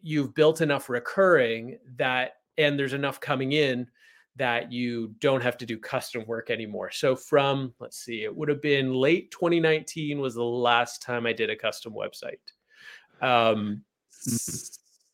you've 0.00 0.34
built 0.34 0.60
enough 0.60 0.88
recurring 0.88 1.78
that 1.96 2.36
and 2.56 2.78
there's 2.78 2.92
enough 2.92 3.20
coming 3.20 3.52
in 3.52 3.86
that 4.36 4.72
you 4.72 5.14
don't 5.20 5.42
have 5.42 5.56
to 5.58 5.66
do 5.66 5.78
custom 5.78 6.24
work 6.26 6.50
anymore. 6.50 6.90
So 6.90 7.14
from 7.14 7.72
let's 7.78 7.98
see, 7.98 8.24
it 8.24 8.34
would 8.34 8.48
have 8.48 8.60
been 8.60 8.94
late 8.94 9.30
2019 9.30 10.20
was 10.20 10.34
the 10.34 10.42
last 10.42 11.02
time 11.02 11.26
I 11.26 11.32
did 11.32 11.50
a 11.50 11.56
custom 11.56 11.92
website. 11.92 12.38
Um, 13.22 13.82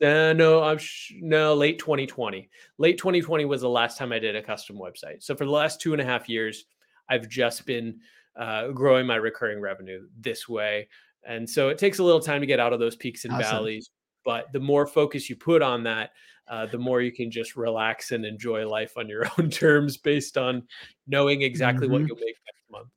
uh, 0.02 0.32
no, 0.32 0.62
I'm 0.62 0.78
sh- 0.78 1.14
no 1.20 1.54
late 1.54 1.78
2020. 1.78 2.48
Late 2.78 2.98
2020 2.98 3.44
was 3.44 3.60
the 3.60 3.68
last 3.68 3.98
time 3.98 4.12
I 4.12 4.18
did 4.18 4.36
a 4.36 4.42
custom 4.42 4.76
website. 4.76 5.22
So 5.22 5.34
for 5.36 5.44
the 5.44 5.50
last 5.50 5.80
two 5.80 5.92
and 5.92 6.00
a 6.00 6.04
half 6.04 6.28
years, 6.28 6.64
I've 7.10 7.28
just 7.28 7.66
been 7.66 8.00
uh, 8.38 8.68
growing 8.68 9.06
my 9.06 9.16
recurring 9.16 9.60
revenue 9.60 10.06
this 10.18 10.48
way. 10.48 10.88
And 11.26 11.48
so 11.48 11.68
it 11.68 11.76
takes 11.76 11.98
a 11.98 12.04
little 12.04 12.20
time 12.20 12.40
to 12.40 12.46
get 12.46 12.60
out 12.60 12.72
of 12.72 12.80
those 12.80 12.96
peaks 12.96 13.24
and 13.24 13.34
awesome. 13.34 13.50
valleys. 13.50 13.90
But 14.24 14.52
the 14.52 14.60
more 14.60 14.86
focus 14.86 15.28
you 15.28 15.36
put 15.36 15.60
on 15.60 15.82
that, 15.84 16.10
uh, 16.48 16.66
the 16.66 16.78
more 16.78 17.00
you 17.00 17.12
can 17.12 17.30
just 17.30 17.56
relax 17.56 18.10
and 18.10 18.24
enjoy 18.24 18.66
life 18.66 18.94
on 18.96 19.08
your 19.08 19.26
own 19.38 19.50
terms 19.50 19.96
based 19.96 20.38
on 20.38 20.62
knowing 21.06 21.42
exactly 21.42 21.86
mm-hmm. 21.86 21.94
what 21.94 22.06
you'll 22.06 22.16
make 22.16 22.36
next 22.46 22.70
month. 22.70 22.88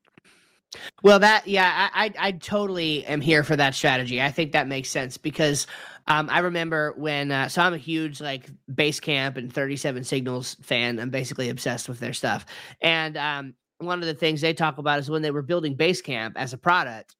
Well, 1.04 1.20
that 1.20 1.48
yeah, 1.48 1.90
I, 1.94 2.06
I, 2.06 2.28
I 2.28 2.32
totally 2.32 3.06
am 3.06 3.22
here 3.22 3.44
for 3.44 3.56
that 3.56 3.76
strategy. 3.76 4.22
I 4.22 4.32
think 4.32 4.54
that 4.54 4.68
makes 4.68 4.90
sense 4.90 5.18
because 5.18 5.68
um, 6.08 6.30
I 6.32 6.40
remember 6.40 6.94
when 6.98 7.32
uh, 7.32 7.48
so 7.48 7.62
I'm 7.62 7.76
a 7.76 7.78
huge 7.78 8.20
like 8.20 8.50
Basecamp 8.72 9.38
and 9.38 9.54
37 9.54 10.04
Signals 10.04 10.56
fan. 10.62 11.00
I'm 11.00 11.12
basically 11.12 11.50
obsessed 11.50 11.88
with 11.88 12.00
their 12.00 12.14
stuff, 12.14 12.48
and 12.82 13.18
um, 13.18 13.54
one 13.86 14.00
of 14.00 14.06
the 14.06 14.14
things 14.14 14.42
they 14.42 14.54
talk 14.54 14.78
about 14.78 15.00
is 15.00 15.10
when 15.10 15.22
they 15.22 15.32
were 15.32 15.42
building 15.42 15.78
Basecamp 15.78 16.34
as 16.36 16.54
a 16.54 16.58
product, 16.58 17.16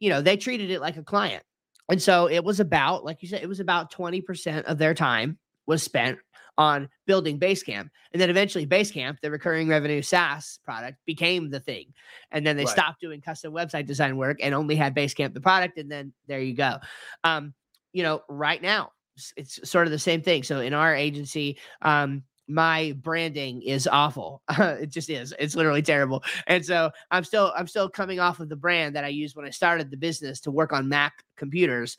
you 0.00 0.10
know, 0.10 0.20
they 0.20 0.36
treated 0.36 0.70
it 0.70 0.80
like 0.80 0.96
a 0.96 1.02
client, 1.02 1.42
and 1.88 2.00
so 2.00 2.28
it 2.28 2.44
was 2.44 2.60
about 2.60 3.04
like 3.04 3.22
you 3.22 3.28
said, 3.28 3.42
it 3.42 3.48
was 3.48 3.60
about 3.60 3.90
20 3.90 4.20
percent 4.20 4.66
of 4.66 4.78
their 4.78 4.94
time 4.94 5.38
was 5.66 5.82
spent 5.82 6.18
on 6.58 6.88
building 7.06 7.38
Basecamp. 7.38 7.88
And 8.12 8.20
then 8.20 8.28
eventually 8.28 8.66
Basecamp, 8.66 9.20
the 9.20 9.30
recurring 9.30 9.68
revenue 9.68 10.02
SaaS 10.02 10.58
product, 10.64 10.98
became 11.06 11.50
the 11.50 11.60
thing. 11.60 11.94
And 12.32 12.44
then 12.44 12.56
they 12.56 12.64
right. 12.64 12.72
stopped 12.72 13.00
doing 13.00 13.20
custom 13.20 13.54
website 13.54 13.86
design 13.86 14.16
work 14.16 14.38
and 14.42 14.54
only 14.54 14.74
had 14.74 14.94
Basecamp 14.94 15.32
the 15.34 15.40
product. 15.40 15.78
And 15.78 15.90
then 15.90 16.12
there 16.26 16.40
you 16.40 16.54
go. 16.54 16.78
Um, 17.22 17.54
you 17.92 18.02
know, 18.02 18.22
right 18.28 18.60
now, 18.60 18.90
it's 19.36 19.68
sort 19.68 19.86
of 19.86 19.92
the 19.92 19.98
same 19.98 20.20
thing. 20.20 20.42
So 20.42 20.60
in 20.60 20.74
our 20.74 20.94
agency, 20.94 21.58
um, 21.82 22.24
my 22.48 22.94
branding 23.02 23.62
is 23.62 23.86
awful. 23.86 24.42
it 24.58 24.88
just 24.88 25.10
is. 25.10 25.34
It's 25.38 25.54
literally 25.54 25.82
terrible. 25.82 26.24
And 26.46 26.64
so 26.64 26.90
I'm 27.10 27.24
still 27.24 27.52
I'm 27.56 27.66
still 27.66 27.88
coming 27.88 28.20
off 28.20 28.40
of 28.40 28.48
the 28.48 28.56
brand 28.56 28.96
that 28.96 29.04
I 29.04 29.08
used 29.08 29.36
when 29.36 29.46
I 29.46 29.50
started 29.50 29.90
the 29.90 29.96
business 29.96 30.40
to 30.40 30.50
work 30.50 30.72
on 30.72 30.88
Mac 30.88 31.24
computers 31.36 31.96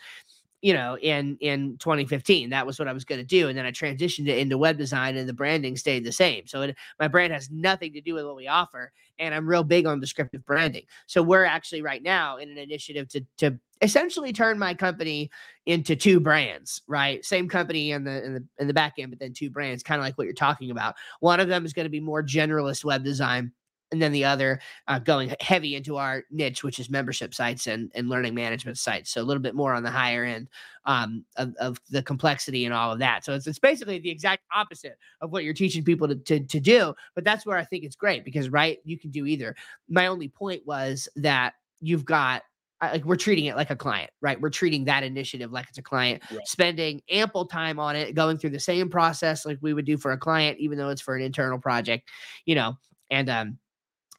you 0.61 0.73
know, 0.73 0.97
in 0.97 1.37
in 1.39 1.77
2015. 1.77 2.49
That 2.49 2.65
was 2.65 2.79
what 2.79 2.87
I 2.87 2.93
was 2.93 3.05
going 3.05 3.19
to 3.19 3.25
do, 3.25 3.47
and 3.47 3.57
then 3.57 3.65
I 3.65 3.71
transitioned 3.71 4.27
it 4.27 4.39
into 4.39 4.57
web 4.57 4.77
design, 4.77 5.15
and 5.15 5.27
the 5.27 5.33
branding 5.33 5.77
stayed 5.77 6.03
the 6.03 6.11
same. 6.11 6.47
So 6.47 6.61
it, 6.63 6.77
my 6.99 7.07
brand 7.07 7.31
has 7.33 7.49
nothing 7.49 7.93
to 7.93 8.01
do 8.01 8.13
with 8.13 8.25
what 8.25 8.35
we 8.35 8.47
offer, 8.47 8.91
and 9.19 9.33
I'm 9.33 9.47
real 9.47 9.63
big 9.63 9.85
on 9.85 9.99
descriptive 9.99 10.45
branding. 10.45 10.83
So 11.07 11.23
we're 11.23 11.45
actually 11.45 11.81
right 11.81 12.03
now 12.03 12.37
in 12.37 12.49
an 12.49 12.57
initiative 12.57 13.07
to 13.09 13.25
to 13.37 13.57
essentially 13.81 14.33
turn 14.33 14.59
my 14.59 14.73
company 14.73 15.29
into 15.65 15.95
two 15.95 16.19
brands, 16.19 16.81
right? 16.87 17.23
Same 17.23 17.47
company 17.47 17.91
in 17.91 18.03
the 18.03 18.23
in 18.25 18.33
the 18.33 18.43
in 18.59 18.67
the 18.67 18.73
back 18.73 18.93
end, 18.97 19.11
but 19.11 19.19
then 19.19 19.33
two 19.33 19.49
brands, 19.49 19.83
kind 19.83 19.99
of 19.99 20.05
like 20.05 20.17
what 20.17 20.25
you're 20.25 20.33
talking 20.33 20.71
about. 20.71 20.95
One 21.19 21.39
of 21.39 21.47
them 21.47 21.65
is 21.65 21.73
going 21.73 21.85
to 21.85 21.89
be 21.89 21.99
more 21.99 22.23
generalist 22.23 22.83
web 22.83 23.03
design 23.03 23.51
and 23.91 24.01
then 24.01 24.11
the 24.11 24.25
other 24.25 24.59
uh, 24.87 24.99
going 24.99 25.33
heavy 25.39 25.75
into 25.75 25.97
our 25.97 26.23
niche, 26.31 26.63
which 26.63 26.79
is 26.79 26.89
membership 26.89 27.33
sites 27.33 27.67
and, 27.67 27.91
and 27.95 28.09
learning 28.09 28.35
management 28.35 28.77
sites. 28.77 29.11
So 29.11 29.21
a 29.21 29.23
little 29.23 29.41
bit 29.41 29.55
more 29.55 29.73
on 29.73 29.83
the 29.83 29.89
higher 29.89 30.23
end 30.23 30.47
um, 30.85 31.25
of, 31.37 31.55
of 31.59 31.81
the 31.89 32.03
complexity 32.03 32.65
and 32.65 32.73
all 32.73 32.91
of 32.91 32.99
that. 32.99 33.25
So 33.25 33.33
it's, 33.33 33.47
it's 33.47 33.59
basically 33.59 33.99
the 33.99 34.11
exact 34.11 34.43
opposite 34.55 34.97
of 35.21 35.31
what 35.31 35.43
you're 35.43 35.53
teaching 35.53 35.83
people 35.83 36.07
to, 36.07 36.15
to, 36.15 36.39
to 36.39 36.59
do. 36.59 36.93
But 37.15 37.23
that's 37.23 37.45
where 37.45 37.57
I 37.57 37.63
think 37.63 37.83
it's 37.83 37.95
great 37.95 38.23
because, 38.23 38.49
right, 38.49 38.79
you 38.83 38.97
can 38.99 39.11
do 39.11 39.25
either. 39.25 39.55
My 39.87 40.07
only 40.07 40.29
point 40.29 40.65
was 40.65 41.07
that 41.15 41.53
you've 41.81 42.05
got 42.05 42.43
like 42.81 43.03
we're 43.03 43.15
treating 43.15 43.45
it 43.45 43.55
like 43.55 43.69
a 43.69 43.75
client, 43.75 44.09
right? 44.21 44.39
We're 44.39 44.49
treating 44.49 44.85
that 44.85 45.03
initiative 45.03 45.51
like 45.51 45.67
it's 45.69 45.77
a 45.77 45.83
client, 45.83 46.23
right. 46.31 46.47
spending 46.47 47.01
ample 47.09 47.45
time 47.45 47.79
on 47.79 47.95
it, 47.95 48.15
going 48.15 48.37
through 48.37 48.51
the 48.51 48.59
same 48.59 48.89
process 48.89 49.45
like 49.45 49.57
we 49.61 49.73
would 49.73 49.85
do 49.85 49.97
for 49.97 50.11
a 50.11 50.17
client, 50.17 50.59
even 50.59 50.77
though 50.77 50.89
it's 50.89 51.01
for 51.01 51.15
an 51.15 51.21
internal 51.21 51.59
project, 51.59 52.07
you 52.45 52.55
know. 52.55 52.77
And 53.11 53.29
um, 53.29 53.57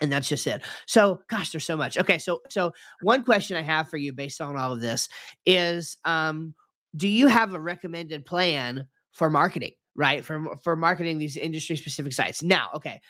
and 0.01 0.11
that's 0.11 0.29
just 0.29 0.47
it 0.47 0.63
so 0.87 1.21
gosh 1.29 1.51
there's 1.51 1.65
so 1.65 1.77
much 1.77 1.99
okay 1.99 2.19
so 2.19 2.41
so 2.49 2.73
one 3.03 3.23
question 3.23 3.57
i 3.57 3.63
have 3.63 3.89
for 3.89 3.97
you 3.97 4.13
based 4.13 4.41
on 4.41 4.57
all 4.57 4.73
of 4.73 4.81
this 4.81 5.09
is 5.47 5.97
um 6.05 6.55
do 6.97 7.07
you 7.07 7.27
have 7.27 7.55
a 7.55 7.61
recommended 7.61 8.25
plan 8.25 8.87
for 9.13 9.31
marketing 9.31 9.73
right 9.95 10.25
for 10.25 10.57
for 10.63 10.75
marketing 10.75 11.19
these 11.19 11.37
industry 11.37 11.77
specific 11.77 12.13
sites 12.13 12.43
now 12.43 12.71
okay 12.75 13.01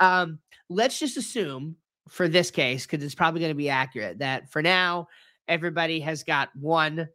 um 0.00 0.38
let's 0.70 0.98
just 0.98 1.16
assume 1.16 1.76
for 2.08 2.28
this 2.28 2.50
case 2.50 2.86
because 2.86 3.04
it's 3.04 3.14
probably 3.14 3.40
going 3.40 3.50
to 3.50 3.56
be 3.56 3.68
accurate 3.68 4.18
that 4.18 4.50
for 4.50 4.62
now 4.62 5.08
everybody 5.46 6.00
has 6.00 6.22
got 6.22 6.48
one 6.56 7.08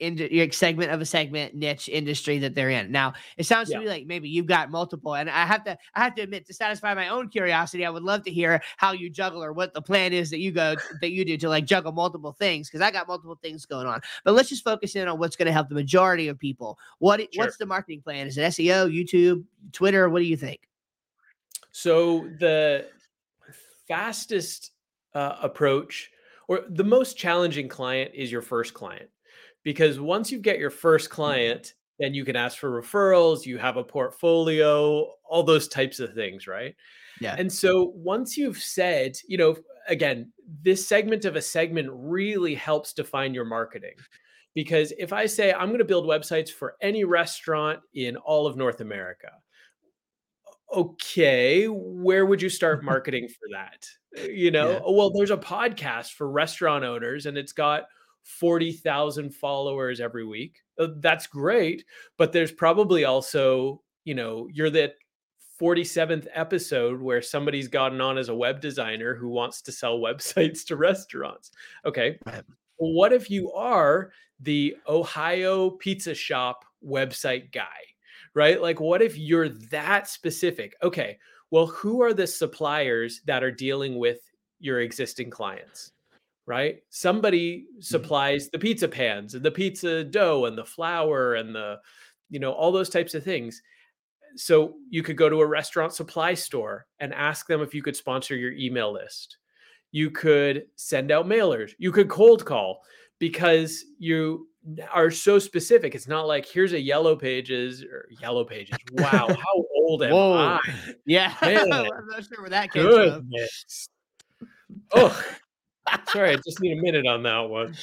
into 0.00 0.52
segment 0.52 0.92
of 0.92 1.00
a 1.00 1.04
segment 1.04 1.54
niche 1.54 1.88
industry 1.88 2.38
that 2.38 2.54
they're 2.54 2.70
in. 2.70 2.92
Now, 2.92 3.14
it 3.36 3.46
sounds 3.46 3.68
yeah. 3.68 3.78
to 3.78 3.84
me 3.84 3.88
like 3.88 4.06
maybe 4.06 4.28
you've 4.28 4.46
got 4.46 4.70
multiple, 4.70 5.14
and 5.16 5.28
I 5.28 5.44
have 5.44 5.64
to 5.64 5.76
I 5.94 6.04
have 6.04 6.14
to 6.16 6.22
admit 6.22 6.46
to 6.46 6.54
satisfy 6.54 6.94
my 6.94 7.08
own 7.08 7.28
curiosity, 7.28 7.84
I 7.84 7.90
would 7.90 8.02
love 8.02 8.22
to 8.24 8.30
hear 8.30 8.60
how 8.76 8.92
you 8.92 9.10
juggle 9.10 9.42
or 9.42 9.52
what 9.52 9.74
the 9.74 9.82
plan 9.82 10.12
is 10.12 10.30
that 10.30 10.38
you 10.38 10.52
go 10.52 10.76
that 11.00 11.10
you 11.10 11.24
do 11.24 11.36
to 11.38 11.48
like 11.48 11.64
juggle 11.64 11.92
multiple 11.92 12.32
things 12.32 12.68
because 12.68 12.80
I 12.80 12.90
got 12.90 13.08
multiple 13.08 13.38
things 13.42 13.66
going 13.66 13.86
on. 13.86 14.00
But 14.24 14.34
let's 14.34 14.48
just 14.48 14.64
focus 14.64 14.94
in 14.94 15.08
on 15.08 15.18
what's 15.18 15.36
going 15.36 15.46
to 15.46 15.52
help 15.52 15.68
the 15.68 15.74
majority 15.74 16.28
of 16.28 16.38
people. 16.38 16.78
What 16.98 17.20
sure. 17.20 17.28
what's 17.34 17.56
the 17.56 17.66
marketing 17.66 18.02
plan? 18.02 18.26
Is 18.26 18.38
it 18.38 18.42
SEO, 18.42 18.92
YouTube, 18.92 19.44
Twitter? 19.72 20.08
What 20.08 20.20
do 20.20 20.26
you 20.26 20.36
think? 20.36 20.60
So 21.72 22.28
the 22.38 22.86
fastest 23.88 24.72
uh, 25.14 25.36
approach 25.42 26.10
or 26.48 26.62
the 26.70 26.84
most 26.84 27.16
challenging 27.16 27.68
client 27.68 28.12
is 28.14 28.30
your 28.30 28.42
first 28.42 28.74
client 28.74 29.08
because 29.64 30.00
once 30.00 30.30
you 30.30 30.38
get 30.38 30.58
your 30.58 30.70
first 30.70 31.10
client, 31.10 31.74
then 31.98 32.14
you 32.14 32.24
can 32.24 32.36
ask 32.36 32.58
for 32.58 32.80
referrals, 32.80 33.44
you 33.44 33.58
have 33.58 33.76
a 33.76 33.84
portfolio, 33.84 35.06
all 35.28 35.42
those 35.42 35.68
types 35.68 36.00
of 36.00 36.14
things, 36.14 36.46
right? 36.46 36.74
Yeah. 37.20 37.34
And 37.36 37.52
so 37.52 37.92
once 37.94 38.36
you've 38.36 38.58
said, 38.58 39.16
you 39.26 39.36
know, 39.36 39.56
again, 39.88 40.32
this 40.62 40.86
segment 40.86 41.24
of 41.24 41.36
a 41.36 41.42
segment 41.42 41.88
really 41.92 42.54
helps 42.54 42.92
define 42.92 43.34
your 43.34 43.44
marketing. 43.44 43.94
Because 44.54 44.92
if 44.98 45.12
I 45.12 45.26
say 45.26 45.52
I'm 45.52 45.68
going 45.68 45.78
to 45.78 45.84
build 45.84 46.06
websites 46.06 46.50
for 46.50 46.76
any 46.80 47.04
restaurant 47.04 47.80
in 47.94 48.16
all 48.16 48.46
of 48.46 48.56
North 48.56 48.80
America, 48.80 49.30
okay, 50.74 51.66
where 51.66 52.26
would 52.26 52.42
you 52.42 52.48
start 52.48 52.84
marketing 52.84 53.28
for 53.28 53.48
that? 53.52 53.86
You 54.30 54.50
know, 54.50 54.72
yeah. 54.72 54.80
well, 54.88 55.10
there's 55.10 55.30
a 55.30 55.36
podcast 55.36 56.12
for 56.12 56.30
restaurant 56.30 56.84
owners 56.84 57.26
and 57.26 57.36
it's 57.36 57.52
got 57.52 57.84
40,000 58.24 59.34
followers 59.34 60.00
every 60.00 60.24
week. 60.24 60.60
Uh, 60.78 60.88
that's 60.98 61.26
great, 61.26 61.84
but 62.16 62.32
there's 62.32 62.52
probably 62.52 63.04
also, 63.04 63.82
you 64.04 64.14
know, 64.14 64.48
you're 64.52 64.70
the 64.70 64.92
47th 65.60 66.26
episode 66.34 67.00
where 67.00 67.20
somebody's 67.20 67.68
gotten 67.68 68.00
on 68.00 68.16
as 68.16 68.28
a 68.28 68.34
web 68.34 68.60
designer 68.60 69.14
who 69.14 69.28
wants 69.28 69.62
to 69.62 69.72
sell 69.72 69.98
websites 70.00 70.64
to 70.66 70.76
restaurants. 70.76 71.50
Okay. 71.84 72.18
Well, 72.26 72.92
what 72.92 73.12
if 73.12 73.30
you 73.30 73.52
are 73.52 74.12
the 74.40 74.76
Ohio 74.86 75.70
pizza 75.70 76.14
shop 76.14 76.64
website 76.84 77.50
guy? 77.50 77.87
Right? 78.38 78.62
Like 78.62 78.80
what 78.80 79.02
if 79.02 79.18
you're 79.18 79.48
that 79.48 80.08
specific? 80.08 80.76
Okay. 80.82 81.18
Well, 81.50 81.66
who 81.66 82.02
are 82.02 82.14
the 82.14 82.26
suppliers 82.26 83.20
that 83.24 83.42
are 83.42 83.50
dealing 83.50 83.98
with 83.98 84.20
your 84.60 84.80
existing 84.80 85.30
clients? 85.30 85.92
right? 86.48 86.78
Somebody 86.88 87.66
Mm-hmm. 87.68 87.80
supplies 87.82 88.48
the 88.48 88.58
pizza 88.58 88.88
pans 88.88 89.34
and 89.34 89.44
the 89.44 89.50
pizza 89.50 90.02
dough 90.02 90.46
and 90.46 90.56
the 90.56 90.64
flour 90.64 91.34
and 91.34 91.54
the, 91.54 91.78
you 92.30 92.40
know, 92.40 92.52
all 92.52 92.72
those 92.72 92.88
types 92.88 93.14
of 93.14 93.22
things. 93.22 93.62
So 94.34 94.74
you 94.88 95.02
could 95.02 95.16
go 95.16 95.28
to 95.28 95.42
a 95.42 95.46
restaurant 95.46 95.92
supply 95.92 96.34
store 96.34 96.86
and 97.00 97.12
ask 97.12 97.46
them 97.46 97.60
if 97.60 97.74
you 97.74 97.82
could 97.82 97.96
sponsor 97.96 98.34
your 98.34 98.52
email 98.52 98.92
list. 98.92 99.36
You 99.92 100.10
could 100.10 100.64
send 100.76 101.10
out 101.10 101.26
mailers. 101.26 101.72
You 101.78 101.92
could 101.92 102.08
cold 102.08 102.44
call 102.44 102.80
because 103.18 103.84
you 103.98 104.48
are 104.90 105.10
so 105.10 105.38
specific. 105.38 105.94
It's 105.94 106.08
not 106.08 106.26
like 106.26 106.46
here's 106.46 106.72
a 106.72 106.80
yellow 106.80 107.16
pages 107.16 107.82
or 107.82 108.08
yellow 108.20 108.44
pages. 108.44 108.76
Wow, 108.92 109.28
how 109.28 109.64
old 109.76 110.02
am 110.02 110.10
Whoa. 110.12 110.32
I? 110.34 110.60
Yeah, 111.06 111.34
Man. 111.42 111.72
I'm 111.72 112.06
not 112.08 112.24
sure 112.24 112.40
where 112.40 112.50
that 112.50 112.72
came 112.72 112.82
from. 112.82 113.20
Goodness. 113.20 113.88
Oh, 114.92 115.24
sorry. 116.08 116.30
I 116.30 116.36
just 116.36 116.60
need 116.60 116.78
a 116.78 116.82
minute 116.82 117.06
on 117.06 117.22
that 117.22 117.40
one. 117.40 117.74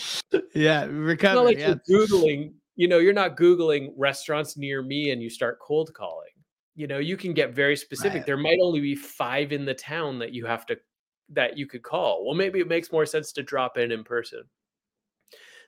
Yeah, 0.54 0.84
It's 0.84 0.94
recover. 0.94 1.36
not 1.36 1.46
like 1.46 1.58
yeah. 1.58 1.76
you're 1.88 2.08
Googling, 2.08 2.54
you 2.76 2.88
know, 2.88 3.00
you're 3.00 3.14
not 3.14 3.38
Googling 3.38 3.94
restaurants 3.98 4.58
near 4.58 4.82
me 4.82 5.12
and 5.12 5.22
you 5.22 5.30
start 5.30 5.60
cold 5.60 5.94
calling. 5.94 6.30
You 6.76 6.88
know, 6.88 6.98
you 7.00 7.16
can 7.16 7.34
get 7.34 7.54
very 7.54 7.76
specific. 7.76 8.20
Right. 8.20 8.26
There 8.26 8.38
might 8.38 8.60
only 8.62 8.82
be 8.82 8.96
five 8.96 9.54
in 9.54 9.66
the 9.66 9.74
town 9.74 10.20
that 10.20 10.34
you 10.34 10.46
have 10.46 10.66
to, 10.68 10.78
that 11.30 11.58
you 11.58 11.68
could 11.68 11.84
call. 11.84 12.26
Well, 12.26 12.36
maybe 12.36 12.60
it 12.60 12.68
makes 12.68 12.92
more 12.92 13.06
sense 13.06 13.32
to 13.34 13.44
drop 13.44 13.78
in 13.78 13.92
in 13.92 14.04
person. 14.04 14.44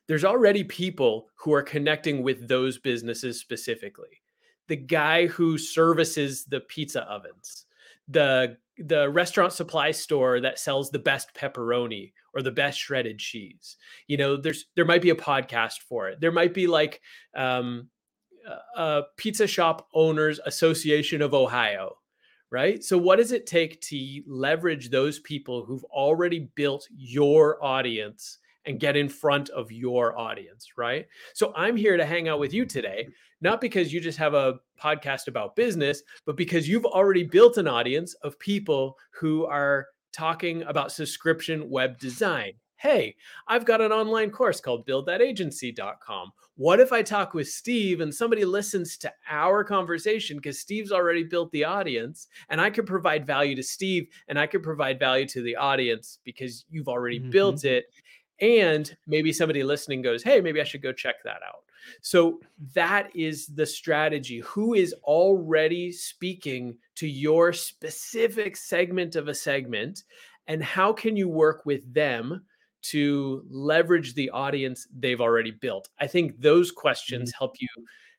There's 0.07 0.25
already 0.25 0.63
people 0.63 1.29
who 1.35 1.53
are 1.53 1.61
connecting 1.61 2.23
with 2.23 2.47
those 2.47 2.77
businesses 2.77 3.39
specifically. 3.39 4.21
The 4.67 4.75
guy 4.75 5.27
who 5.27 5.57
services 5.57 6.45
the 6.45 6.61
pizza 6.61 7.03
ovens, 7.03 7.65
the 8.07 8.57
the 8.79 9.09
restaurant 9.09 9.53
supply 9.53 9.89
store 9.91 10.39
that 10.39 10.59
sells 10.59 10.91
the 10.91 10.99
best 10.99 11.33
pepperoni 11.33 12.13
or 12.35 12.41
the 12.43 12.51
best 12.51 12.79
shredded 12.79 13.17
cheese. 13.19 13.77
You 14.07 14.17
know 14.17 14.37
there's 14.37 14.65
there 14.75 14.85
might 14.85 15.01
be 15.01 15.09
a 15.09 15.15
podcast 15.15 15.79
for 15.87 16.09
it. 16.09 16.19
There 16.21 16.31
might 16.31 16.53
be 16.53 16.67
like 16.67 17.01
um 17.35 17.89
a- 18.47 18.81
a 18.81 19.03
pizza 19.17 19.47
shop 19.47 19.87
owners 19.93 20.39
association 20.45 21.21
of 21.21 21.33
ohio 21.33 21.97
right? 22.49 22.81
So 22.83 22.97
what 22.97 23.17
does 23.17 23.33
it 23.33 23.45
take 23.45 23.81
to 23.81 24.21
leverage 24.25 24.89
those 24.89 25.19
people 25.19 25.65
who've 25.65 25.83
already 25.85 26.49
built 26.55 26.87
your 26.95 27.61
audience 27.63 28.39
and 28.67 28.79
get 28.79 28.95
in 28.95 29.09
front 29.09 29.49
of 29.49 29.71
your 29.71 30.17
audience 30.17 30.67
right 30.77 31.07
so 31.33 31.53
i'm 31.55 31.75
here 31.75 31.97
to 31.97 32.05
hang 32.05 32.27
out 32.27 32.39
with 32.39 32.53
you 32.53 32.65
today 32.65 33.07
not 33.41 33.61
because 33.61 33.93
you 33.93 33.99
just 33.99 34.17
have 34.17 34.33
a 34.33 34.59
podcast 34.81 35.27
about 35.27 35.55
business 35.55 36.03
but 36.25 36.37
because 36.37 36.67
you've 36.67 36.85
already 36.85 37.23
built 37.23 37.57
an 37.57 37.67
audience 37.67 38.13
of 38.23 38.37
people 38.39 38.95
who 39.19 39.45
are 39.45 39.87
talking 40.13 40.61
about 40.63 40.91
subscription 40.91 41.69
web 41.69 41.97
design 41.97 42.53
hey 42.77 43.15
I've 43.47 43.65
got 43.65 43.81
an 43.81 43.91
online 43.91 44.31
course 44.31 44.59
called 44.61 44.85
buildthatagency.com. 44.87 46.31
What 46.55 46.79
if 46.79 46.91
I 46.91 47.01
talk 47.01 47.33
with 47.33 47.47
Steve 47.47 48.01
and 48.01 48.13
somebody 48.13 48.43
listens 48.43 48.97
to 48.99 49.13
our 49.29 49.63
conversation 49.63 50.37
because 50.37 50.59
Steve's 50.59 50.91
already 50.91 51.23
built 51.23 51.51
the 51.51 51.63
audience 51.63 52.27
and 52.49 52.59
I 52.59 52.69
could 52.69 52.87
provide 52.87 53.25
value 53.25 53.55
to 53.55 53.63
Steve 53.63 54.07
and 54.27 54.39
I 54.39 54.47
could 54.47 54.63
provide 54.63 54.99
value 54.99 55.27
to 55.27 55.41
the 55.41 55.55
audience 55.55 56.19
because 56.23 56.65
you've 56.69 56.87
already 56.87 57.19
built 57.19 57.57
mm-hmm. 57.57 57.75
it. 57.75 57.85
And 58.39 58.95
maybe 59.07 59.33
somebody 59.33 59.63
listening 59.63 60.01
goes, 60.01 60.23
hey, 60.23 60.41
maybe 60.41 60.61
I 60.61 60.63
should 60.63 60.81
go 60.81 60.91
check 60.91 61.15
that 61.23 61.41
out. 61.47 61.63
So 62.01 62.39
that 62.73 63.15
is 63.15 63.47
the 63.47 63.65
strategy. 63.65 64.39
Who 64.39 64.73
is 64.73 64.93
already 65.03 65.91
speaking 65.91 66.77
to 66.95 67.07
your 67.07 67.53
specific 67.53 68.57
segment 68.57 69.15
of 69.15 69.27
a 69.27 69.33
segment? 69.33 70.03
And 70.47 70.63
how 70.63 70.93
can 70.93 71.15
you 71.15 71.29
work 71.29 71.65
with 71.65 71.91
them 71.93 72.43
to 72.83 73.43
leverage 73.49 74.13
the 74.13 74.29
audience 74.29 74.87
they've 74.97 75.21
already 75.21 75.51
built? 75.51 75.89
I 75.99 76.07
think 76.07 76.39
those 76.39 76.71
questions 76.71 77.33
help 77.37 77.55
you 77.59 77.67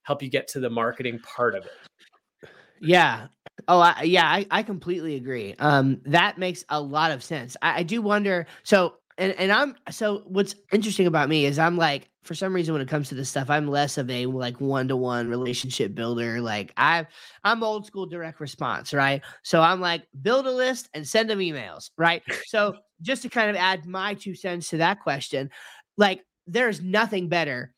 help 0.03 0.23
you 0.23 0.31
get 0.31 0.49
to 0.49 0.61
the 0.61 0.71
marketing 0.71 1.19
part 1.21 1.55
of 1.55 1.67
it. 1.67 2.51
Yeah. 2.81 3.27
Oh, 3.67 3.81
I, 3.81 4.03
yeah. 4.03 4.27
I, 4.27 4.47
I 4.51 4.63
completely 4.63 5.17
agree. 5.17 5.55
Um, 5.59 6.01
that 6.07 6.39
makes 6.39 6.65
a 6.69 6.81
lot 6.81 7.11
of 7.11 7.23
sense. 7.23 7.57
I, 7.61 7.81
I 7.81 7.83
do 7.83 8.01
wonder. 8.01 8.47
So, 8.63 8.95
and 9.19 9.33
and 9.33 9.53
I'm 9.53 9.75
so 9.91 10.23
what's 10.27 10.55
interesting 10.73 11.07
about 11.07 11.29
me 11.29 11.45
is 11.45 11.59
I'm 11.59 11.77
like 11.77 12.09
for 12.23 12.35
some 12.35 12.55
reason 12.55 12.73
when 12.73 12.81
it 12.81 12.89
comes 12.89 13.09
to 13.09 13.15
this 13.15 13.29
stuff 13.29 13.51
I'm 13.51 13.67
less 13.67 13.99
of 13.99 14.09
a 14.09 14.27
like 14.27 14.61
one 14.61 14.89
to 14.89 14.97
one 14.97 15.29
relationship 15.29 15.95
builder. 15.95 16.41
Like 16.41 16.73
I 16.77 17.07
I'm 17.45 17.63
old 17.63 17.85
school 17.85 18.07
direct 18.07 18.41
response, 18.41 18.95
right? 18.95 19.23
So 19.43 19.61
I'm 19.61 19.81
like 19.81 20.07
build 20.23 20.47
a 20.47 20.53
list 20.53 20.89
and 20.95 21.07
send 21.07 21.29
them 21.29 21.41
emails, 21.41 21.91
right? 21.99 22.23
So 22.47 22.77
just 23.03 23.23
to 23.23 23.29
kind 23.29 23.51
of 23.51 23.57
add 23.57 23.87
my 23.87 24.15
two 24.15 24.35
cents 24.35 24.71
to 24.71 24.79
that 24.79 25.01
question, 25.01 25.51
like 25.97 26.25
there's 26.47 26.81
nothing 26.81 27.29
better, 27.29 27.75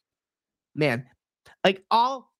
man. 0.74 1.06
Like 1.64 1.82
all 1.90 2.30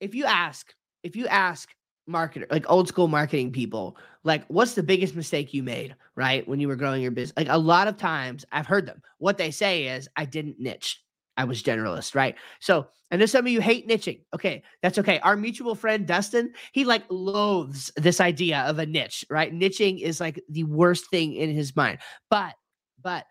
if 0.00 0.14
you 0.14 0.26
ask 0.26 0.72
if 1.02 1.16
you 1.16 1.26
ask 1.26 1.68
marketer 2.10 2.50
like 2.50 2.68
old 2.68 2.88
school 2.88 3.08
marketing 3.08 3.52
people 3.52 3.96
like 4.24 4.44
what's 4.48 4.74
the 4.74 4.82
biggest 4.82 5.16
mistake 5.16 5.54
you 5.54 5.62
made 5.62 5.94
right 6.14 6.46
when 6.46 6.60
you 6.60 6.68
were 6.68 6.76
growing 6.76 7.02
your 7.02 7.10
business? 7.10 7.36
Like 7.36 7.48
a 7.48 7.58
lot 7.58 7.88
of 7.88 7.96
times 7.96 8.44
i've 8.52 8.66
heard 8.66 8.86
them. 8.86 9.02
What 9.18 9.38
they 9.38 9.50
say 9.50 9.86
is 9.86 10.08
i 10.16 10.24
didn't 10.24 10.58
niche. 10.58 11.02
I 11.36 11.44
was 11.44 11.62
generalist 11.62 12.14
right? 12.14 12.34
So 12.60 12.86
I 13.10 13.16
know 13.16 13.26
some 13.26 13.46
of 13.46 13.52
you 13.52 13.60
hate 13.60 13.88
niching. 13.88 14.22
Okay 14.34 14.62
that's 14.82 14.98
okay. 14.98 15.20
Our 15.20 15.36
mutual 15.36 15.74
friend 15.74 16.06
dustin 16.06 16.52
he 16.72 16.84
like 16.84 17.04
loathes 17.08 17.90
this 17.96 18.20
idea 18.20 18.60
of 18.60 18.78
a 18.78 18.86
niche 18.86 19.24
right? 19.30 19.52
Niching 19.52 20.00
is 20.00 20.20
like 20.20 20.42
the 20.48 20.64
worst 20.64 21.08
thing 21.10 21.34
in 21.34 21.50
his 21.50 21.74
mind. 21.76 21.98
But 22.28 22.54
but 23.02 23.24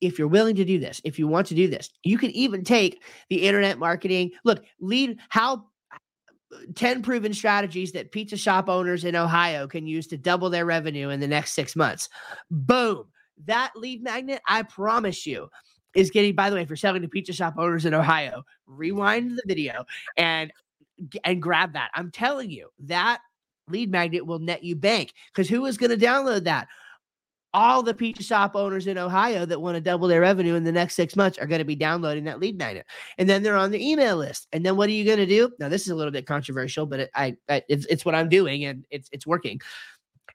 if 0.00 0.18
you're 0.18 0.28
willing 0.28 0.56
to 0.56 0.64
do 0.64 0.78
this 0.78 1.00
if 1.04 1.18
you 1.18 1.26
want 1.26 1.46
to 1.48 1.54
do 1.54 1.68
this 1.68 1.90
you 2.04 2.18
can 2.18 2.30
even 2.30 2.64
take 2.64 3.02
the 3.28 3.42
internet 3.46 3.78
marketing. 3.78 4.30
Look 4.44 4.64
lead 4.80 5.18
how 5.28 5.66
10 6.74 7.02
proven 7.02 7.34
strategies 7.34 7.92
that 7.92 8.12
pizza 8.12 8.36
shop 8.36 8.68
owners 8.68 9.04
in 9.04 9.16
Ohio 9.16 9.66
can 9.66 9.86
use 9.86 10.06
to 10.08 10.16
double 10.16 10.50
their 10.50 10.64
revenue 10.64 11.10
in 11.10 11.20
the 11.20 11.26
next 11.26 11.52
six 11.52 11.74
months. 11.74 12.08
Boom. 12.50 13.04
That 13.46 13.72
lead 13.74 14.02
magnet, 14.02 14.40
I 14.46 14.62
promise 14.62 15.26
you, 15.26 15.48
is 15.94 16.10
getting, 16.10 16.34
by 16.34 16.50
the 16.50 16.56
way, 16.56 16.62
if 16.62 16.68
you're 16.68 16.76
selling 16.76 17.02
to 17.02 17.08
pizza 17.08 17.32
shop 17.32 17.54
owners 17.58 17.84
in 17.84 17.94
Ohio, 17.94 18.44
rewind 18.66 19.36
the 19.36 19.42
video 19.46 19.84
and 20.16 20.52
and 21.24 21.42
grab 21.42 21.74
that. 21.74 21.90
I'm 21.94 22.10
telling 22.10 22.50
you, 22.50 22.70
that 22.80 23.20
lead 23.68 23.90
magnet 23.90 24.24
will 24.24 24.38
net 24.38 24.62
you 24.62 24.76
bank. 24.76 25.12
Because 25.32 25.48
who 25.48 25.66
is 25.66 25.76
going 25.76 25.98
to 25.98 26.06
download 26.06 26.44
that? 26.44 26.68
All 27.56 27.82
the 27.82 27.94
pizza 27.94 28.22
shop 28.22 28.54
owners 28.54 28.86
in 28.86 28.98
Ohio 28.98 29.46
that 29.46 29.62
want 29.62 29.76
to 29.76 29.80
double 29.80 30.08
their 30.08 30.20
revenue 30.20 30.56
in 30.56 30.62
the 30.62 30.70
next 30.70 30.94
six 30.94 31.16
months 31.16 31.38
are 31.38 31.46
going 31.46 31.60
to 31.60 31.64
be 31.64 31.74
downloading 31.74 32.24
that 32.24 32.38
lead 32.38 32.58
magnet 32.58 32.84
and 33.16 33.26
then 33.26 33.42
they're 33.42 33.56
on 33.56 33.70
the 33.70 33.82
email 33.82 34.18
list. 34.18 34.46
And 34.52 34.64
then 34.64 34.76
what 34.76 34.90
are 34.90 34.92
you 34.92 35.06
going 35.06 35.16
to 35.16 35.26
do? 35.26 35.50
Now 35.58 35.70
this 35.70 35.82
is 35.82 35.88
a 35.88 35.94
little 35.94 36.12
bit 36.12 36.26
controversial, 36.26 36.84
but 36.84 37.00
it, 37.00 37.10
I, 37.14 37.34
I 37.48 37.62
it's 37.70 37.86
it's 37.86 38.04
what 38.04 38.14
I'm 38.14 38.28
doing 38.28 38.66
and 38.66 38.84
it's 38.90 39.08
it's 39.10 39.26
working. 39.26 39.62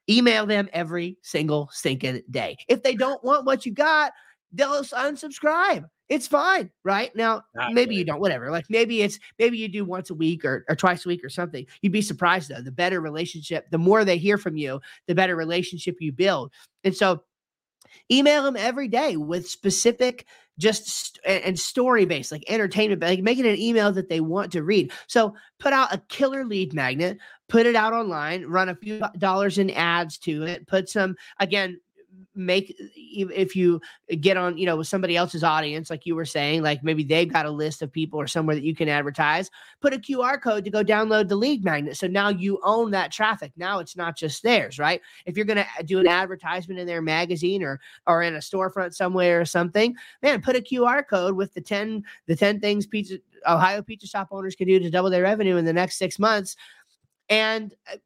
Email 0.09 0.47
them 0.47 0.67
every 0.73 1.17
single 1.21 1.69
stinking 1.71 2.23
day. 2.31 2.57
If 2.67 2.81
they 2.81 2.95
don't 2.95 3.23
want 3.23 3.45
what 3.45 3.67
you 3.67 3.71
got, 3.71 4.13
they'll 4.51 4.83
unsubscribe. 4.83 5.85
It's 6.09 6.27
fine, 6.27 6.69
right? 6.83 7.15
Now 7.15 7.43
maybe 7.71 7.95
you 7.95 8.03
don't, 8.03 8.19
whatever. 8.19 8.51
Like 8.51 8.65
maybe 8.69 9.01
it's 9.01 9.17
maybe 9.39 9.57
you 9.57 9.69
do 9.69 9.85
once 9.85 10.09
a 10.09 10.13
week 10.13 10.43
or, 10.43 10.65
or 10.67 10.75
twice 10.75 11.05
a 11.05 11.09
week 11.09 11.23
or 11.23 11.29
something. 11.29 11.65
You'd 11.81 11.93
be 11.93 12.01
surprised 12.01 12.49
though. 12.49 12.61
The 12.61 12.71
better 12.71 12.99
relationship, 12.99 13.69
the 13.69 13.77
more 13.77 14.03
they 14.03 14.17
hear 14.17 14.37
from 14.37 14.57
you, 14.57 14.81
the 15.07 15.15
better 15.15 15.37
relationship 15.37 15.97
you 16.01 16.11
build. 16.11 16.51
And 16.83 16.95
so 16.95 17.23
email 18.11 18.43
them 18.43 18.57
every 18.57 18.87
day 18.87 19.15
with 19.15 19.47
specific 19.47 20.25
just 20.57 20.87
st- 20.87 21.25
and 21.25 21.43
and 21.43 21.59
story 21.59 22.05
based 22.05 22.31
like 22.31 22.43
entertainment 22.47 23.01
like 23.01 23.21
making 23.21 23.47
an 23.47 23.57
email 23.57 23.91
that 23.91 24.09
they 24.09 24.19
want 24.19 24.51
to 24.51 24.63
read 24.63 24.91
so 25.07 25.33
put 25.59 25.73
out 25.73 25.93
a 25.93 25.97
killer 26.09 26.45
lead 26.45 26.73
magnet 26.73 27.17
put 27.49 27.65
it 27.65 27.75
out 27.75 27.93
online 27.93 28.45
run 28.45 28.69
a 28.69 28.75
few 28.75 29.01
dollars 29.17 29.57
in 29.57 29.69
ads 29.71 30.17
to 30.17 30.43
it 30.43 30.67
put 30.67 30.89
some 30.89 31.15
again 31.39 31.79
make 32.45 32.75
if 32.95 33.55
you 33.55 33.81
get 34.19 34.37
on 34.37 34.57
you 34.57 34.65
know 34.65 34.75
with 34.75 34.87
somebody 34.87 35.15
else's 35.15 35.43
audience 35.43 35.89
like 35.89 36.05
you 36.05 36.15
were 36.15 36.25
saying 36.25 36.61
like 36.61 36.83
maybe 36.83 37.03
they've 37.03 37.31
got 37.31 37.45
a 37.45 37.51
list 37.51 37.81
of 37.81 37.91
people 37.91 38.19
or 38.19 38.27
somewhere 38.27 38.55
that 38.55 38.63
you 38.63 38.75
can 38.75 38.89
advertise 38.89 39.49
put 39.81 39.93
a 39.93 39.97
qr 39.97 40.41
code 40.41 40.63
to 40.63 40.69
go 40.69 40.83
download 40.83 41.27
the 41.27 41.35
lead 41.35 41.63
magnet. 41.63 41.97
So 41.97 42.07
now 42.07 42.29
you 42.29 42.59
own 42.63 42.91
that 42.91 43.11
traffic. 43.11 43.51
Now 43.55 43.79
it's 43.79 43.95
not 43.95 44.15
just 44.17 44.43
theirs 44.43 44.79
right? 44.79 45.01
If 45.25 45.37
you're 45.37 45.45
going 45.45 45.63
to 45.77 45.83
do 45.83 45.99
an 45.99 46.07
advertisement 46.07 46.79
in 46.79 46.87
their 46.87 47.01
magazine 47.01 47.63
or 47.63 47.79
or 48.07 48.23
in 48.23 48.35
a 48.35 48.39
storefront 48.39 48.93
somewhere 48.93 49.41
or 49.41 49.45
something 49.45 49.95
man 50.21 50.41
put 50.41 50.55
a 50.55 50.61
qr 50.61 51.07
code 51.07 51.35
with 51.35 51.53
the 51.53 51.61
10 51.61 52.03
the 52.27 52.35
10 52.35 52.59
things 52.59 52.85
pizza 52.85 53.17
ohio 53.47 53.81
pizza 53.81 54.07
shop 54.07 54.29
owners 54.31 54.55
can 54.55 54.67
do 54.67 54.79
to 54.79 54.89
double 54.89 55.09
their 55.09 55.23
revenue 55.23 55.57
in 55.57 55.65
the 55.65 55.73
next 55.73 55.97
six 55.97 56.19
months. 56.19 56.55
And 57.29 57.73
uh, 57.91 57.97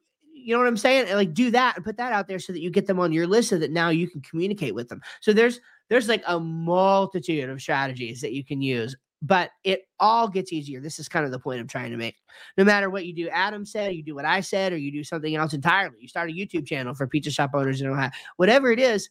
you 0.46 0.54
know 0.54 0.60
what 0.60 0.68
i'm 0.68 0.78
saying? 0.78 1.08
And, 1.08 1.18
like 1.18 1.34
do 1.34 1.50
that 1.52 1.76
and 1.76 1.84
put 1.84 1.98
that 1.98 2.14
out 2.14 2.28
there 2.28 2.40
so 2.40 2.54
that 2.54 2.62
you 2.62 2.70
get 2.70 2.86
them 2.86 3.00
on 3.00 3.12
your 3.12 3.26
list 3.26 3.50
so 3.50 3.58
that 3.58 3.72
now 3.72 3.90
you 3.90 4.08
can 4.08 4.22
communicate 4.22 4.76
with 4.76 4.88
them. 4.90 5.02
So 5.22 5.34
there's 5.34 5.60
there's 5.90 6.08
like 6.08 6.24
a 6.28 6.40
multitude 6.40 7.50
of 7.50 7.62
strategies 7.62 8.22
that 8.22 8.34
you 8.34 8.44
can 8.44 8.62
use 8.62 8.96
but 9.22 9.50
it 9.64 9.88
all 10.00 10.28
gets 10.28 10.54
easier. 10.54 10.80
This 10.82 11.00
is 11.00 11.10
kind 11.10 11.26
of 11.26 11.32
the 11.32 11.40
point 11.40 11.60
i'm 11.60 11.68
trying 11.68 11.90
to 11.90 11.98
make. 11.98 12.16
No 12.58 12.64
matter 12.64 12.90
what 12.90 13.06
you 13.06 13.14
do 13.14 13.28
adam 13.30 13.66
said 13.66 13.96
you 13.96 14.04
do 14.04 14.14
what 14.14 14.26
i 14.26 14.40
said 14.40 14.72
or 14.72 14.78
you 14.78 14.92
do 14.92 15.04
something 15.04 15.36
else 15.36 15.54
entirely. 15.54 15.98
You 16.00 16.08
start 16.08 16.30
a 16.30 16.34
youtube 16.34 16.68
channel 16.68 16.94
for 16.94 17.08
pizza 17.08 17.32
shop 17.32 17.52
owners 17.54 17.82
in 17.82 17.88
ohio. 17.88 18.12
Whatever 18.38 18.72
it 18.72 18.80
is 18.80 19.10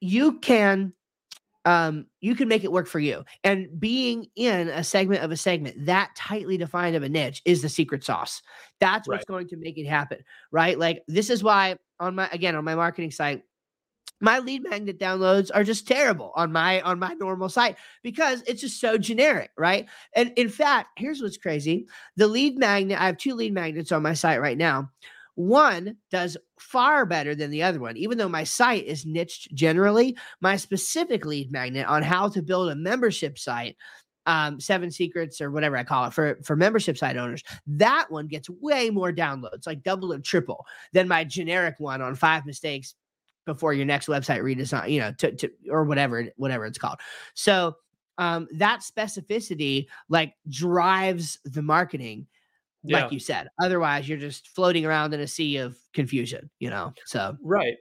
you 0.00 0.38
can 0.38 0.92
um, 1.64 2.06
you 2.20 2.34
can 2.34 2.48
make 2.48 2.64
it 2.64 2.72
work 2.72 2.86
for 2.86 2.98
you. 2.98 3.24
And 3.44 3.68
being 3.78 4.26
in 4.36 4.68
a 4.68 4.82
segment 4.84 5.22
of 5.22 5.30
a 5.30 5.36
segment 5.36 5.86
that 5.86 6.10
tightly 6.16 6.56
defined 6.56 6.96
of 6.96 7.02
a 7.02 7.08
niche 7.08 7.42
is 7.44 7.62
the 7.62 7.68
secret 7.68 8.04
sauce. 8.04 8.42
That's 8.80 9.08
what's 9.08 9.20
Right. 9.20 9.26
going 9.26 9.48
to 9.48 9.56
make 9.56 9.76
it 9.78 9.86
happen, 9.86 10.18
right? 10.50 10.78
Like 10.78 11.02
this 11.08 11.30
is 11.30 11.42
why 11.42 11.76
on 12.00 12.14
my 12.14 12.28
again 12.32 12.54
on 12.56 12.64
my 12.64 12.74
marketing 12.74 13.10
site, 13.10 13.42
my 14.20 14.40
lead 14.40 14.64
magnet 14.64 14.98
downloads 14.98 15.50
are 15.54 15.62
just 15.62 15.86
terrible 15.86 16.32
on 16.34 16.50
my 16.52 16.80
on 16.82 16.98
my 16.98 17.14
normal 17.14 17.48
site 17.48 17.76
because 18.02 18.42
it's 18.46 18.60
just 18.60 18.80
so 18.80 18.98
generic, 18.98 19.50
right? 19.56 19.86
And 20.14 20.32
in 20.36 20.48
fact, 20.48 20.98
here's 20.98 21.22
what's 21.22 21.36
crazy: 21.36 21.86
the 22.16 22.26
lead 22.28 22.58
magnet. 22.58 23.00
I 23.00 23.06
have 23.06 23.18
two 23.18 23.34
lead 23.34 23.54
magnets 23.54 23.92
on 23.92 24.02
my 24.02 24.14
site 24.14 24.40
right 24.40 24.58
now. 24.58 24.90
One 25.38 25.96
does 26.10 26.36
far 26.58 27.06
better 27.06 27.32
than 27.32 27.50
the 27.50 27.62
other 27.62 27.78
one, 27.78 27.96
even 27.96 28.18
though 28.18 28.28
my 28.28 28.42
site 28.42 28.84
is 28.86 29.06
niched 29.06 29.54
generally. 29.54 30.16
My 30.40 30.56
specific 30.56 31.24
lead 31.24 31.52
magnet 31.52 31.86
on 31.86 32.02
how 32.02 32.28
to 32.30 32.42
build 32.42 32.70
a 32.70 32.74
membership 32.74 33.38
site, 33.38 33.76
um, 34.26 34.58
seven 34.58 34.90
secrets 34.90 35.40
or 35.40 35.52
whatever 35.52 35.76
I 35.76 35.84
call 35.84 36.06
it 36.06 36.12
for 36.12 36.40
for 36.42 36.56
membership 36.56 36.98
site 36.98 37.16
owners, 37.16 37.44
that 37.68 38.06
one 38.10 38.26
gets 38.26 38.50
way 38.50 38.90
more 38.90 39.12
downloads, 39.12 39.64
like 39.64 39.84
double 39.84 40.10
and 40.10 40.24
triple 40.24 40.66
than 40.92 41.06
my 41.06 41.22
generic 41.22 41.76
one 41.78 42.02
on 42.02 42.16
five 42.16 42.44
mistakes 42.44 42.96
before 43.46 43.72
your 43.72 43.86
next 43.86 44.08
website 44.08 44.42
redesign, 44.42 44.90
you 44.90 44.98
know, 44.98 45.12
to, 45.18 45.30
to 45.36 45.48
or 45.70 45.84
whatever 45.84 46.26
whatever 46.34 46.66
it's 46.66 46.78
called. 46.78 46.98
So 47.34 47.76
um, 48.18 48.48
that 48.54 48.80
specificity 48.80 49.86
like 50.08 50.34
drives 50.48 51.38
the 51.44 51.62
marketing, 51.62 52.26
like 52.84 53.06
Yeah. 53.06 53.10
you 53.10 53.18
said. 53.20 53.48
Otherwise, 53.62 54.08
you're 54.08 54.18
just 54.18 54.48
floating 54.48 54.86
around 54.86 55.14
in 55.14 55.20
a 55.20 55.26
sea 55.26 55.56
of 55.58 55.78
confusion, 55.92 56.50
you 56.60 56.70
know. 56.70 56.94
So 57.06 57.36
Right. 57.42 57.76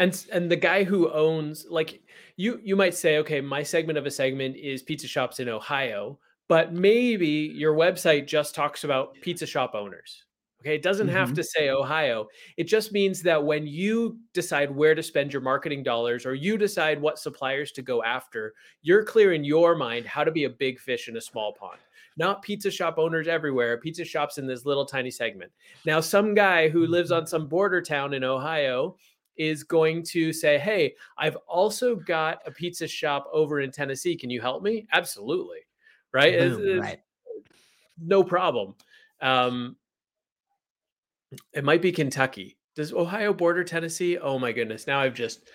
And 0.00 0.26
and 0.32 0.50
the 0.50 0.56
guy 0.56 0.84
who 0.84 1.10
owns 1.12 1.66
like 1.70 2.02
you 2.36 2.60
you 2.64 2.76
might 2.76 2.94
say 2.94 3.18
okay 3.18 3.40
my 3.40 3.62
segment 3.64 3.98
of 3.98 4.06
a 4.06 4.10
segment 4.12 4.56
is 4.56 4.82
pizza 4.82 5.08
shops 5.08 5.40
in 5.40 5.48
Ohio 5.48 6.18
but 6.48 6.72
maybe 6.72 7.28
your 7.28 7.74
website 7.74 8.26
just 8.26 8.54
talks 8.54 8.84
about 8.84 9.14
pizza 9.22 9.46
shop 9.46 9.74
owners. 9.74 10.24
Okay, 10.60 10.74
it 10.76 10.82
doesn't 10.82 11.08
have 11.08 11.30
Mhm. 11.30 11.34
to 11.34 11.44
say 11.44 11.68
Ohio. 11.70 12.28
It 12.56 12.64
just 12.64 12.92
means 12.92 13.22
that 13.24 13.44
when 13.44 13.66
you 13.66 14.18
decide 14.34 14.70
where 14.74 14.94
to 14.94 15.02
spend 15.02 15.32
your 15.32 15.42
marketing 15.42 15.82
dollars 15.84 16.26
or 16.26 16.34
you 16.34 16.56
decide 16.58 17.00
what 17.00 17.18
suppliers 17.18 17.70
to 17.72 17.82
go 17.82 18.02
after, 18.02 18.54
you're 18.82 19.04
clear 19.04 19.32
in 19.34 19.44
your 19.44 19.76
mind 19.76 20.06
how 20.06 20.24
to 20.24 20.32
be 20.32 20.44
a 20.44 20.50
big 20.50 20.80
fish 20.80 21.08
in 21.08 21.16
a 21.16 21.20
small 21.20 21.52
pond. 21.54 21.80
Not 22.18 22.42
pizza 22.42 22.70
shop 22.70 22.98
owners 22.98 23.28
everywhere, 23.28 23.78
pizza 23.78 24.04
shops 24.04 24.38
in 24.38 24.46
this 24.46 24.66
little 24.66 24.84
tiny 24.84 25.10
segment. 25.10 25.52
Now, 25.86 26.00
some 26.00 26.34
guy 26.34 26.68
who 26.68 26.86
lives 26.86 27.12
on 27.12 27.26
some 27.26 27.46
border 27.46 27.80
town 27.80 28.12
in 28.12 28.24
Ohio 28.24 28.96
is 29.36 29.62
going 29.62 30.02
to 30.02 30.32
say, 30.32 30.58
Hey, 30.58 30.94
I've 31.16 31.36
also 31.46 31.94
got 31.94 32.40
a 32.44 32.50
pizza 32.50 32.88
shop 32.88 33.28
over 33.32 33.60
in 33.60 33.70
Tennessee. 33.70 34.16
Can 34.16 34.30
you 34.30 34.40
help 34.40 34.62
me? 34.64 34.86
Absolutely. 34.92 35.58
Right? 36.12 36.36
Boom, 36.38 36.60
it's 36.66 36.80
right. 36.80 37.00
No 38.00 38.24
problem. 38.24 38.74
Um, 39.20 39.76
it 41.52 41.62
might 41.64 41.82
be 41.82 41.92
Kentucky. 41.92 42.56
Does 42.74 42.92
Ohio 42.92 43.32
border 43.32 43.64
Tennessee? 43.64 44.18
Oh 44.18 44.38
my 44.38 44.52
goodness. 44.52 44.86
Now 44.86 45.00
I've 45.00 45.14
just 45.14 45.48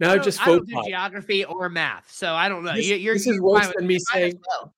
now 0.00 0.10
I 0.10 0.14
I've 0.14 0.24
just 0.24 0.40
I 0.40 0.46
don't 0.46 0.66
do 0.66 0.80
geography 0.86 1.44
or 1.44 1.68
math, 1.68 2.10
so 2.10 2.34
I 2.34 2.48
don't 2.48 2.64
know. 2.64 2.74
This- 2.74 2.86
You- 2.86 2.96
you're, 2.96 3.14
this 3.14 3.26
is 3.26 3.40
worse 3.40 3.70
than 3.76 3.86
me 3.86 3.98
saying- 4.12 4.40
well. 4.48 4.74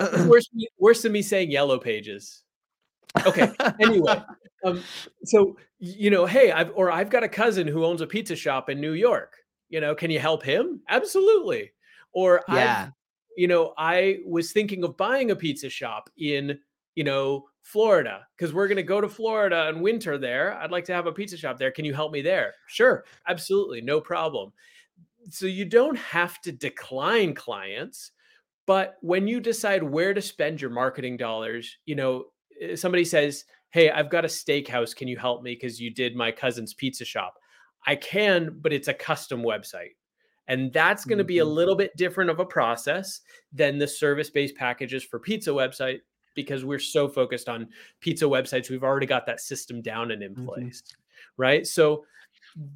Worse, 0.26 0.48
worse 0.78 1.02
than 1.02 1.12
me 1.12 1.22
saying 1.22 1.50
yellow 1.50 1.78
pages. 1.78 2.42
Okay. 3.26 3.50
Anyway, 3.80 4.22
um, 4.64 4.82
so 5.24 5.56
you 5.78 6.10
know, 6.10 6.26
hey, 6.26 6.50
I've 6.50 6.72
or 6.74 6.90
I've 6.90 7.10
got 7.10 7.22
a 7.24 7.28
cousin 7.28 7.66
who 7.66 7.84
owns 7.84 8.00
a 8.00 8.06
pizza 8.06 8.36
shop 8.36 8.68
in 8.68 8.80
New 8.80 8.92
York. 8.92 9.36
You 9.68 9.80
know, 9.80 9.94
can 9.94 10.10
you 10.10 10.18
help 10.18 10.42
him? 10.42 10.80
Absolutely. 10.88 11.72
Or 12.12 12.42
yeah, 12.48 12.86
I've, 12.86 12.92
you 13.36 13.48
know, 13.48 13.74
I 13.78 14.18
was 14.26 14.52
thinking 14.52 14.82
of 14.84 14.96
buying 14.96 15.30
a 15.30 15.36
pizza 15.36 15.68
shop 15.68 16.10
in, 16.18 16.58
you 16.94 17.04
know, 17.04 17.44
Florida 17.62 18.26
because 18.36 18.52
we're 18.52 18.66
going 18.66 18.76
to 18.76 18.82
go 18.82 19.00
to 19.00 19.08
Florida 19.08 19.68
and 19.68 19.82
winter 19.82 20.18
there. 20.18 20.54
I'd 20.54 20.70
like 20.70 20.84
to 20.86 20.94
have 20.94 21.06
a 21.06 21.12
pizza 21.12 21.36
shop 21.36 21.58
there. 21.58 21.70
Can 21.70 21.84
you 21.84 21.94
help 21.94 22.12
me 22.12 22.22
there? 22.22 22.54
Sure, 22.66 23.04
absolutely, 23.28 23.80
no 23.80 24.00
problem. 24.00 24.52
So 25.30 25.46
you 25.46 25.66
don't 25.66 25.98
have 25.98 26.40
to 26.42 26.52
decline 26.52 27.34
clients, 27.34 28.12
but 28.68 28.98
when 29.00 29.26
you 29.28 29.40
decide 29.40 29.82
where 29.82 30.14
to 30.14 30.22
spend 30.22 30.60
your 30.62 30.70
marketing 30.70 31.16
dollars, 31.16 31.78
you 31.86 31.96
know, 31.96 32.26
eh, 32.60 32.76
somebody 32.76 33.04
says, 33.06 33.46
"Hey, 33.70 33.90
I've 33.90 34.10
got 34.10 34.26
a 34.26 34.28
steakhouse. 34.28 34.94
Can 34.96 35.08
you 35.08 35.18
help 35.18 35.42
me 35.42 35.54
because 35.54 35.80
you 35.80 35.90
did 35.90 36.14
my 36.16 36.32
cousin's 36.32 36.74
pizza 36.74 37.06
shop?" 37.06 37.36
I 37.86 37.96
can, 37.96 38.60
but 38.60 38.74
it's 38.74 38.88
a 38.88 38.94
custom 38.94 39.42
website. 39.42 39.96
And 40.48 40.72
that's 40.72 41.06
going 41.06 41.18
to 41.18 41.24
be 41.24 41.38
a 41.40 41.44
Mhm. 41.44 41.54
little 41.60 41.76
bit 41.76 41.96
different 41.96 42.30
of 42.30 42.40
a 42.40 42.46
process 42.46 43.22
than 43.52 43.78
the 43.78 43.88
service-based 43.88 44.56
packages 44.56 45.04
for 45.04 45.20
pizza 45.20 45.50
website 45.50 46.00
because 46.34 46.64
we're 46.64 46.78
so 46.78 47.08
focused 47.08 47.48
on 47.48 47.68
pizza 48.00 48.26
websites. 48.26 48.70
We've 48.70 48.84
already 48.84 49.06
got 49.06 49.26
that 49.26 49.40
system 49.40 49.82
down 49.82 50.10
and 50.12 50.22
in 50.22 50.36
Mhm. 50.36 50.44
place. 50.44 50.82
Right? 51.38 51.66
So 51.66 52.06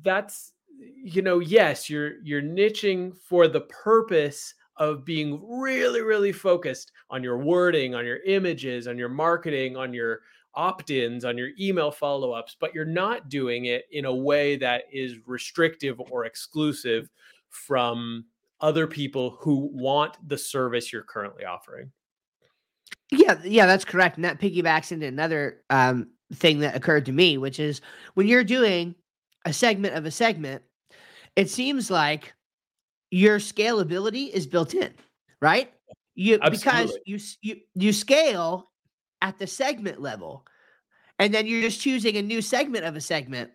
that's 0.03 0.55
you 0.78 1.22
know, 1.22 1.38
yes, 1.40 1.90
you're 1.90 2.20
you're 2.24 2.43
niching 2.43 3.16
for 3.16 3.49
the 3.49 3.62
purpose 3.62 4.55
of 4.76 5.04
being 5.04 5.40
really 5.48 6.00
really 6.00 6.32
focused 6.32 6.92
on 7.10 7.22
your 7.22 7.38
wording, 7.38 7.94
on 7.94 8.04
your 8.04 8.18
images, 8.24 8.88
on 8.88 8.96
your 8.98 9.08
marketing, 9.08 9.76
on 9.76 9.92
your 9.92 10.20
opt-ins, 10.54 11.24
on 11.24 11.38
your 11.38 11.50
email 11.58 11.90
follow-ups, 11.90 12.56
but 12.60 12.74
you're 12.74 12.84
not 12.84 13.28
doing 13.28 13.66
it 13.66 13.84
in 13.90 14.04
a 14.04 14.14
way 14.14 14.56
that 14.56 14.84
is 14.92 15.16
restrictive 15.26 16.00
or 16.10 16.26
exclusive 16.26 17.08
from 17.48 18.24
other 18.60 18.86
people 18.86 19.36
who 19.40 19.70
want 19.72 20.16
the 20.28 20.38
service 20.38 20.92
you're 20.92 21.02
currently 21.02 21.44
offering. 21.44 21.90
yeah, 23.10 23.38
yeah. 23.44 23.66
That's 23.66 23.84
correct, 23.84 24.16
and 24.16 24.24
that 24.24 24.40
piggybacks 24.40 24.92
into 24.92 25.06
another 25.06 25.62
um, 25.70 26.08
thing 26.34 26.60
that 26.60 26.76
occurred 26.76 27.06
to 27.06 27.12
me, 27.12 27.38
which 27.38 27.58
is 27.58 27.80
when 28.14 28.28
you're 28.28 28.44
doing 28.44 28.94
a 29.44 29.52
segment 29.52 29.94
of 29.94 30.06
a 30.06 30.10
segment, 30.10 30.62
it 31.34 31.50
seems 31.50 31.90
like 31.90 32.34
your 33.12 33.38
scalability 33.38 34.30
is 34.30 34.46
built 34.46 34.72
in, 34.72 34.92
right? 35.40 35.70
You 36.14 36.38
because 36.50 36.96
you 37.04 37.18
you 37.42 37.60
you 37.74 37.92
scale 37.92 38.70
at 39.20 39.38
the 39.38 39.46
segment 39.46 40.00
level, 40.00 40.46
and 41.18 41.32
then 41.32 41.46
you're 41.46 41.60
just 41.60 41.80
choosing 41.80 42.16
a 42.16 42.22
new 42.22 42.40
segment 42.40 42.86
of 42.86 42.96
a 42.96 43.00
segment 43.00 43.50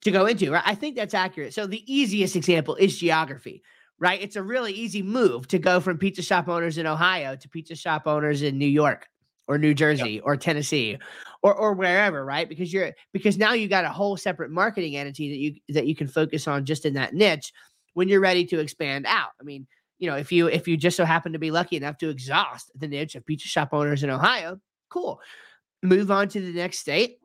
to 0.00 0.10
go 0.10 0.24
into. 0.26 0.50
Right? 0.50 0.62
I 0.64 0.74
think 0.74 0.96
that's 0.96 1.14
accurate. 1.14 1.52
So 1.52 1.66
the 1.66 1.84
easiest 1.92 2.36
example 2.36 2.74
is 2.76 2.98
geography. 2.98 3.62
Right? 3.98 4.22
It's 4.22 4.36
a 4.36 4.42
really 4.42 4.72
easy 4.72 5.02
move 5.02 5.46
to 5.48 5.58
go 5.58 5.78
from 5.78 5.98
pizza 5.98 6.22
shop 6.22 6.48
owners 6.48 6.78
in 6.78 6.86
Ohio 6.86 7.36
to 7.36 7.48
pizza 7.50 7.74
shop 7.74 8.06
owners 8.06 8.40
in 8.40 8.56
New 8.56 8.64
York 8.64 9.06
or 9.46 9.58
New 9.58 9.74
Jersey 9.74 10.20
or 10.20 10.38
Tennessee 10.38 10.96
or 11.42 11.54
or 11.54 11.74
wherever, 11.74 12.24
right? 12.24 12.48
Because 12.48 12.72
you're 12.72 12.92
because 13.12 13.36
now 13.36 13.52
you 13.52 13.68
got 13.68 13.84
a 13.84 13.90
whole 13.90 14.16
separate 14.16 14.50
marketing 14.50 14.96
entity 14.96 15.28
that 15.28 15.38
you 15.38 15.74
that 15.74 15.86
you 15.86 15.94
can 15.94 16.08
focus 16.08 16.48
on 16.48 16.64
just 16.64 16.86
in 16.86 16.94
that 16.94 17.12
niche 17.12 17.52
when 17.94 18.08
you're 18.08 18.20
ready 18.20 18.44
to 18.46 18.60
expand 18.60 19.06
out. 19.06 19.30
I 19.40 19.44
mean, 19.44 19.66
you 19.98 20.08
know, 20.08 20.16
if 20.16 20.32
you 20.32 20.46
if 20.46 20.66
you 20.66 20.76
just 20.76 20.96
so 20.96 21.04
happen 21.04 21.32
to 21.32 21.38
be 21.38 21.50
lucky 21.50 21.76
enough 21.76 21.98
to 21.98 22.08
exhaust 22.08 22.70
the 22.78 22.88
niche 22.88 23.14
of 23.14 23.26
pizza 23.26 23.48
shop 23.48 23.70
owners 23.72 24.02
in 24.02 24.10
Ohio, 24.10 24.58
cool. 24.88 25.20
Move 25.82 26.10
on 26.10 26.28
to 26.28 26.40
the 26.40 26.52
next 26.52 26.78
state 26.78 27.18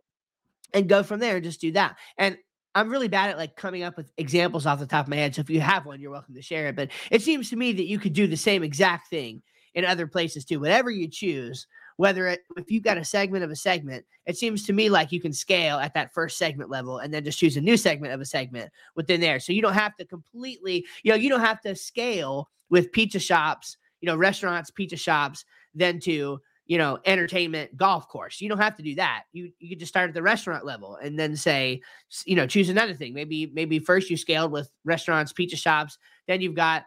and 0.74 0.90
go 0.90 1.04
from 1.04 1.20
there 1.20 1.36
and 1.36 1.44
just 1.44 1.62
do 1.62 1.72
that. 1.72 1.98
And 2.18 2.38
I'm 2.76 2.90
really 2.90 3.08
bad 3.08 3.30
at 3.30 3.38
like 3.38 3.56
coming 3.56 3.84
up 3.84 3.96
with 3.96 4.12
examples 4.18 4.66
off 4.66 4.80
the 4.80 4.86
top 4.86 5.06
of 5.06 5.10
my 5.10 5.16
head. 5.16 5.34
So 5.34 5.40
if 5.40 5.50
you 5.50 5.62
have 5.62 5.86
one, 5.86 6.02
you're 6.02 6.12
welcome 6.12 6.36
to 6.36 6.42
share 6.42 6.68
it. 6.68 6.76
But 6.76 6.90
it 7.10 7.22
seems 7.22 7.50
to 7.50 7.56
me 7.56 7.72
that 7.72 7.88
you 7.88 7.98
could 7.98 8.14
do 8.14 8.28
the 8.28 8.36
same 8.36 8.64
exact 8.64 9.10
thing 9.10 9.42
in 9.74 9.86
other 9.86 10.08
places 10.08 10.44
too. 10.44 10.60
Whatever 10.60 10.92
you 10.92 11.08
choose, 11.08 11.68
whether 11.98 12.28
it, 12.28 12.42
if 12.58 12.70
you've 12.70 12.84
got 12.84 12.98
a 12.98 13.06
segment 13.06 13.44
of 13.44 13.52
a 13.52 13.56
segment, 13.56 14.06
it 14.26 14.38
seems 14.38 14.64
to 14.64 14.74
me 14.74 14.90
like 14.90 15.12
you 15.12 15.22
can 15.22 15.34
scale 15.34 15.78
at 15.78 15.94
that 15.94 16.14
first 16.14 16.38
segment 16.38 16.70
level 16.70 17.00
and 17.00 17.14
then 17.14 17.24
just 17.24 17.40
choose 17.40 17.58
a 17.58 17.62
new 17.62 17.78
segment 17.78 18.14
of 18.14 18.22
a 18.22 18.26
segment 18.26 18.72
within 18.96 19.22
there. 19.22 19.40
So 19.40 19.54
you 19.54 19.62
don't 19.62 19.74
have 19.74 19.96
to 19.98 20.06
completely, 20.06 20.86
you 21.04 21.12
know, 21.12 21.18
you 21.18 21.30
don't 21.30 21.40
have 21.40 21.62
to 21.62 21.76
scale 21.76 22.50
with 22.70 22.92
pizza 22.92 23.20
shops, 23.20 23.78
you 24.02 24.08
know, 24.08 24.16
restaurants, 24.16 24.72
pizza 24.72 24.98
shops, 24.98 25.46
then 25.74 26.00
to 26.02 26.42
you 26.68 26.80
know, 26.80 26.98
entertainment 27.06 27.78
golf 27.78 28.08
course. 28.10 28.42
You 28.42 28.50
don't 28.50 28.58
have 28.58 28.76
to 28.78 28.84
do 28.84 28.96
that. 28.96 29.26
You 29.34 29.52
you 29.60 29.70
could 29.70 29.80
just 29.80 29.92
start 29.92 30.10
at 30.10 30.14
the 30.14 30.22
restaurant 30.22 30.66
level 30.66 30.96
and 30.96 31.18
then 31.18 31.36
say, 31.36 31.82
you 32.26 32.36
know, 32.36 32.48
choose 32.48 32.70
another 32.70 32.96
thing. 32.96 33.14
Maybe 33.14 33.52
maybe 33.54 33.80
first 33.80 34.10
you 34.10 34.18
scaled 34.18 34.52
with 34.52 34.70
restaurants, 34.84 35.32
pizza 35.32 35.56
shops, 35.56 35.98
then 36.28 36.42
you've 36.42 36.56
got 36.56 36.86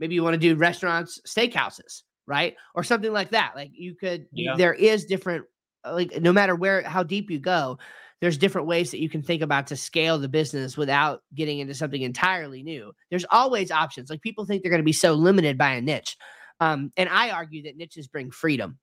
maybe 0.00 0.14
you 0.14 0.24
want 0.24 0.34
to 0.34 0.38
do 0.38 0.56
restaurants, 0.56 1.20
steakhouses, 1.26 2.02
right? 2.26 2.56
Or 2.74 2.84
something 2.84 3.12
like 3.12 3.30
that. 3.30 3.52
Like 3.56 3.70
you 3.72 3.94
could 3.94 4.26
Yeah. 4.32 4.56
there 4.56 4.74
is 4.74 5.06
different 5.06 5.46
uh, 5.84 5.94
like 5.94 6.20
no 6.20 6.32
matter 6.32 6.54
where 6.54 6.82
how 6.82 7.02
deep 7.02 7.30
you 7.30 7.38
go, 7.38 7.78
there's 8.20 8.38
different 8.38 8.68
ways 8.68 8.90
that 8.92 9.00
you 9.00 9.08
can 9.08 9.22
think 9.22 9.42
about 9.42 9.66
to 9.68 9.76
scale 9.76 10.18
the 10.18 10.28
business 10.28 10.76
without 10.76 11.22
getting 11.34 11.58
into 11.58 11.74
something 11.74 12.02
entirely 12.02 12.62
new. 12.62 12.92
There's 13.10 13.26
always 13.30 13.70
options. 13.70 14.10
Like 14.10 14.22
people 14.22 14.44
think 14.44 14.62
they're 14.62 14.70
going 14.70 14.80
to 14.80 14.84
be 14.84 14.92
so 14.92 15.14
limited 15.14 15.58
by 15.58 15.72
a 15.72 15.80
niche. 15.80 16.16
Um, 16.60 16.92
and 16.96 17.08
I 17.08 17.30
argue 17.30 17.64
that 17.64 17.76
niches 17.76 18.06
bring 18.06 18.30
freedom, 18.30 18.78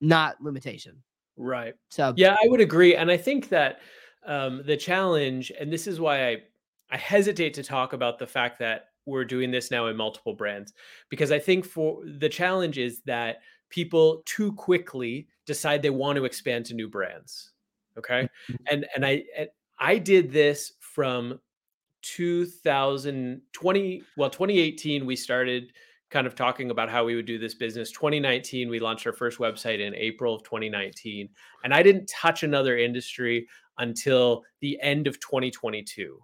not 0.00 0.40
limitation. 0.40 1.02
Right. 1.36 1.74
So 1.90 2.14
Yeah, 2.16 2.36
I 2.40 2.46
would 2.48 2.60
agree, 2.60 2.94
and 2.94 3.10
I 3.10 3.16
think 3.16 3.48
that 3.48 3.80
um, 4.24 4.62
the 4.64 4.76
challenge, 4.76 5.50
and 5.58 5.72
this 5.72 5.88
is 5.88 5.98
why 5.98 6.28
I 6.28 6.36
I 6.90 6.98
hesitate 6.98 7.54
to 7.54 7.62
talk 7.62 7.94
about 7.94 8.18
the 8.18 8.26
fact 8.26 8.58
that 8.58 8.90
we're 9.06 9.24
doing 9.24 9.50
this 9.50 9.70
now 9.70 9.86
in 9.86 9.96
multiple 9.96 10.34
brands 10.34 10.74
because 11.08 11.32
I 11.32 11.38
think 11.38 11.64
for 11.64 12.02
the 12.04 12.28
challenge 12.28 12.76
is 12.78 13.00
that 13.02 13.38
people 13.68 14.22
too 14.26 14.52
quickly 14.52 15.28
decide 15.46 15.82
they 15.82 15.90
want 15.90 16.16
to 16.16 16.24
expand 16.24 16.66
to 16.66 16.74
new 16.74 16.88
brands. 16.88 17.52
Okay. 17.98 18.28
Mm-hmm. 18.48 18.54
And 18.70 18.86
and 18.94 19.04
I 19.04 19.24
I 19.78 19.98
did 19.98 20.32
this 20.32 20.72
from 20.80 21.40
2020 22.02 24.02
well 24.16 24.28
2018 24.28 25.06
we 25.06 25.14
started 25.14 25.72
kind 26.10 26.26
of 26.26 26.34
talking 26.34 26.72
about 26.72 26.90
how 26.90 27.04
we 27.04 27.14
would 27.14 27.26
do 27.26 27.38
this 27.38 27.54
business 27.54 27.92
2019 27.92 28.68
we 28.68 28.80
launched 28.80 29.06
our 29.06 29.12
first 29.12 29.38
website 29.38 29.78
in 29.78 29.94
april 29.94 30.34
of 30.34 30.42
2019 30.42 31.28
and 31.62 31.72
i 31.72 31.80
didn't 31.80 32.06
touch 32.06 32.42
another 32.42 32.76
industry 32.76 33.46
until 33.78 34.42
the 34.60 34.76
end 34.82 35.06
of 35.06 35.20
2022 35.20 36.18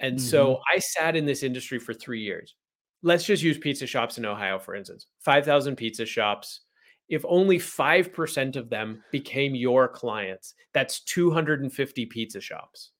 and 0.00 0.16
mm-hmm. 0.16 0.26
so 0.26 0.60
I 0.72 0.78
sat 0.78 1.16
in 1.16 1.26
this 1.26 1.42
industry 1.42 1.78
for 1.78 1.94
three 1.94 2.22
years. 2.22 2.54
Let's 3.02 3.24
just 3.24 3.42
use 3.42 3.58
pizza 3.58 3.86
shops 3.86 4.18
in 4.18 4.26
Ohio, 4.26 4.58
for 4.58 4.74
instance 4.74 5.06
5,000 5.20 5.76
pizza 5.76 6.06
shops. 6.06 6.62
If 7.08 7.24
only 7.26 7.58
5% 7.58 8.56
of 8.56 8.68
them 8.68 9.02
became 9.10 9.54
your 9.54 9.88
clients, 9.88 10.54
that's 10.74 11.00
250 11.04 12.04
pizza 12.06 12.40
shops. 12.40 12.90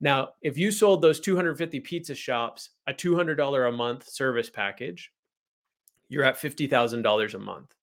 Now, 0.00 0.30
if 0.40 0.56
you 0.56 0.70
sold 0.70 1.02
those 1.02 1.18
250 1.20 1.80
pizza 1.80 2.14
shops 2.14 2.70
a 2.86 2.94
$200 2.94 3.68
a 3.68 3.72
month 3.72 4.08
service 4.08 4.48
package, 4.48 5.10
you're 6.08 6.24
at 6.24 6.40
$50,000 6.40 7.34
a 7.34 7.38
month. 7.38 7.74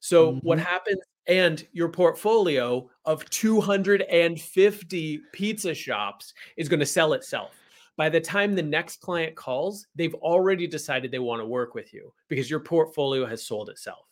So, 0.00 0.32
mm-hmm. 0.32 0.46
what 0.46 0.58
happens 0.58 0.98
and 1.28 1.66
your 1.72 1.88
portfolio 1.88 2.90
of 3.04 3.28
250 3.30 5.20
pizza 5.32 5.74
shops 5.74 6.34
is 6.56 6.68
going 6.68 6.80
to 6.80 6.86
sell 6.86 7.12
itself 7.12 7.52
by 7.96 8.08
the 8.08 8.20
time 8.20 8.54
the 8.54 8.62
next 8.62 9.00
client 9.00 9.36
calls, 9.36 9.86
they've 9.94 10.14
already 10.14 10.66
decided 10.66 11.10
they 11.10 11.18
want 11.18 11.40
to 11.40 11.46
work 11.46 11.74
with 11.74 11.92
you 11.92 12.12
because 12.28 12.50
your 12.50 12.60
portfolio 12.60 13.26
has 13.26 13.44
sold 13.44 13.68
itself. 13.68 14.06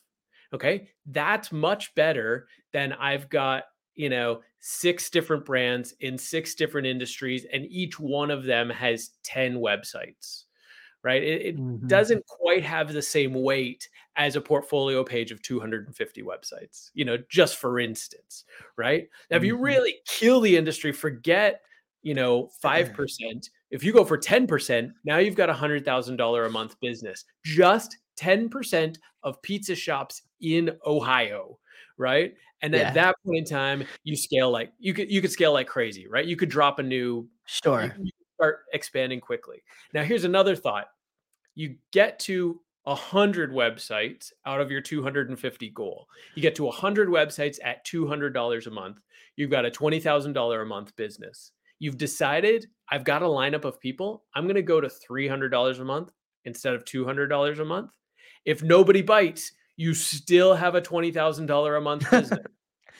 Okay. 0.53 0.89
That's 1.07 1.53
much 1.53 1.95
better 1.95 2.49
than 2.73 2.93
I've 2.93 3.29
got, 3.29 3.65
you 3.95 4.11
know, 4.11 4.41
six 4.59 5.09
different 5.11 5.45
brands 5.45 5.95
in 6.01 6.19
six 6.19 6.55
different 6.55 6.87
industries, 6.87 7.47
and 7.53 7.67
each 7.67 7.99
one 7.99 8.31
of 8.31 8.45
them 8.45 8.69
has 8.69 9.11
10 9.23 9.57
websites, 9.57 10.45
right? 11.03 11.23
It, 11.23 11.43
it 11.43 11.57
mm-hmm. 11.57 11.87
doesn't 11.87 12.27
quite 12.27 12.65
have 12.65 12.93
the 12.93 13.03
same 13.03 13.33
weight 13.33 13.89
as 14.17 14.37
a 14.37 14.41
portfolio 14.41 15.03
page 15.05 15.31
of 15.31 15.41
250 15.41 16.23
websites, 16.23 16.91
you 16.95 17.05
know, 17.05 17.17
just 17.31 17.57
for 17.57 17.79
instance, 17.79 18.45
right? 18.77 19.09
Now, 19.31 19.37
mm-hmm. 19.37 19.45
if 19.45 19.47
you 19.47 19.55
mm-hmm. 19.55 19.65
really 19.65 19.95
kill 20.07 20.41
the 20.41 20.57
industry, 20.57 20.93
forget, 20.93 21.63
you 22.03 22.15
know, 22.15 22.51
5%. 22.63 23.49
If 23.71 23.85
you 23.85 23.93
go 23.93 24.05
for 24.05 24.19
10%, 24.19 24.93
now 25.05 25.19
you've 25.19 25.37
got 25.37 25.51
a 25.51 25.55
$100,000 25.55 26.47
a 26.47 26.51
month 26.51 26.81
business. 26.81 27.25
Just 27.45 27.99
10% 28.19 28.97
of 29.23 29.41
pizza 29.43 29.75
shops 29.75 30.23
in 30.41 30.77
Ohio, 30.87 31.59
right? 31.97 32.35
And 32.63 32.75
yeah. 32.75 32.81
at 32.81 32.95
that 32.95 33.17
point 33.25 33.39
in 33.39 33.45
time, 33.45 33.85
you 34.05 34.17
scale 34.17 34.51
like 34.51 34.73
you 34.79 34.93
could 34.93 35.11
you 35.11 35.23
could 35.23 35.31
scale 35.31 35.53
like 35.53 35.67
crazy, 35.67 36.07
right? 36.07 36.27
You 36.27 36.37
could 36.37 36.51
drop 36.51 36.79
a 36.79 36.83
new 36.83 37.29
store. 37.47 37.97
Start 38.37 38.61
expanding 38.73 39.21
quickly. 39.21 39.63
Now 39.95 40.03
here's 40.03 40.25
another 40.25 40.57
thought. 40.57 40.87
You 41.55 41.77
get 41.91 42.19
to 42.21 42.61
100 42.85 43.53
websites 43.53 44.33
out 44.47 44.61
of 44.61 44.71
your 44.71 44.81
250 44.81 45.71
goal. 45.71 46.07
You 46.35 46.43
get 46.43 46.55
to 46.57 46.65
100 46.65 47.09
websites 47.09 47.59
at 47.63 47.85
$200 47.87 48.67
a 48.67 48.71
month. 48.71 49.01
You've 49.37 49.51
got 49.51 49.67
a 49.67 49.71
$20,000 49.71 50.63
a 50.63 50.65
month 50.65 50.97
business. 50.97 51.53
You've 51.81 51.99
decided 51.99 52.67
I've 52.91 53.05
got 53.05 53.23
a 53.23 53.27
lineup 53.27 53.65
of 53.65 53.81
people. 53.81 54.25
I'm 54.35 54.45
going 54.45 54.55
to 54.55 54.63
go 54.63 54.81
to 54.81 54.89
$300 54.89 55.81
a 55.81 55.85
month 55.85 56.13
instead 56.45 56.75
of 56.75 56.85
$200 56.85 57.59
a 57.59 57.65
month. 57.65 57.91
If 58.45 58.63
nobody 58.63 59.03
bites, 59.03 59.53
you 59.77 59.95
still 59.95 60.55
have 60.55 60.75
a 60.75 60.83
$20,000 60.83 61.77
a 61.77 61.81
month 61.81 62.11
business. 62.11 62.47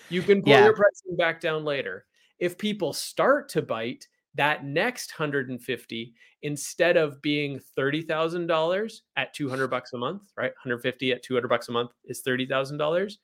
you 0.09 0.23
can 0.23 0.43
pull 0.43 0.53
yeah. 0.53 0.65
your 0.65 0.75
pricing 0.75 1.17
back 1.17 1.41
down 1.41 1.65
later. 1.65 2.07
If 2.39 2.57
people 2.57 2.95
start 2.95 3.51
to 3.51 3.63
bite, 3.63 4.09
that 4.37 4.65
next 4.65 5.13
150 5.19 6.15
instead 6.43 6.97
of 6.97 7.21
being 7.21 7.61
$30,000 7.77 8.95
at 9.17 9.35
200 9.35 9.69
bucks 9.71 9.93
a 9.93 9.99
month, 9.99 10.23
right? 10.37 10.53
150 10.65 11.13
at 11.13 11.23
200 11.23 11.49
bucks 11.49 11.69
a 11.69 11.73
month 11.73 11.91
is 12.07 12.23
$30,000. 12.27 13.17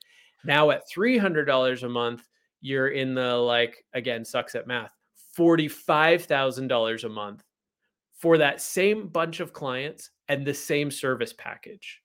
Now 0.44 0.70
at 0.70 0.82
$300 0.94 1.82
a 1.82 1.88
month, 1.88 2.28
you're 2.61 2.88
in 2.88 3.14
the 3.14 3.36
like 3.36 3.84
again 3.94 4.24
sucks 4.24 4.54
at 4.54 4.66
math 4.66 4.95
$45,000 5.37 7.05
a 7.05 7.09
month 7.09 7.45
for 8.18 8.39
that 8.39 8.61
same 8.61 9.09
bunch 9.09 9.41
of 9.41 9.53
clients 9.53 10.11
and 10.28 10.47
the 10.47 10.55
same 10.55 10.91
service 10.91 11.34
package. 11.37 12.01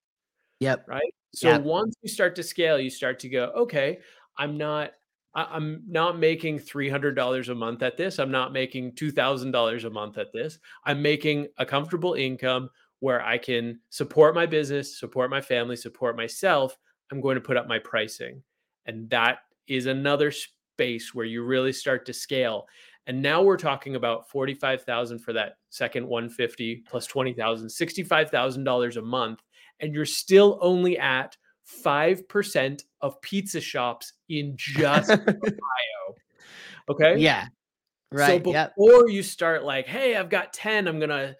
Yep. 0.59 0.85
Right. 0.87 1.13
So 1.33 1.49
yep. 1.49 1.61
once 1.63 1.95
you 2.01 2.09
start 2.09 2.35
to 2.35 2.43
scale, 2.43 2.79
you 2.79 2.89
start 2.89 3.19
to 3.19 3.29
go, 3.29 3.45
okay, 3.55 3.99
I'm 4.37 4.57
not, 4.57 4.91
I'm 5.33 5.83
not 5.87 6.19
making 6.19 6.59
$300 6.59 7.49
a 7.49 7.55
month 7.55 7.83
at 7.83 7.95
this. 7.95 8.19
I'm 8.19 8.31
not 8.31 8.51
making 8.51 8.91
$2,000 8.93 9.83
a 9.85 9.89
month 9.89 10.17
at 10.17 10.33
this. 10.33 10.59
I'm 10.85 11.01
making 11.01 11.47
a 11.57 11.65
comfortable 11.65 12.15
income 12.15 12.69
where 12.99 13.21
I 13.21 13.37
can 13.37 13.79
support 13.89 14.35
my 14.35 14.45
business, 14.45 14.99
support 14.99 15.29
my 15.29 15.39
family, 15.39 15.77
support 15.77 16.17
myself. 16.17 16.77
I'm 17.11 17.21
going 17.21 17.35
to 17.35 17.41
put 17.41 17.57
up 17.57 17.67
my 17.67 17.79
pricing. 17.79 18.43
And 18.85 19.09
that 19.09 19.39
is 19.67 19.85
another 19.85 20.31
space 20.31 21.13
where 21.13 21.25
you 21.25 21.43
really 21.43 21.73
start 21.73 22.05
to 22.07 22.13
scale. 22.13 22.67
And 23.07 23.21
now 23.21 23.41
we're 23.41 23.57
talking 23.57 23.95
about 23.95 24.29
45,000 24.29 25.19
for 25.19 25.33
that 25.33 25.57
second 25.69 26.07
150 26.07 26.83
plus 26.87 27.07
20,000, 27.07 27.67
$65,000 27.67 28.97
a 28.97 29.01
month. 29.01 29.41
And 29.79 29.93
you're 29.93 30.05
still 30.05 30.59
only 30.61 30.99
at 30.99 31.35
5% 31.83 32.83
of 33.01 33.21
pizza 33.21 33.59
shops 33.59 34.13
in 34.29 34.53
just 34.55 35.09
Ohio. 35.11 36.15
Okay. 36.89 37.17
Yeah. 37.17 37.47
Right. 38.11 38.27
So 38.27 38.39
before 38.39 39.07
yep. 39.07 39.15
you 39.15 39.23
start 39.23 39.63
like, 39.63 39.87
hey, 39.87 40.15
I've 40.15 40.29
got 40.29 40.53
10, 40.53 40.87
I'm 40.87 40.99
going 40.99 41.09
to 41.09 41.35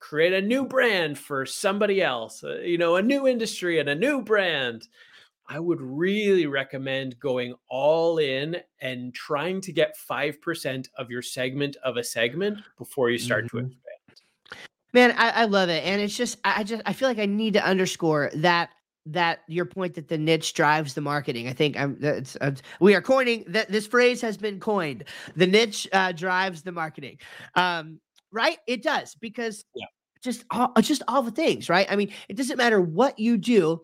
create 0.00 0.32
a 0.32 0.42
new 0.42 0.66
brand 0.66 1.18
for 1.18 1.46
somebody 1.46 2.02
else, 2.02 2.44
uh, 2.44 2.58
you 2.58 2.78
know, 2.78 2.96
a 2.96 3.02
new 3.02 3.26
industry 3.26 3.78
and 3.78 3.88
a 3.88 3.94
new 3.94 4.22
brand. 4.22 4.86
I 5.48 5.60
would 5.60 5.80
really 5.80 6.46
recommend 6.46 7.18
going 7.20 7.54
all 7.68 8.18
in 8.18 8.56
and 8.80 9.14
trying 9.14 9.60
to 9.62 9.72
get 9.72 9.96
5% 9.96 10.88
of 10.98 11.10
your 11.10 11.22
segment 11.22 11.76
of 11.84 11.96
a 11.96 12.04
segment 12.04 12.58
before 12.78 13.10
you 13.10 13.18
start 13.18 13.46
mm-hmm. 13.46 13.58
to 13.58 13.64
expand. 13.66 13.82
Man, 14.92 15.14
I, 15.16 15.42
I, 15.42 15.44
love 15.44 15.68
it. 15.68 15.84
And 15.84 16.00
it's 16.00 16.16
just, 16.16 16.38
I 16.44 16.64
just, 16.64 16.82
I 16.86 16.92
feel 16.92 17.08
like 17.08 17.18
I 17.18 17.26
need 17.26 17.52
to 17.54 17.64
underscore 17.64 18.30
that, 18.34 18.70
that 19.06 19.40
your 19.46 19.66
point 19.66 19.94
that 19.94 20.08
the 20.08 20.18
niche 20.18 20.54
drives 20.54 20.94
the 20.94 21.00
marketing. 21.00 21.48
I 21.48 21.52
think 21.52 21.78
I'm, 21.78 21.96
that's, 22.00 22.36
uh, 22.40 22.52
we 22.80 22.94
are 22.94 23.02
coining 23.02 23.44
that 23.48 23.70
this 23.70 23.86
phrase 23.86 24.20
has 24.22 24.36
been 24.36 24.58
coined. 24.58 25.04
The 25.36 25.46
niche 25.46 25.86
uh, 25.92 26.12
drives 26.12 26.62
the 26.62 26.72
marketing. 26.72 27.18
Um, 27.54 28.00
right? 28.32 28.58
It 28.66 28.82
does 28.82 29.14
because 29.14 29.64
yeah. 29.74 29.86
just 30.22 30.44
all, 30.50 30.72
just 30.80 31.02
all 31.08 31.22
the 31.22 31.30
things, 31.30 31.68
right? 31.68 31.86
I 31.90 31.96
mean, 31.96 32.10
it 32.28 32.36
doesn't 32.36 32.56
matter 32.56 32.80
what 32.80 33.18
you 33.18 33.36
do 33.36 33.82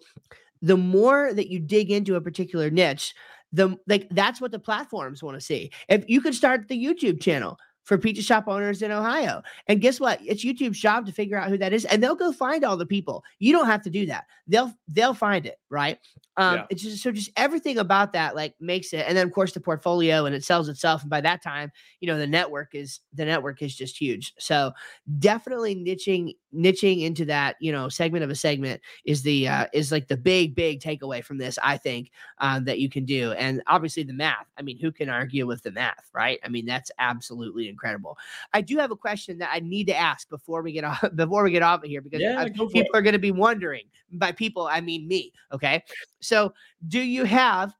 the 0.62 0.76
more 0.76 1.34
that 1.34 1.50
you 1.50 1.58
dig 1.58 1.90
into 1.90 2.14
a 2.14 2.20
particular 2.20 2.70
niche, 2.70 3.14
the 3.52 3.76
like 3.86 4.08
that's 4.10 4.40
what 4.40 4.52
the 4.52 4.58
platforms 4.58 5.22
want 5.22 5.36
to 5.36 5.40
see. 5.40 5.70
If 5.88 6.08
you 6.08 6.20
could 6.20 6.34
start 6.34 6.68
the 6.68 6.82
YouTube 6.82 7.20
channel, 7.20 7.58
for 7.84 7.98
pizza 7.98 8.22
shop 8.22 8.44
owners 8.46 8.82
in 8.82 8.90
Ohio. 8.90 9.42
And 9.66 9.80
guess 9.80 9.98
what? 9.98 10.20
It's 10.22 10.44
YouTube's 10.44 10.78
job 10.78 11.06
to 11.06 11.12
figure 11.12 11.36
out 11.36 11.48
who 11.48 11.58
that 11.58 11.72
is, 11.72 11.84
and 11.84 12.02
they'll 12.02 12.14
go 12.14 12.32
find 12.32 12.64
all 12.64 12.76
the 12.76 12.86
people. 12.86 13.24
You 13.38 13.52
don't 13.52 13.66
have 13.66 13.82
to 13.82 13.90
do 13.90 14.06
that. 14.06 14.24
They'll 14.46 14.72
they'll 14.88 15.14
find 15.14 15.46
it, 15.46 15.58
right? 15.68 15.98
Um, 16.36 16.56
yeah. 16.56 16.66
it's 16.70 16.82
just 16.82 17.02
so 17.02 17.12
just 17.12 17.30
everything 17.36 17.78
about 17.78 18.12
that 18.12 18.34
like 18.36 18.54
makes 18.60 18.92
it, 18.92 19.04
and 19.06 19.16
then 19.16 19.26
of 19.26 19.32
course 19.32 19.52
the 19.52 19.60
portfolio 19.60 20.26
and 20.26 20.34
it 20.34 20.44
sells 20.44 20.68
itself. 20.68 21.02
And 21.02 21.10
by 21.10 21.20
that 21.22 21.42
time, 21.42 21.72
you 22.00 22.06
know 22.06 22.18
the 22.18 22.26
network 22.26 22.74
is 22.74 23.00
the 23.12 23.24
network 23.24 23.62
is 23.62 23.74
just 23.74 23.98
huge. 23.98 24.32
So 24.38 24.72
definitely 25.18 25.74
niching 25.74 26.34
niching 26.54 27.02
into 27.02 27.24
that 27.24 27.56
you 27.60 27.72
know 27.72 27.88
segment 27.88 28.24
of 28.24 28.30
a 28.30 28.34
segment 28.34 28.80
is 29.04 29.22
the 29.22 29.48
uh, 29.48 29.66
is 29.72 29.90
like 29.90 30.08
the 30.08 30.16
big 30.16 30.54
big 30.54 30.80
takeaway 30.80 31.24
from 31.24 31.38
this. 31.38 31.58
I 31.62 31.76
think 31.76 32.10
um, 32.38 32.64
that 32.64 32.78
you 32.78 32.88
can 32.88 33.04
do, 33.04 33.32
and 33.32 33.62
obviously 33.66 34.02
the 34.02 34.12
math. 34.12 34.46
I 34.58 34.62
mean, 34.62 34.78
who 34.78 34.92
can 34.92 35.08
argue 35.08 35.46
with 35.46 35.62
the 35.62 35.70
math, 35.70 36.10
right? 36.12 36.38
I 36.44 36.48
mean, 36.48 36.66
that's 36.66 36.90
absolutely 36.98 37.68
incredible. 37.68 38.18
I 38.52 38.60
do 38.60 38.78
have 38.78 38.90
a 38.90 38.96
question 38.96 39.38
that 39.38 39.50
I 39.52 39.60
need 39.60 39.86
to 39.88 39.96
ask 39.96 40.28
before 40.28 40.62
we 40.62 40.72
get 40.72 40.84
off 40.84 41.04
before 41.14 41.42
we 41.42 41.50
get 41.50 41.62
off 41.62 41.82
of 41.82 41.88
here 41.88 42.00
because 42.00 42.20
yeah, 42.20 42.44
people 42.44 42.74
it. 42.74 42.88
are 42.94 43.02
going 43.02 43.14
to 43.14 43.18
be 43.18 43.32
wondering. 43.32 43.84
By 44.14 44.32
people, 44.32 44.66
I 44.66 44.80
mean 44.80 45.08
me. 45.08 45.32
Okay, 45.52 45.82
so 46.20 46.52
do 46.88 47.00
you 47.00 47.24
have 47.24 47.74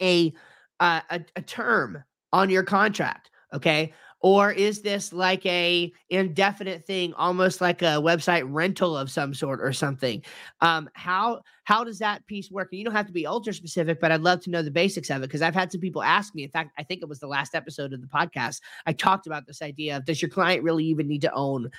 a 0.00 0.32
uh, 0.80 1.00
a, 1.10 1.20
a 1.36 1.42
term 1.42 2.02
on 2.32 2.50
your 2.50 2.62
contract? 2.62 3.30
Okay, 3.52 3.94
or 4.26 4.50
is 4.50 4.82
this 4.82 5.12
like 5.12 5.46
a 5.46 5.92
indefinite 6.10 6.84
thing 6.84 7.14
almost 7.14 7.60
like 7.60 7.80
a 7.80 8.02
website 8.02 8.42
rental 8.44 8.96
of 8.96 9.08
some 9.08 9.32
sort 9.32 9.60
or 9.60 9.72
something? 9.72 10.20
Um, 10.60 10.90
how 10.94 11.42
how 11.62 11.84
does 11.84 12.00
that 12.00 12.26
piece 12.26 12.50
work? 12.50 12.70
And 12.72 12.80
you 12.80 12.84
don't 12.84 12.92
have 12.92 13.06
to 13.06 13.12
be 13.12 13.24
ultra 13.24 13.52
specific 13.52 14.00
but 14.00 14.10
i'd 14.10 14.22
love 14.22 14.40
to 14.40 14.50
know 14.50 14.62
the 14.62 14.70
basics 14.70 15.10
of 15.10 15.18
it 15.18 15.26
because 15.26 15.42
i've 15.42 15.54
had 15.54 15.70
some 15.70 15.80
people 15.80 16.02
ask 16.02 16.34
me 16.34 16.42
in 16.42 16.50
fact 16.50 16.72
i 16.76 16.82
think 16.82 17.02
it 17.02 17.08
was 17.08 17.20
the 17.20 17.26
last 17.26 17.54
episode 17.54 17.92
of 17.92 18.00
the 18.00 18.06
podcast 18.08 18.60
i 18.86 18.92
talked 18.92 19.26
about 19.26 19.46
this 19.46 19.62
idea 19.62 19.96
of 19.96 20.04
does 20.04 20.20
your 20.20 20.28
client 20.28 20.62
really 20.62 20.84
even 20.84 21.06
need 21.06 21.22
to 21.22 21.32
own 21.32 21.70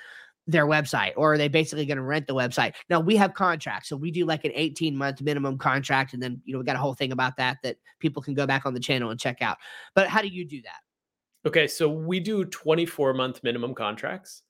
their 0.48 0.66
website 0.66 1.12
or 1.18 1.34
are 1.34 1.38
they 1.38 1.50
basically 1.50 1.86
going 1.86 1.98
to 1.98 2.04
rent 2.04 2.26
the 2.26 2.34
website? 2.34 2.74
Now 2.90 3.02
we 3.02 3.18
have 3.18 3.34
contracts 3.34 3.90
so 3.90 3.98
we 3.98 4.12
do 4.12 4.26
like 4.26 4.46
an 4.46 4.52
18 4.56 4.96
month 4.96 5.22
minimum 5.22 5.58
contract 5.58 6.14
and 6.14 6.24
then 6.24 6.42
you 6.46 6.54
know 6.54 6.60
we 6.60 6.66
got 6.66 6.78
a 6.78 6.80
whole 6.80 6.94
thing 6.94 7.12
about 7.12 7.36
that 7.38 7.58
that 7.64 7.76
people 8.00 8.22
can 8.22 8.34
go 8.34 8.48
back 8.48 8.66
on 8.66 8.74
the 8.74 8.80
channel 8.80 9.12
and 9.12 9.20
check 9.20 9.42
out. 9.42 9.58
But 9.94 10.08
how 10.08 10.22
do 10.22 10.30
you 10.30 10.46
do 10.46 10.62
that 10.62 10.87
okay 11.46 11.68
so 11.68 11.88
we 11.90 12.20
do 12.20 12.46
24 12.46 13.14
month 13.14 13.44
minimum 13.44 13.74
contracts 13.74 14.44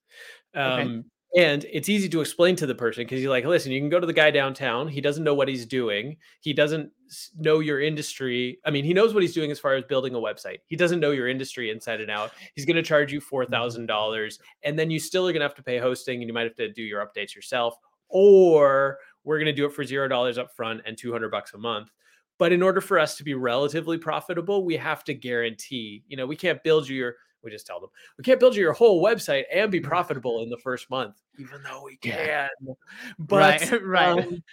um, 0.56 0.80
okay. 0.80 1.04
And 1.36 1.66
it's 1.72 1.90
easy 1.90 2.08
to 2.10 2.22
explain 2.22 2.56
to 2.56 2.66
the 2.66 2.74
person 2.74 3.04
because 3.04 3.22
you're 3.22 3.30
like, 3.30 3.46
listen, 3.46 3.72
you 3.72 3.82
can 3.82 3.90
go 3.90 4.00
to 4.00 4.08
the 4.08 4.14
guy 4.14 4.32
downtown. 4.32 4.88
He 4.88 5.02
doesn't 5.02 5.24
know 5.24 5.34
what 5.34 5.50
he's 5.50 5.66
doing. 5.66 6.18
He 6.40 6.54
doesn't 6.54 6.90
know 7.38 7.60
your 7.60 7.82
industry. 7.82 8.60
I 8.66 8.72
mean, 8.72 8.86
he 8.86 8.94
knows 8.94 9.14
what 9.14 9.24
he's 9.24 9.34
doing 9.34 9.52
as 9.52 9.60
far 9.60 9.76
as 9.76 9.84
building 9.84 10.16
a 10.16 10.20
website. 10.20 10.60
He 10.68 10.78
doesn't 10.78 11.02
know 11.02 11.12
your 11.12 11.28
industry 11.28 11.70
inside 11.70 12.00
and 12.00 12.10
out. 12.10 12.32
He's 12.56 12.66
going 12.66 12.78
to 12.78 12.82
charge 12.82 13.12
you 13.12 13.20
mm-hmm. 13.20 13.54
$4,000. 13.54 14.40
And 14.64 14.80
then 14.80 14.90
you 14.90 15.00
still 15.00 15.28
are 15.28 15.32
going 15.34 15.42
to 15.42 15.46
have 15.46 15.56
to 15.56 15.64
pay 15.64 15.78
hosting 15.80 16.22
and 16.22 16.28
you 16.28 16.34
might 16.34 16.46
have 16.46 16.56
to 16.56 16.72
do 16.72 16.82
your 16.82 17.06
updates 17.06 17.36
yourself. 17.36 17.76
Or 18.08 18.98
we're 19.26 19.38
going 19.38 19.48
to 19.48 19.54
do 19.54 19.66
it 19.66 19.74
for 19.74 19.84
$0 19.84 20.38
up 20.38 20.56
front 20.56 20.82
and 20.86 20.98
200 20.98 21.30
bucks 21.30 21.54
a 21.54 21.58
month. 21.58 21.92
But 22.38 22.52
in 22.52 22.62
order 22.62 22.82
for 22.82 23.00
us 23.00 23.18
to 23.18 23.24
be 23.24 23.34
relatively 23.34 23.98
profitable, 23.98 24.64
we 24.64 24.78
have 24.78 25.04
to 25.06 25.14
guarantee, 25.14 26.04
you 26.08 26.18
know, 26.18 26.26
we 26.26 26.36
can't 26.36 26.64
build 26.64 26.88
you 26.88 26.96
your 26.96 27.16
we 27.44 27.52
just 27.52 27.68
tell 27.68 27.80
them 27.80 27.90
we 28.18 28.24
can't 28.24 28.40
build 28.40 28.56
you 28.56 28.62
your 28.62 28.74
whole 28.74 29.02
website 29.02 29.44
and 29.54 29.72
be 29.72 29.80
profitable 29.80 30.44
in 30.44 30.50
the 30.50 30.58
first 30.58 30.90
month, 30.90 31.16
even 31.38 31.62
though 31.64 31.84
we 31.84 31.96
can. 31.98 32.26
Yeah. 32.26 32.48
But 33.20 33.62
right, 33.72 33.82
right. 33.84 34.26
Um, 34.26 34.44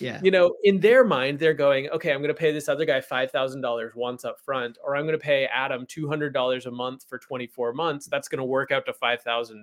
yeah. 0.00 0.20
You 0.22 0.30
know, 0.30 0.54
in 0.64 0.80
their 0.80 1.04
mind, 1.04 1.38
they're 1.38 1.54
going, 1.54 1.88
okay, 1.90 2.12
I'm 2.12 2.18
going 2.18 2.28
to 2.28 2.34
pay 2.34 2.52
this 2.52 2.68
other 2.68 2.84
guy 2.84 3.00
$5,000 3.00 3.94
once 3.94 4.24
up 4.24 4.40
front, 4.40 4.78
or 4.84 4.96
I'm 4.96 5.04
going 5.04 5.18
to 5.18 5.24
pay 5.24 5.46
Adam 5.46 5.86
$200 5.86 6.66
a 6.66 6.70
month 6.70 7.04
for 7.08 7.18
24 7.18 7.72
months. 7.72 8.06
That's 8.06 8.28
going 8.28 8.38
to 8.38 8.44
work 8.44 8.72
out 8.72 8.86
to 8.86 8.92
$5,000. 8.92 9.62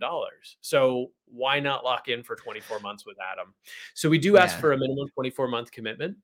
So 0.61 1.11
why 1.25 1.59
not 1.59 1.83
lock 1.83 2.07
in 2.07 2.23
for 2.23 2.35
24 2.35 2.79
months 2.79 3.05
with 3.05 3.17
Adam? 3.19 3.53
So 3.93 4.09
we 4.09 4.17
do 4.17 4.37
ask 4.37 4.55
yeah. 4.55 4.61
for 4.61 4.73
a 4.73 4.77
minimum 4.77 5.07
24 5.13 5.47
month 5.47 5.71
commitment. 5.71 6.17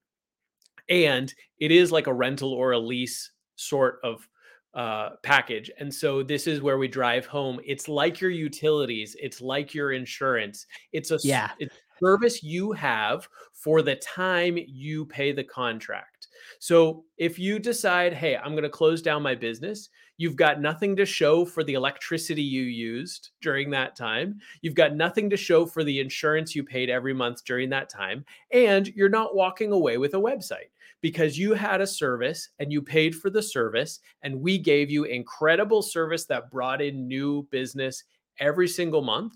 And 0.90 1.34
it 1.60 1.72
is 1.72 1.92
like 1.92 2.08
a 2.08 2.14
rental 2.14 2.54
or 2.54 2.72
a 2.72 2.80
lease 2.80 3.32
sort 3.56 4.00
of 4.04 4.28
uh, 4.74 5.12
package. 5.24 5.72
And 5.80 5.94
so 5.94 6.22
this 6.22 6.46
is 6.46 6.62
where 6.62 6.78
we 6.78 6.88
drive 6.88 7.26
home. 7.26 7.60
It's 7.66 7.88
like 7.88 8.22
your 8.22 8.32
utilities. 8.32 9.16
It's 9.20 9.42
like 9.42 9.74
your 9.74 9.92
insurance. 9.92 10.68
It's 10.94 11.12
a 11.12 11.18
yeah. 11.24 11.52
It's 11.60 11.76
service 12.00 12.44
you 12.44 12.72
have 12.74 13.28
for 13.54 13.82
the 13.82 13.96
time 13.96 14.58
you 14.68 15.06
pay 15.06 15.32
the 15.32 15.44
contract. 15.44 16.28
So 16.60 17.06
if 17.18 17.40
you 17.40 17.60
decide, 17.60 18.14
hey, 18.14 18.38
I'm 18.38 18.52
going 18.52 18.64
to 18.64 18.70
close 18.70 19.02
down 19.02 19.24
my 19.24 19.36
business, 19.36 19.90
you've 20.18 20.36
got 20.36 20.62
nothing 20.62 20.96
to 20.96 21.06
show 21.06 21.46
for 21.46 21.64
the 21.64 21.74
electricity 21.74 22.42
you 22.42 22.64
used 22.64 23.32
during 23.42 23.70
that 23.72 23.96
time. 23.96 24.40
You've 24.62 24.76
got 24.76 24.96
nothing 24.96 25.30
to 25.30 25.38
show 25.38 25.66
for 25.66 25.84
the 25.84 26.00
insurance 26.00 26.56
you 26.56 26.64
paid 26.64 26.90
every 26.90 27.14
month 27.14 27.44
during 27.46 27.70
that 27.72 27.90
time. 27.90 28.26
And 28.52 28.88
you're 28.90 29.10
not 29.10 29.36
walking 29.36 29.72
away 29.72 29.98
with 29.98 30.14
a 30.14 30.18
website 30.18 30.70
because 31.02 31.38
you 31.38 31.54
had 31.54 31.82
a 31.82 31.88
service 31.88 32.50
and 32.60 32.72
you 32.72 32.82
paid 32.82 33.16
for 33.16 33.30
the 33.30 33.42
service, 33.42 34.00
and 34.24 34.42
we 34.42 34.58
gave 34.58 34.90
you 34.90 35.04
incredible 35.04 35.82
service 35.82 36.26
that 36.26 36.52
brought 36.52 36.82
in 36.82 37.08
new 37.08 37.48
business 37.52 38.04
every 38.40 38.68
single 38.68 39.02
month 39.02 39.34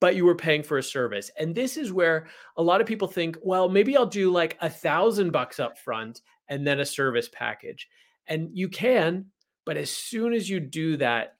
but 0.00 0.14
you 0.14 0.24
were 0.24 0.34
paying 0.34 0.62
for 0.62 0.78
a 0.78 0.82
service. 0.82 1.30
And 1.38 1.54
this 1.54 1.76
is 1.76 1.92
where 1.92 2.26
a 2.56 2.62
lot 2.62 2.80
of 2.80 2.86
people 2.86 3.08
think, 3.08 3.36
well, 3.42 3.68
maybe 3.68 3.96
I'll 3.96 4.06
do 4.06 4.30
like 4.30 4.56
a 4.60 4.70
thousand 4.70 5.32
bucks 5.32 5.58
up 5.58 5.78
front 5.78 6.20
and 6.48 6.66
then 6.66 6.80
a 6.80 6.86
service 6.86 7.28
package. 7.32 7.88
And 8.26 8.50
you 8.52 8.68
can, 8.68 9.26
but 9.64 9.76
as 9.76 9.90
soon 9.90 10.32
as 10.32 10.48
you 10.48 10.60
do 10.60 10.96
that, 10.98 11.36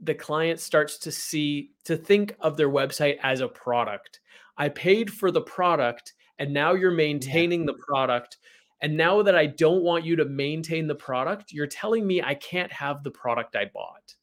the 0.00 0.14
client 0.14 0.60
starts 0.60 0.98
to 0.98 1.12
see, 1.12 1.72
to 1.84 1.96
think 1.96 2.34
of 2.40 2.56
their 2.56 2.70
website 2.70 3.18
as 3.22 3.40
a 3.40 3.48
product. 3.48 4.20
I 4.56 4.68
paid 4.68 5.12
for 5.12 5.30
the 5.30 5.40
product 5.40 6.14
and 6.38 6.52
now 6.52 6.74
you're 6.74 6.92
maintaining 6.92 7.66
the 7.66 7.74
product 7.74 8.38
and 8.80 8.96
now 8.96 9.22
that 9.22 9.34
I 9.34 9.46
don't 9.46 9.82
want 9.82 10.04
you 10.04 10.16
to 10.16 10.24
maintain 10.24 10.86
the 10.86 10.94
product, 10.94 11.52
you're 11.52 11.66
telling 11.66 12.06
me 12.06 12.22
I 12.22 12.34
can't 12.34 12.72
have 12.72 13.02
the 13.02 13.10
product 13.10 13.56
I 13.56 13.70
bought. 13.72 14.14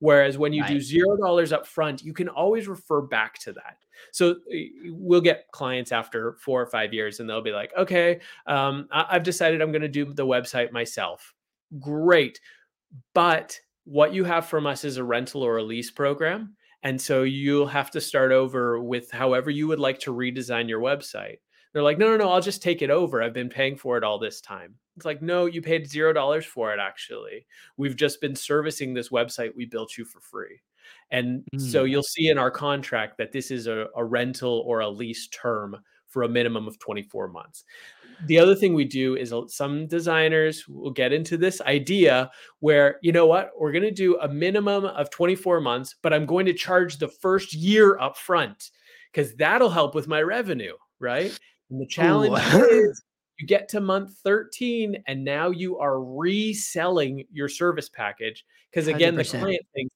Whereas 0.00 0.38
when 0.38 0.52
you 0.52 0.62
right. 0.62 0.70
do 0.70 0.80
zero 0.80 1.16
dollars 1.16 1.52
up 1.52 1.66
front, 1.66 2.02
you 2.02 2.14
can 2.14 2.28
always 2.28 2.66
refer 2.66 3.02
back 3.02 3.38
to 3.40 3.52
that. 3.52 3.76
So 4.12 4.36
we'll 4.86 5.20
get 5.20 5.46
clients 5.52 5.92
after 5.92 6.36
four 6.40 6.60
or 6.60 6.66
five 6.66 6.94
years, 6.94 7.20
and 7.20 7.28
they'll 7.28 7.42
be 7.42 7.52
like, 7.52 7.70
"Okay, 7.76 8.20
um, 8.46 8.88
I- 8.90 9.12
have 9.12 9.22
decided 9.22 9.60
I'm 9.60 9.72
going 9.72 9.82
to 9.82 9.88
do 9.88 10.06
the 10.06 10.26
website 10.26 10.72
myself." 10.72 11.34
Great, 11.78 12.40
but 13.14 13.60
what 13.84 14.14
you 14.14 14.24
have 14.24 14.46
from 14.46 14.66
us 14.66 14.84
is 14.84 14.96
a 14.96 15.04
rental 15.04 15.42
or 15.42 15.58
a 15.58 15.62
lease 15.62 15.90
program, 15.90 16.56
and 16.82 17.00
so 17.00 17.22
you'll 17.22 17.66
have 17.66 17.90
to 17.90 18.00
start 18.00 18.32
over 18.32 18.80
with 18.80 19.10
however 19.10 19.50
you 19.50 19.68
would 19.68 19.80
like 19.80 19.98
to 20.00 20.14
redesign 20.14 20.66
your 20.66 20.80
website. 20.80 21.38
They're 21.72 21.82
like, 21.82 21.98
no, 21.98 22.08
no, 22.08 22.16
no, 22.16 22.30
I'll 22.30 22.40
just 22.40 22.62
take 22.62 22.82
it 22.82 22.90
over. 22.90 23.22
I've 23.22 23.32
been 23.32 23.48
paying 23.48 23.76
for 23.76 23.96
it 23.96 24.04
all 24.04 24.18
this 24.18 24.40
time. 24.40 24.74
It's 24.96 25.06
like, 25.06 25.22
no, 25.22 25.46
you 25.46 25.62
paid 25.62 25.88
zero 25.88 26.12
dollars 26.12 26.44
for 26.44 26.72
it, 26.72 26.80
actually. 26.80 27.46
We've 27.76 27.96
just 27.96 28.20
been 28.20 28.34
servicing 28.34 28.92
this 28.92 29.10
website 29.10 29.54
we 29.54 29.66
built 29.66 29.96
you 29.96 30.04
for 30.04 30.20
free. 30.20 30.60
And 31.10 31.44
mm. 31.54 31.60
so 31.60 31.84
you'll 31.84 32.02
see 32.02 32.28
in 32.28 32.38
our 32.38 32.50
contract 32.50 33.18
that 33.18 33.32
this 33.32 33.50
is 33.50 33.66
a, 33.66 33.86
a 33.96 34.04
rental 34.04 34.64
or 34.66 34.80
a 34.80 34.88
lease 34.88 35.28
term 35.28 35.76
for 36.08 36.24
a 36.24 36.28
minimum 36.28 36.66
of 36.66 36.78
24 36.78 37.28
months. 37.28 37.64
The 38.26 38.38
other 38.38 38.54
thing 38.54 38.74
we 38.74 38.84
do 38.84 39.16
is 39.16 39.32
some 39.48 39.86
designers 39.86 40.68
will 40.68 40.90
get 40.90 41.12
into 41.12 41.38
this 41.38 41.60
idea 41.62 42.30
where, 42.58 42.98
you 43.00 43.12
know 43.12 43.26
what, 43.26 43.52
we're 43.58 43.72
going 43.72 43.84
to 43.84 43.90
do 43.90 44.18
a 44.18 44.28
minimum 44.28 44.84
of 44.84 45.08
24 45.10 45.60
months, 45.60 45.94
but 46.02 46.12
I'm 46.12 46.26
going 46.26 46.44
to 46.46 46.52
charge 46.52 46.98
the 46.98 47.08
first 47.08 47.54
year 47.54 47.98
up 47.98 48.18
front 48.18 48.72
because 49.10 49.34
that'll 49.36 49.70
help 49.70 49.94
with 49.94 50.06
my 50.06 50.20
revenue, 50.20 50.74
right? 50.98 51.36
And 51.70 51.80
the 51.80 51.86
challenge 51.86 52.38
is 52.70 53.02
you 53.38 53.46
get 53.46 53.68
to 53.70 53.80
month 53.80 54.18
13 54.22 55.02
and 55.06 55.24
now 55.24 55.50
you 55.50 55.78
are 55.78 56.02
reselling 56.02 57.24
your 57.32 57.48
service 57.48 57.88
package 57.88 58.44
because 58.70 58.86
again 58.86 59.14
100%. 59.14 59.16
the 59.16 59.38
client 59.38 59.62
thinks 59.74 59.94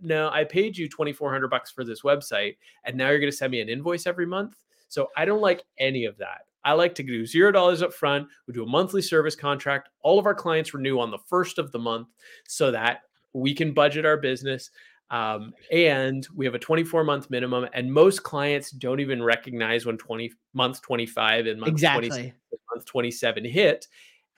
no 0.00 0.30
i 0.30 0.44
paid 0.44 0.76
you 0.76 0.88
2400 0.88 1.48
bucks 1.48 1.70
for 1.70 1.84
this 1.84 2.02
website 2.02 2.56
and 2.84 2.96
now 2.96 3.10
you're 3.10 3.18
going 3.18 3.30
to 3.30 3.36
send 3.36 3.50
me 3.50 3.60
an 3.60 3.68
invoice 3.68 4.06
every 4.06 4.26
month? 4.26 4.54
So 4.88 5.08
i 5.16 5.24
don't 5.24 5.40
like 5.40 5.62
any 5.78 6.04
of 6.04 6.16
that. 6.18 6.42
I 6.64 6.72
like 6.72 6.94
to 6.96 7.02
do 7.02 7.26
zero 7.26 7.50
dollars 7.50 7.82
up 7.82 7.92
front 7.92 8.28
we 8.46 8.54
do 8.54 8.62
a 8.62 8.66
monthly 8.66 9.02
service 9.02 9.34
contract. 9.34 9.88
All 10.02 10.18
of 10.18 10.26
our 10.26 10.34
clients 10.34 10.74
renew 10.74 11.00
on 11.00 11.10
the 11.10 11.18
first 11.18 11.58
of 11.58 11.72
the 11.72 11.78
month 11.78 12.08
so 12.46 12.70
that 12.70 13.00
we 13.32 13.54
can 13.54 13.72
budget 13.72 14.06
our 14.06 14.16
business 14.16 14.70
um, 15.10 15.52
and 15.70 16.26
we 16.34 16.44
have 16.44 16.54
a 16.54 16.58
24 16.58 17.04
month 17.04 17.30
minimum, 17.30 17.68
and 17.72 17.92
most 17.92 18.22
clients 18.22 18.70
don't 18.70 19.00
even 19.00 19.22
recognize 19.22 19.86
when 19.86 19.96
20 19.96 20.32
month 20.54 20.82
25 20.82 21.46
and 21.46 21.60
month, 21.60 21.70
exactly. 21.70 22.34
month 22.74 22.84
27 22.86 23.44
hit. 23.44 23.86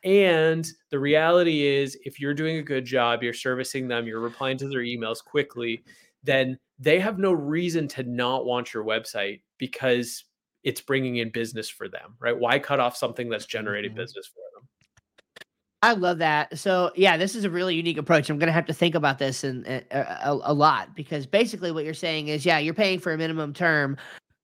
And 0.05 0.67
the 0.91 0.99
reality 0.99 1.67
is, 1.67 1.99
if 2.05 2.21
you're 2.21 2.35
doing 2.35 2.59
a 2.59 2.63
good 2.63 2.85
job, 2.85 3.23
you're 3.23 3.33
servicing 3.33 3.89
them, 3.89 4.07
you're 4.07 4.21
replying 4.21 4.57
to 4.59 4.69
their 4.69 4.81
emails 4.81 5.25
quickly, 5.25 5.83
then 6.23 6.59
they 6.79 7.01
have 7.01 7.19
no 7.19 7.33
reason 7.33 7.89
to 7.89 8.03
not 8.05 8.45
want 8.45 8.73
your 8.73 8.85
website 8.85 9.41
because 9.57 10.25
it's 10.63 10.81
bringing 10.81 11.17
in 11.17 11.31
business 11.31 11.69
for 11.69 11.89
them, 11.89 12.15
right? 12.21 12.39
Why 12.39 12.59
cut 12.59 12.79
off 12.79 12.97
something 12.97 13.29
that's 13.29 13.47
generating 13.47 13.93
mm-hmm. 13.93 14.01
business 14.01 14.27
for 14.27 14.37
them? 14.37 14.48
I 15.83 15.93
love 15.93 16.19
that. 16.19 16.59
So 16.59 16.91
yeah, 16.97 17.17
this 17.17 17.37
is 17.37 17.45
a 17.45 17.51
really 17.51 17.77
unique 17.77 17.99
approach. 17.99 18.29
I'm 18.29 18.39
going 18.39 18.49
to 18.49 18.53
have 18.53 18.67
to 18.67 18.75
think 18.75 18.95
about 18.95 19.19
this 19.19 19.45
and 19.45 19.67
a, 19.67 19.97
uh, 19.97 20.33
a, 20.33 20.53
a, 20.53 20.55
lot 20.55 20.95
because 20.97 21.25
basically 21.25 21.71
what 21.71 21.85
you're 21.85 21.95
saying 21.95 22.29
is, 22.29 22.45
yeah, 22.45 22.59
you're 22.59 22.75
paying 22.75 22.99
for 22.99 23.13
a 23.13 23.19
minimum 23.19 23.53
term, 23.53 23.97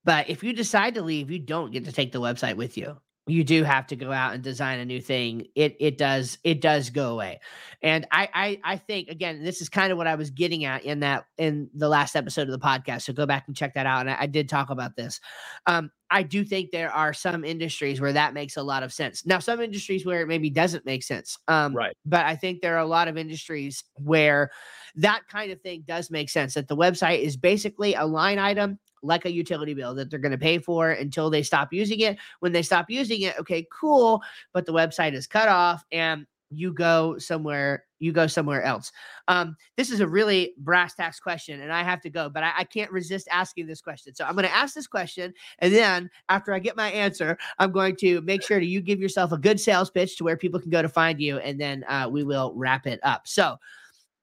but 0.05 0.31
if 0.31 0.45
you 0.45 0.53
decide 0.53 0.95
to 0.95 1.03
leave, 1.03 1.31
you 1.31 1.41
don't 1.41 1.73
get 1.73 1.85
to 1.87 1.93
take 1.93 2.13
the 2.13 2.21
website 2.21 2.57
with 2.57 2.77
you 2.77 2.97
you 3.27 3.43
do 3.43 3.65
have 3.65 3.87
to 3.87 3.97
go 3.97 4.13
out 4.13 4.35
and 4.35 4.43
design 4.43 4.79
a 4.79 4.85
new 4.85 5.01
thing 5.01 5.47
it 5.55 5.77
it 5.81 5.97
does 5.97 6.39
it 6.45 6.61
does 6.61 6.91
go 6.91 7.13
away. 7.13 7.41
And 7.83 8.07
I, 8.11 8.29
I 8.35 8.61
i 8.65 8.77
think 8.77 9.09
again 9.09 9.43
this 9.43 9.61
is 9.61 9.69
kind 9.69 9.93
of 9.93 9.99
what 9.99 10.07
i 10.07 10.15
was 10.15 10.31
getting 10.31 10.65
at 10.65 10.85
in 10.85 11.01
that 11.01 11.27
in 11.39 11.71
the 11.75 11.89
last 11.89 12.17
episode 12.17 12.49
of 12.49 12.53
the 12.53 12.59
podcast 12.59 13.03
so 13.03 13.13
go 13.13 13.27
back 13.27 13.45
and 13.47 13.57
check 13.57 13.75
that 13.75 13.87
out 13.87 14.01
and 14.01 14.11
i, 14.11 14.17
I 14.21 14.27
did 14.27 14.49
talk 14.49 14.71
about 14.71 14.97
this. 14.97 15.21
Um 15.67 15.91
i 16.11 16.23
do 16.23 16.45
think 16.45 16.71
there 16.71 16.93
are 16.93 17.13
some 17.13 17.45
industries 17.45 18.01
where 18.01 18.13
that 18.13 18.35
makes 18.35 18.57
a 18.57 18.63
lot 18.63 18.83
of 18.83 18.93
sense. 18.93 19.25
Now 19.25 19.39
some 19.39 19.61
industries 19.61 20.05
where 20.05 20.23
it 20.23 20.29
maybe 20.29 20.51
doesn't 20.51 20.85
make 20.85 21.03
sense 21.03 21.39
um 21.49 21.75
right. 21.75 21.97
but 22.05 22.27
i 22.27 22.37
think 22.37 22.61
there 22.61 22.75
are 22.75 22.85
a 22.85 22.87
lot 22.87 23.09
of 23.09 23.17
industries 23.17 23.85
where 23.95 24.51
that 24.97 25.23
kind 25.29 25.51
of 25.51 25.61
thing 25.61 25.85
does 25.87 26.11
make 26.11 26.31
sense 26.31 26.55
that 26.55 26.69
the 26.69 26.77
website 26.77 27.21
is 27.21 27.37
basically 27.37 27.95
a 27.95 28.05
line 28.05 28.39
item 28.39 28.79
like 29.05 29.27
a 29.27 29.33
utility 29.33 29.75
bill 29.75 29.95
that 29.95 30.11
they're 30.11 30.19
going 30.19 30.33
to 30.33 30.39
pay 30.39 30.59
for 30.59 30.91
until 30.91 31.31
they 31.31 31.43
stop 31.43 31.73
using 31.73 32.01
it. 32.01 32.17
When 32.41 32.53
they 32.53 32.63
stop 32.63 32.87
using 32.89 33.23
it, 33.23 33.39
okay, 33.39 33.67
cool, 33.71 34.23
but 34.53 34.67
the 34.67 34.73
website 34.73 35.13
is 35.13 35.27
cut 35.27 35.49
off 35.49 35.85
and 35.93 36.27
you 36.51 36.73
go 36.73 37.19
somewhere 37.19 37.85
you 38.01 38.13
go 38.13 38.27
somewhere 38.27 38.63
else. 38.63 38.93
Um, 39.29 39.57
this 39.79 39.91
is 39.91 40.01
a 40.01 40.07
really 40.07 40.53
brass 40.59 40.95
tacks 40.95 41.19
question 41.19 41.63
and 41.63 41.73
i 41.73 41.83
have 41.83 42.01
to 42.03 42.11
go 42.11 42.29
but 42.29 42.45
I, 42.45 42.53
I 42.59 42.65
can't 42.65 42.93
resist 42.93 43.27
asking 43.31 43.67
this 43.67 43.81
question. 43.81 44.15
So 44.15 44.25
i'm 44.25 44.35
going 44.35 44.47
to 44.47 44.55
ask 44.55 44.75
this 44.75 44.87
question 44.87 45.33
and 45.61 45.75
then 45.75 46.11
after 46.29 46.53
i 46.53 46.59
get 46.59 46.77
my 46.77 46.91
answer 46.93 47.39
i'm 47.59 47.73
going 47.73 47.97
to 47.97 48.21
make 48.21 48.43
sure 48.43 48.61
that 48.61 48.67
you 48.67 48.81
give 48.83 49.01
yourself 49.01 49.33
a 49.33 49.39
good 49.39 49.59
sales 49.59 49.91
pitch 49.91 50.17
to 50.19 50.25
where 50.25 50.37
people 50.37 50.61
can 50.61 50.71
go 50.71 50.83
to 50.83 50.89
find 50.89 51.21
you 51.21 51.39
and 51.39 51.59
then 51.59 51.83
uh, 51.89 52.07
we 52.11 52.23
will 52.23 52.53
wrap 52.55 52.87
it 52.87 53.01
up. 53.03 53.27
So 53.27 53.57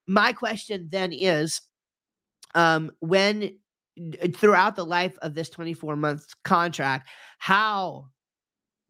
my 0.08 0.34
question 0.34 0.88
then 0.91 1.14
is 1.14 1.62
um, 2.56 2.91
when 2.99 3.58
throughout 4.36 4.76
the 4.76 4.86
life 4.86 5.18
of 5.22 5.34
this 5.34 5.49
24 5.49 5.95
month 5.95 6.26
contract, 6.43 7.10
how 7.38 8.08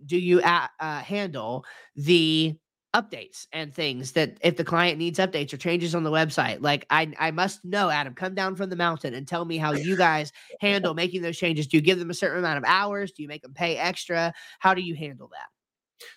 do 0.05 0.18
you 0.18 0.41
uh, 0.41 0.68
handle 0.80 1.66
the 1.95 2.55
updates 2.93 3.47
and 3.53 3.74
things 3.74 4.12
that 4.12 4.38
if 4.41 4.57
the 4.57 4.64
client 4.64 4.97
needs 4.97 5.18
updates 5.18 5.53
or 5.53 5.57
changes 5.57 5.95
on 5.95 6.03
the 6.03 6.12
website? 6.12 6.57
Like 6.62 6.86
i 6.89 7.12
i 7.20 7.32
must 7.32 7.64
know 7.64 7.89
adam 7.89 8.14
come 8.14 8.36
down 8.36 8.55
from 8.55 8.70
the 8.70 8.76
mountain 8.76 9.14
and 9.14 9.28
tell 9.28 9.45
me 9.45 9.57
how 9.57 9.72
you 9.72 9.95
guys 9.95 10.32
handle 10.59 10.93
making 10.93 11.22
those 11.22 11.38
changes. 11.38 11.68
Do 11.68 11.78
you 11.78 11.82
give 11.82 11.99
them 11.99 12.09
a 12.09 12.16
certain 12.16 12.39
amount 12.39 12.57
of 12.57 12.64
hours? 12.66 13.12
Do 13.12 13.22
you 13.22 13.30
make 13.30 13.43
them 13.43 13.53
pay 13.53 13.78
extra? 13.78 14.34
How 14.59 14.74
do 14.74 14.82
you 14.82 14.95
handle 14.95 15.30
that? 15.32 15.47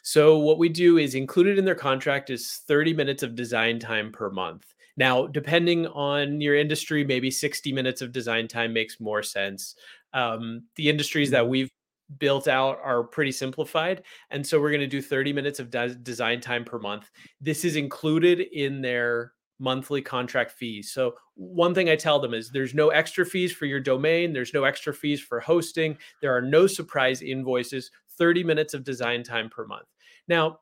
So 0.03 0.39
what 0.39 0.59
we 0.59 0.69
do 0.69 0.97
is 0.97 1.15
included 1.15 1.59
in 1.59 1.65
their 1.65 1.75
contract 1.75 2.31
is 2.31 2.63
30 2.67 2.95
minutes 2.95 3.23
of 3.23 3.35
design 3.35 3.79
time 3.79 4.11
per 4.13 4.31
month 4.31 4.75
now 4.97 5.27
depending 5.27 5.87
on 5.89 6.41
your 6.41 6.57
industry 6.57 7.05
maybe 7.05 7.31
60 7.31 7.73
minutes 7.73 8.03
of 8.03 8.13
design 8.13 8.49
time 8.49 8.73
makes 8.73 9.01
more 9.01 9.23
sense 9.23 9.75
um, 10.13 10.63
the 10.77 10.89
industries 10.89 11.31
that 11.31 11.43
mm-hmm. 11.43 11.51
we've 11.51 11.71
built 12.19 12.49
out 12.49 12.79
are 12.83 13.03
pretty 13.03 13.33
simplified. 13.33 14.03
And 14.31 14.47
so 14.47 14.61
we're 14.61 14.71
going 14.71 14.81
to 14.81 14.87
do 14.87 15.03
30 15.03 15.33
minutes 15.33 15.59
of 15.59 15.71
de- 15.71 15.95
design 15.95 16.41
time 16.41 16.65
per 16.65 16.79
month. 16.79 17.11
This 17.41 17.65
is 17.65 17.77
included 17.77 18.41
in 18.41 18.81
their 18.81 19.33
monthly 19.59 20.03
contract 20.03 20.53
fees. 20.53 20.93
So 20.93 21.15
one 21.35 21.75
thing 21.75 21.89
I 21.89 21.97
tell 21.97 22.19
them 22.19 22.35
is 22.35 22.51
there's 22.51 22.75
no 22.75 22.89
extra 22.89 23.25
fees 23.25 23.53
for 23.53 23.67
your 23.67 23.81
domain, 23.81 24.33
there's 24.33 24.53
no 24.53 24.65
extra 24.65 24.93
fees 24.93 25.21
for 25.21 25.41
hosting, 25.41 25.97
there 26.21 26.37
are 26.37 26.43
no 26.43 26.67
surprise 26.67 27.23
invoices, 27.23 27.91
30 28.19 28.45
minutes 28.45 28.75
of 28.75 28.85
design 28.85 29.23
time 29.23 29.49
per 29.49 29.67
month. 29.67 29.87
Now, 30.29 30.59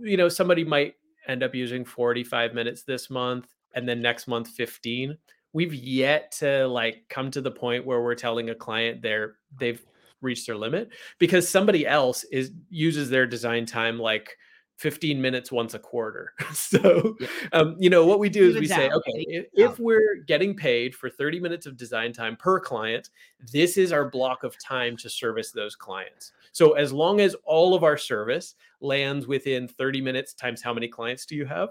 you 0.00 0.16
know, 0.16 0.28
somebody 0.28 0.64
might 0.64 0.94
end 1.28 1.42
up 1.42 1.54
using 1.54 1.84
45 1.84 2.54
minutes 2.54 2.82
this 2.82 3.10
month 3.10 3.55
and 3.76 3.88
then 3.88 4.02
next 4.02 4.26
month 4.26 4.48
15. 4.48 5.16
We've 5.52 5.74
yet 5.74 6.32
to 6.38 6.66
like 6.66 7.04
come 7.08 7.30
to 7.30 7.40
the 7.40 7.50
point 7.50 7.86
where 7.86 8.02
we're 8.02 8.14
telling 8.14 8.50
a 8.50 8.54
client 8.54 9.00
they're 9.00 9.36
they've 9.56 9.82
reached 10.22 10.46
their 10.46 10.56
limit 10.56 10.88
because 11.18 11.48
somebody 11.48 11.86
else 11.86 12.24
is 12.24 12.50
uses 12.68 13.08
their 13.08 13.26
design 13.26 13.64
time 13.64 13.98
like 13.98 14.36
15 14.76 15.20
minutes 15.20 15.50
once 15.50 15.74
a 15.74 15.78
quarter. 15.78 16.34
so, 16.52 17.16
yeah. 17.18 17.28
um, 17.52 17.76
you 17.78 17.88
know, 17.88 18.04
what 18.04 18.18
we 18.18 18.28
do 18.28 18.48
is 18.48 18.56
we 18.56 18.66
say, 18.66 18.90
okay, 18.90 19.24
if, 19.28 19.46
if, 19.54 19.78
we're 19.78 20.16
getting 20.26 20.54
paid 20.54 20.94
for 20.94 21.08
30 21.08 21.40
minutes 21.40 21.66
of 21.66 21.76
design 21.76 22.12
time 22.12 22.36
per 22.36 22.60
client, 22.60 23.10
this 23.52 23.78
is 23.78 23.92
our 23.92 24.10
block 24.10 24.44
of 24.44 24.56
time 24.58 24.96
to 24.98 25.08
service 25.08 25.50
those 25.50 25.74
clients. 25.74 26.32
So, 26.52 26.72
as 26.72 26.92
long 26.92 27.20
as 27.20 27.34
all 27.44 27.74
of 27.74 27.84
our 27.84 27.96
service 27.96 28.54
lands 28.80 29.26
within 29.26 29.66
30 29.66 30.00
minutes 30.02 30.34
times 30.34 30.60
how 30.60 30.74
many 30.74 30.88
clients 30.88 31.24
do 31.24 31.36
you 31.36 31.46
have, 31.46 31.70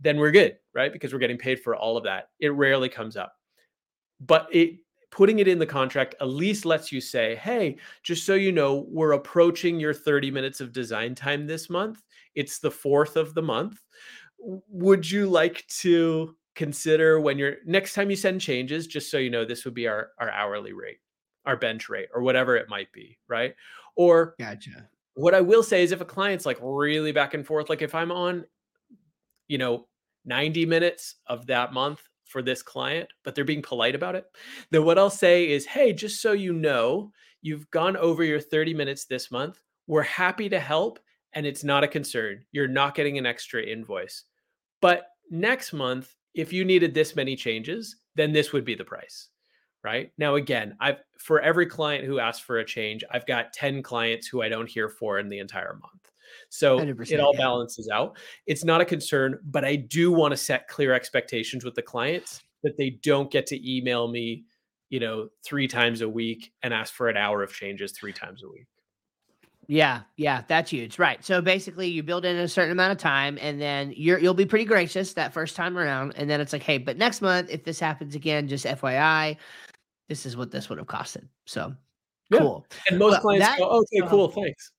then 0.00 0.16
we're 0.18 0.30
good, 0.30 0.56
right? 0.74 0.92
Because 0.92 1.12
we're 1.12 1.18
getting 1.18 1.38
paid 1.38 1.60
for 1.60 1.74
all 1.74 1.96
of 1.96 2.04
that. 2.04 2.30
It 2.38 2.50
rarely 2.50 2.88
comes 2.88 3.16
up. 3.16 3.36
But 4.20 4.48
it 4.52 4.78
putting 5.14 5.38
it 5.38 5.46
in 5.46 5.60
the 5.60 5.66
contract 5.66 6.16
at 6.20 6.26
least 6.26 6.64
lets 6.64 6.90
you 6.90 7.00
say, 7.00 7.36
hey, 7.36 7.76
just 8.02 8.26
so 8.26 8.34
you 8.34 8.50
know, 8.50 8.84
we're 8.88 9.12
approaching 9.12 9.78
your 9.78 9.94
30 9.94 10.28
minutes 10.32 10.60
of 10.60 10.72
design 10.72 11.14
time 11.14 11.46
this 11.46 11.70
month. 11.70 12.02
It's 12.34 12.58
the 12.58 12.70
fourth 12.70 13.16
of 13.16 13.34
the 13.34 13.42
month. 13.42 13.80
Would 14.38 15.10
you 15.10 15.26
like 15.26 15.66
to 15.80 16.36
consider 16.54 17.20
when 17.20 17.38
you're 17.38 17.56
next 17.64 17.94
time 17.94 18.10
you 18.10 18.16
send 18.16 18.40
changes, 18.40 18.86
just 18.86 19.10
so 19.10 19.18
you 19.18 19.30
know, 19.30 19.44
this 19.44 19.64
would 19.64 19.74
be 19.74 19.88
our, 19.88 20.10
our 20.18 20.30
hourly 20.30 20.72
rate, 20.72 20.98
our 21.46 21.56
bench 21.56 21.88
rate, 21.88 22.08
or 22.14 22.22
whatever 22.22 22.56
it 22.56 22.68
might 22.68 22.92
be, 22.92 23.18
right? 23.28 23.54
Or 23.96 24.34
gotcha. 24.38 24.88
What 25.14 25.34
I 25.34 25.40
will 25.40 25.62
say 25.62 25.82
is 25.82 25.92
if 25.92 26.00
a 26.00 26.04
client's 26.04 26.46
like 26.46 26.58
really 26.60 27.12
back 27.12 27.34
and 27.34 27.46
forth, 27.46 27.68
like 27.68 27.82
if 27.82 27.94
I'm 27.94 28.10
on, 28.10 28.44
you 29.48 29.58
know, 29.58 29.86
90 30.24 30.66
minutes 30.66 31.16
of 31.26 31.46
that 31.46 31.72
month 31.72 32.02
for 32.24 32.42
this 32.42 32.62
client, 32.62 33.08
but 33.22 33.34
they're 33.34 33.44
being 33.44 33.62
polite 33.62 33.94
about 33.94 34.16
it, 34.16 34.24
then 34.70 34.84
what 34.84 34.98
I'll 34.98 35.10
say 35.10 35.48
is, 35.48 35.66
hey, 35.66 35.92
just 35.92 36.20
so 36.20 36.32
you 36.32 36.52
know, 36.52 37.12
you've 37.42 37.70
gone 37.70 37.96
over 37.96 38.24
your 38.24 38.40
30 38.40 38.74
minutes 38.74 39.04
this 39.04 39.30
month. 39.30 39.60
We're 39.86 40.02
happy 40.02 40.48
to 40.48 40.58
help, 40.58 40.98
and 41.34 41.46
it's 41.46 41.64
not 41.64 41.84
a 41.84 41.88
concern. 41.88 42.44
You're 42.52 42.68
not 42.68 42.94
getting 42.94 43.18
an 43.18 43.26
extra 43.26 43.62
invoice. 43.62 44.24
But 44.80 45.08
next 45.30 45.72
month, 45.72 46.14
if 46.34 46.52
you 46.52 46.64
needed 46.64 46.94
this 46.94 47.16
many 47.16 47.36
changes, 47.36 47.96
then 48.14 48.32
this 48.32 48.52
would 48.52 48.64
be 48.64 48.74
the 48.74 48.84
price. 48.84 49.28
Right 49.82 50.12
now, 50.16 50.36
again, 50.36 50.76
I've 50.80 50.98
for 51.18 51.40
every 51.40 51.66
client 51.66 52.04
who 52.06 52.18
asks 52.18 52.42
for 52.42 52.58
a 52.58 52.64
change, 52.64 53.04
I've 53.10 53.26
got 53.26 53.52
10 53.52 53.82
clients 53.82 54.26
who 54.26 54.40
I 54.40 54.48
don't 54.48 54.68
hear 54.68 54.88
for 54.88 55.18
in 55.18 55.28
the 55.28 55.38
entire 55.38 55.74
month. 55.74 56.10
So 56.48 56.78
it 56.78 57.20
all 57.20 57.34
yeah. 57.34 57.40
balances 57.40 57.88
out. 57.92 58.16
It's 58.46 58.64
not 58.64 58.80
a 58.80 58.84
concern, 58.84 59.38
but 59.44 59.64
I 59.64 59.76
do 59.76 60.10
want 60.10 60.32
to 60.32 60.36
set 60.36 60.68
clear 60.68 60.94
expectations 60.94 61.64
with 61.64 61.74
the 61.74 61.82
clients 61.82 62.42
that 62.62 62.76
they 62.78 62.98
don't 63.02 63.30
get 63.30 63.46
to 63.48 63.70
email 63.76 64.08
me, 64.08 64.44
you 64.88 65.00
know, 65.00 65.28
three 65.44 65.68
times 65.68 66.00
a 66.00 66.08
week 66.08 66.52
and 66.62 66.72
ask 66.72 66.94
for 66.94 67.08
an 67.08 67.16
hour 67.16 67.42
of 67.42 67.52
changes 67.52 67.92
three 67.92 68.12
times 68.12 68.42
a 68.42 68.48
week. 68.48 68.66
Yeah, 69.68 70.02
yeah, 70.16 70.42
that's 70.48 70.70
huge. 70.70 70.98
Right. 70.98 71.24
So 71.24 71.40
basically 71.40 71.88
you 71.88 72.02
build 72.02 72.24
in 72.24 72.36
a 72.36 72.48
certain 72.48 72.72
amount 72.72 72.92
of 72.92 72.98
time 72.98 73.38
and 73.40 73.60
then 73.60 73.92
you're 73.96 74.18
you'll 74.18 74.34
be 74.34 74.46
pretty 74.46 74.64
gracious 74.64 75.14
that 75.14 75.32
first 75.32 75.56
time 75.56 75.78
around. 75.78 76.14
And 76.16 76.28
then 76.28 76.40
it's 76.40 76.52
like, 76.52 76.62
hey, 76.62 76.78
but 76.78 76.96
next 76.96 77.22
month, 77.22 77.50
if 77.50 77.64
this 77.64 77.80
happens 77.80 78.14
again, 78.14 78.48
just 78.48 78.64
FYI, 78.64 79.36
this 80.08 80.26
is 80.26 80.36
what 80.36 80.50
this 80.50 80.68
would 80.68 80.78
have 80.78 80.86
costed. 80.86 81.26
So 81.46 81.74
yeah. 82.30 82.38
cool. 82.38 82.66
And 82.88 82.98
most 82.98 83.12
well, 83.12 83.20
clients 83.20 83.46
that, 83.46 83.58
go, 83.58 83.68
okay, 83.68 84.00
um 84.02 84.08
cool, 84.08 84.28
thanks. 84.28 84.70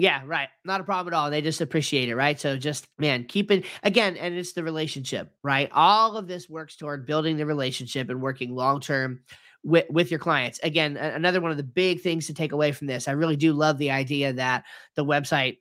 Yeah, 0.00 0.22
right. 0.24 0.48
Not 0.64 0.80
a 0.80 0.84
problem 0.84 1.12
at 1.12 1.16
all. 1.16 1.28
They 1.28 1.42
just 1.42 1.60
appreciate 1.60 2.08
it, 2.08 2.14
right? 2.14 2.38
So 2.38 2.56
just 2.56 2.86
man, 2.98 3.24
keep 3.24 3.50
it 3.50 3.64
again, 3.82 4.16
and 4.16 4.34
it's 4.34 4.52
the 4.52 4.62
relationship, 4.62 5.32
right? 5.42 5.68
All 5.72 6.16
of 6.16 6.28
this 6.28 6.48
works 6.48 6.76
toward 6.76 7.04
building 7.04 7.36
the 7.36 7.46
relationship 7.46 8.08
and 8.08 8.22
working 8.22 8.54
long 8.54 8.80
term 8.80 9.20
with 9.68 9.84
with 9.90 10.10
your 10.10 10.18
clients. 10.18 10.58
Again, 10.62 10.96
another 10.96 11.40
one 11.40 11.50
of 11.50 11.58
the 11.58 11.62
big 11.62 12.00
things 12.00 12.26
to 12.26 12.34
take 12.34 12.52
away 12.52 12.72
from 12.72 12.86
this. 12.86 13.06
I 13.06 13.12
really 13.12 13.36
do 13.36 13.52
love 13.52 13.76
the 13.78 13.90
idea 13.90 14.32
that 14.32 14.64
the 14.94 15.04
website 15.04 15.58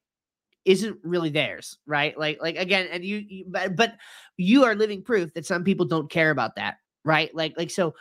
isn't 0.63 0.97
really 1.03 1.29
theirs, 1.29 1.77
right? 1.85 2.17
Like 2.17 2.41
like 2.41 2.55
again, 2.55 2.87
and 2.91 3.03
you, 3.03 3.17
you 3.27 3.45
but, 3.47 3.75
but 3.75 3.95
you 4.37 4.63
are 4.63 4.75
living 4.75 5.03
proof 5.03 5.33
that 5.33 5.45
some 5.45 5.63
people 5.63 5.85
don't 5.85 6.09
care 6.09 6.31
about 6.31 6.55
that, 6.55 6.77
right? 7.03 7.33
Like 7.35 7.55
like 7.57 7.69
so 7.69 7.95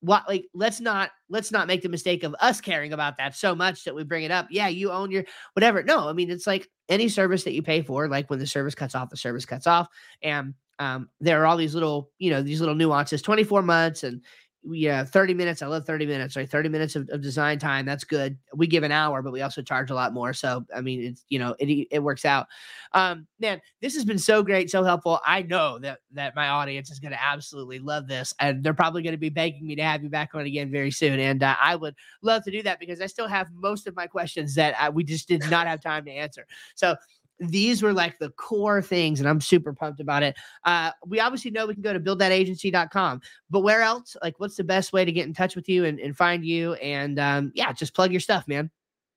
what 0.00 0.26
like 0.26 0.46
let's 0.54 0.80
not 0.80 1.10
let's 1.28 1.52
not 1.52 1.66
make 1.66 1.82
the 1.82 1.88
mistake 1.90 2.24
of 2.24 2.34
us 2.40 2.58
caring 2.58 2.94
about 2.94 3.18
that 3.18 3.36
so 3.36 3.54
much 3.54 3.84
that 3.84 3.94
we 3.94 4.02
bring 4.02 4.24
it 4.24 4.30
up 4.30 4.46
yeah 4.48 4.66
you 4.66 4.90
own 4.90 5.10
your 5.10 5.22
whatever 5.52 5.82
no 5.82 6.08
i 6.08 6.14
mean 6.14 6.30
it's 6.30 6.46
like 6.46 6.66
any 6.88 7.06
service 7.06 7.44
that 7.44 7.52
you 7.52 7.62
pay 7.62 7.82
for 7.82 8.08
like 8.08 8.30
when 8.30 8.38
the 8.38 8.46
service 8.46 8.74
cuts 8.74 8.94
off 8.94 9.10
the 9.10 9.16
service 9.18 9.44
cuts 9.44 9.66
off 9.66 9.88
and 10.22 10.54
um, 10.78 11.10
there 11.20 11.42
are 11.42 11.46
all 11.46 11.58
these 11.58 11.74
little 11.74 12.10
you 12.18 12.30
know 12.30 12.42
these 12.42 12.60
little 12.60 12.74
nuances 12.74 13.20
24 13.20 13.60
months 13.60 14.02
and 14.02 14.22
yeah, 14.62 15.04
30 15.04 15.32
minutes. 15.32 15.62
I 15.62 15.66
love 15.66 15.86
30 15.86 16.04
minutes, 16.04 16.36
right? 16.36 16.48
30 16.48 16.68
minutes 16.68 16.94
of, 16.94 17.08
of, 17.10 17.22
design 17.22 17.58
time. 17.58 17.86
That's 17.86 18.04
good. 18.04 18.36
We 18.54 18.66
give 18.66 18.82
an 18.82 18.92
hour, 18.92 19.22
but 19.22 19.32
we 19.32 19.40
also 19.40 19.62
charge 19.62 19.90
a 19.90 19.94
lot 19.94 20.12
more. 20.12 20.34
So, 20.34 20.66
I 20.74 20.82
mean, 20.82 21.02
it's, 21.02 21.24
you 21.30 21.38
know, 21.38 21.54
it, 21.58 21.88
it 21.90 22.02
works 22.02 22.26
out. 22.26 22.46
Um, 22.92 23.26
man, 23.38 23.62
this 23.80 23.94
has 23.94 24.04
been 24.04 24.18
so 24.18 24.42
great, 24.42 24.70
so 24.70 24.84
helpful. 24.84 25.18
I 25.24 25.42
know 25.42 25.78
that, 25.78 26.00
that 26.12 26.36
my 26.36 26.48
audience 26.48 26.90
is 26.90 26.98
going 26.98 27.12
to 27.12 27.22
absolutely 27.22 27.78
love 27.78 28.06
this 28.06 28.34
and 28.38 28.62
they're 28.62 28.74
probably 28.74 29.02
going 29.02 29.14
to 29.14 29.18
be 29.18 29.30
begging 29.30 29.66
me 29.66 29.76
to 29.76 29.82
have 29.82 30.02
you 30.02 30.10
back 30.10 30.34
on 30.34 30.42
again 30.42 30.70
very 30.70 30.90
soon. 30.90 31.18
And 31.20 31.42
uh, 31.42 31.56
I 31.60 31.74
would 31.74 31.94
love 32.20 32.44
to 32.44 32.50
do 32.50 32.62
that 32.64 32.80
because 32.80 33.00
I 33.00 33.06
still 33.06 33.28
have 33.28 33.48
most 33.54 33.86
of 33.86 33.96
my 33.96 34.06
questions 34.06 34.54
that 34.56 34.74
I, 34.78 34.90
we 34.90 35.04
just 35.04 35.26
did 35.26 35.48
not 35.50 35.68
have 35.68 35.80
time 35.80 36.04
to 36.04 36.10
answer. 36.10 36.46
So, 36.74 36.96
these 37.40 37.82
were 37.82 37.92
like 37.92 38.18
the 38.18 38.30
core 38.30 38.82
things, 38.82 39.20
and 39.20 39.28
I'm 39.28 39.40
super 39.40 39.72
pumped 39.72 40.00
about 40.00 40.22
it. 40.22 40.36
Uh, 40.64 40.90
we 41.06 41.20
obviously 41.20 41.50
know 41.50 41.66
we 41.66 41.74
can 41.74 41.82
go 41.82 41.92
to 41.92 42.00
buildthatAgency.com, 42.00 43.20
but 43.48 43.60
where 43.60 43.82
else? 43.82 44.16
Like, 44.22 44.38
what's 44.38 44.56
the 44.56 44.64
best 44.64 44.92
way 44.92 45.04
to 45.04 45.12
get 45.12 45.26
in 45.26 45.34
touch 45.34 45.56
with 45.56 45.68
you 45.68 45.84
and, 45.86 45.98
and 45.98 46.16
find 46.16 46.44
you? 46.44 46.74
And 46.74 47.18
um, 47.18 47.52
yeah, 47.54 47.72
just 47.72 47.94
plug 47.94 48.12
your 48.12 48.20
stuff, 48.20 48.46
man. 48.46 48.70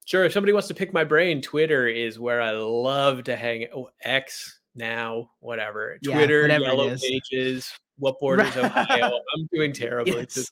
Sure. 0.05 0.25
If 0.25 0.33
somebody 0.33 0.53
wants 0.53 0.67
to 0.67 0.73
pick 0.73 0.93
my 0.93 1.03
brain, 1.03 1.41
Twitter 1.41 1.87
is 1.87 2.19
where 2.19 2.41
I 2.41 2.51
love 2.51 3.23
to 3.25 3.35
hang. 3.35 3.67
Oh, 3.73 3.89
X 4.01 4.59
now, 4.75 5.29
whatever. 5.39 5.97
Yeah, 6.01 6.15
Twitter, 6.15 6.41
whatever 6.41 6.63
Yellow 6.65 6.95
Pages, 6.97 7.71
what 7.97 8.19
borders 8.21 8.55
Ohio. 8.57 9.19
I'm 9.35 9.49
doing 9.53 9.71
terribly. 9.71 10.27
Yes. 10.29 10.51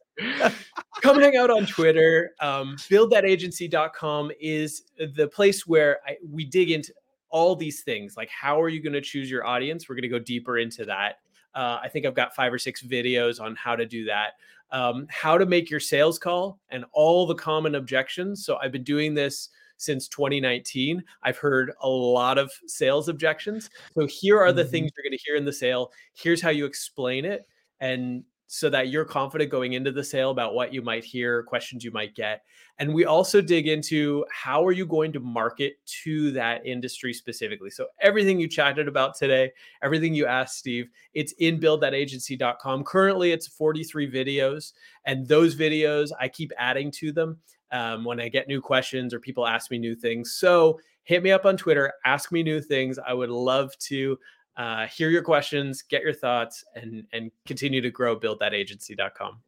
come 1.02 1.20
hang 1.20 1.36
out 1.36 1.50
on 1.50 1.66
Twitter. 1.66 2.32
Um, 2.40 2.78
buildthatAgency.com 2.78 4.32
is 4.40 4.84
the 5.16 5.28
place 5.28 5.68
where 5.68 6.00
I, 6.08 6.18
we 6.30 6.46
dig 6.46 6.72
into 6.72 6.94
all 7.32 7.56
these 7.56 7.82
things 7.82 8.16
like 8.16 8.30
how 8.30 8.62
are 8.62 8.70
you 8.70 8.82
going 8.82 8.94
to 8.94 9.02
choose 9.02 9.30
your 9.30 9.46
audience? 9.46 9.88
We're 9.88 9.96
going 9.96 10.04
to 10.04 10.10
go 10.10 10.20
deeper 10.20 10.58
into 10.58 10.86
that. 10.86 11.20
Uh, 11.54 11.80
i 11.84 11.90
think 11.90 12.06
i've 12.06 12.16
got 12.16 12.34
five 12.34 12.54
or 12.54 12.58
six 12.58 12.82
videos 12.82 13.42
on 13.42 13.56
how 13.56 13.76
to 13.76 13.86
do 13.86 14.06
that. 14.06 14.34
Um, 14.72 15.06
how 15.10 15.38
to 15.38 15.46
make 15.46 15.70
your 15.70 15.82
sales 15.82 16.18
call 16.18 16.60
and 16.70 16.86
all 16.94 17.26
the 17.26 17.36
common 17.36 17.76
objections. 17.76 18.46
So 18.46 18.58
i've 18.62 18.72
been 18.72 18.84
doing 18.84 19.14
this 19.14 19.50
since 19.78 20.08
2019 20.08 21.04
i've 21.24 21.38
heard 21.38 21.74
a 21.82 21.90
lot 21.90 22.38
of 22.38 22.52
sales 22.68 23.10
objections. 23.10 23.70
So 23.98 24.06
here 24.06 24.40
are 24.40 24.54
the 24.54 24.62
mm-hmm. 24.62 24.72
things 24.72 24.92
you're 24.96 25.04
going 25.04 25.18
to 25.18 25.24
hear 25.26 25.36
in 25.36 25.44
the 25.44 25.54
sale. 25.54 25.92
Here's 26.14 26.42
how 26.42 26.52
you 26.52 26.66
explain 26.66 27.26
it 27.26 27.48
and 27.82 28.24
so 28.54 28.70
that 28.70 28.90
you're 28.90 29.06
confident 29.06 29.50
going 29.50 29.74
into 29.74 29.94
the 29.94 30.04
sale 30.04 30.30
about 30.30 30.54
what 30.54 30.74
you 30.74 30.82
might 30.82 31.06
hear, 31.06 31.42
questions 31.44 31.86
you 31.86 31.92
might 31.92 32.14
get. 32.16 32.44
And 32.80 32.94
we 32.94 33.06
also 33.06 33.40
dig 33.40 33.70
into 33.70 34.26
how 34.30 34.66
are 34.68 34.74
you 34.74 34.86
going 34.86 35.14
to 35.14 35.22
market 35.22 35.76
to 36.04 36.32
that 36.32 36.66
industry 36.66 37.14
specifically. 37.14 37.70
So 37.70 37.86
everything 38.02 38.42
you 38.42 38.50
chatted 38.50 38.90
about 38.90 39.16
today, 39.16 39.54
everything 39.82 40.14
you 40.14 40.26
asked 40.26 40.58
Steve, 40.58 40.90
it's 41.14 41.32
in 41.40 41.62
buildthatAgency.com. 41.62 42.84
Currently 42.84 43.32
it's 43.32 43.48
43 43.48 44.12
videos 44.12 44.74
and 45.06 45.26
those 45.26 45.56
videos 45.56 46.10
I 46.20 46.28
keep 46.28 46.52
adding 46.58 46.92
to 46.92 47.14
them 47.14 47.38
um, 47.72 48.04
when 48.04 48.20
I 48.20 48.28
get 48.28 48.50
new 48.50 48.60
questions 48.60 49.14
or 49.14 49.22
people 49.22 49.48
ask 49.48 49.72
me 49.72 49.78
new 49.78 49.96
things. 49.96 50.34
So 50.34 50.78
hit 51.04 51.24
me 51.24 51.32
up 51.32 51.46
on 51.46 51.56
Twitter, 51.56 51.94
ask 52.04 52.34
me 52.34 52.44
new 52.44 52.60
things. 52.60 53.00
I 53.00 53.14
would 53.14 53.30
love 53.30 53.72
to 53.78 54.20
uh, 54.58 54.88
hear 54.88 55.10
your 55.10 55.24
questions, 55.24 55.82
get 55.82 56.04
your 56.04 56.14
thoughts, 56.14 56.64
and 56.76 57.06
and 57.14 57.32
continue 57.46 57.82
to 57.82 57.90
grow 57.90 58.20
buildthatAgency.com. 58.20 59.40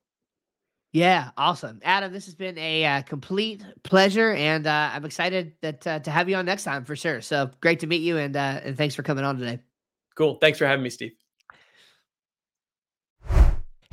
Yeah, 0.93 1.31
awesome, 1.37 1.79
Adam. 1.83 2.13
This 2.13 2.25
has 2.25 2.35
been 2.35 2.57
a 2.57 2.85
uh, 2.85 3.01
complete 3.01 3.63
pleasure, 3.81 4.31
and 4.33 4.67
uh, 4.67 4.91
I'm 4.93 5.05
excited 5.05 5.53
that 5.61 5.87
uh, 5.87 5.99
to 5.99 6.11
have 6.11 6.29
you 6.29 6.35
on 6.35 6.45
next 6.45 6.63
time 6.63 6.85
for 6.85 6.95
sure. 6.95 7.21
So 7.21 7.49
great 7.61 7.79
to 7.79 7.87
meet 7.87 8.03
you, 8.03 8.17
and 8.17 8.35
uh, 8.35 8.61
and 8.63 8.77
thanks 8.77 8.93
for 8.93 9.01
coming 9.01 9.25
on 9.25 9.37
today. 9.37 9.59
Cool. 10.15 10.35
Thanks 10.35 10.59
for 10.59 10.67
having 10.67 10.83
me, 10.83 10.91
Steve. 10.91 11.13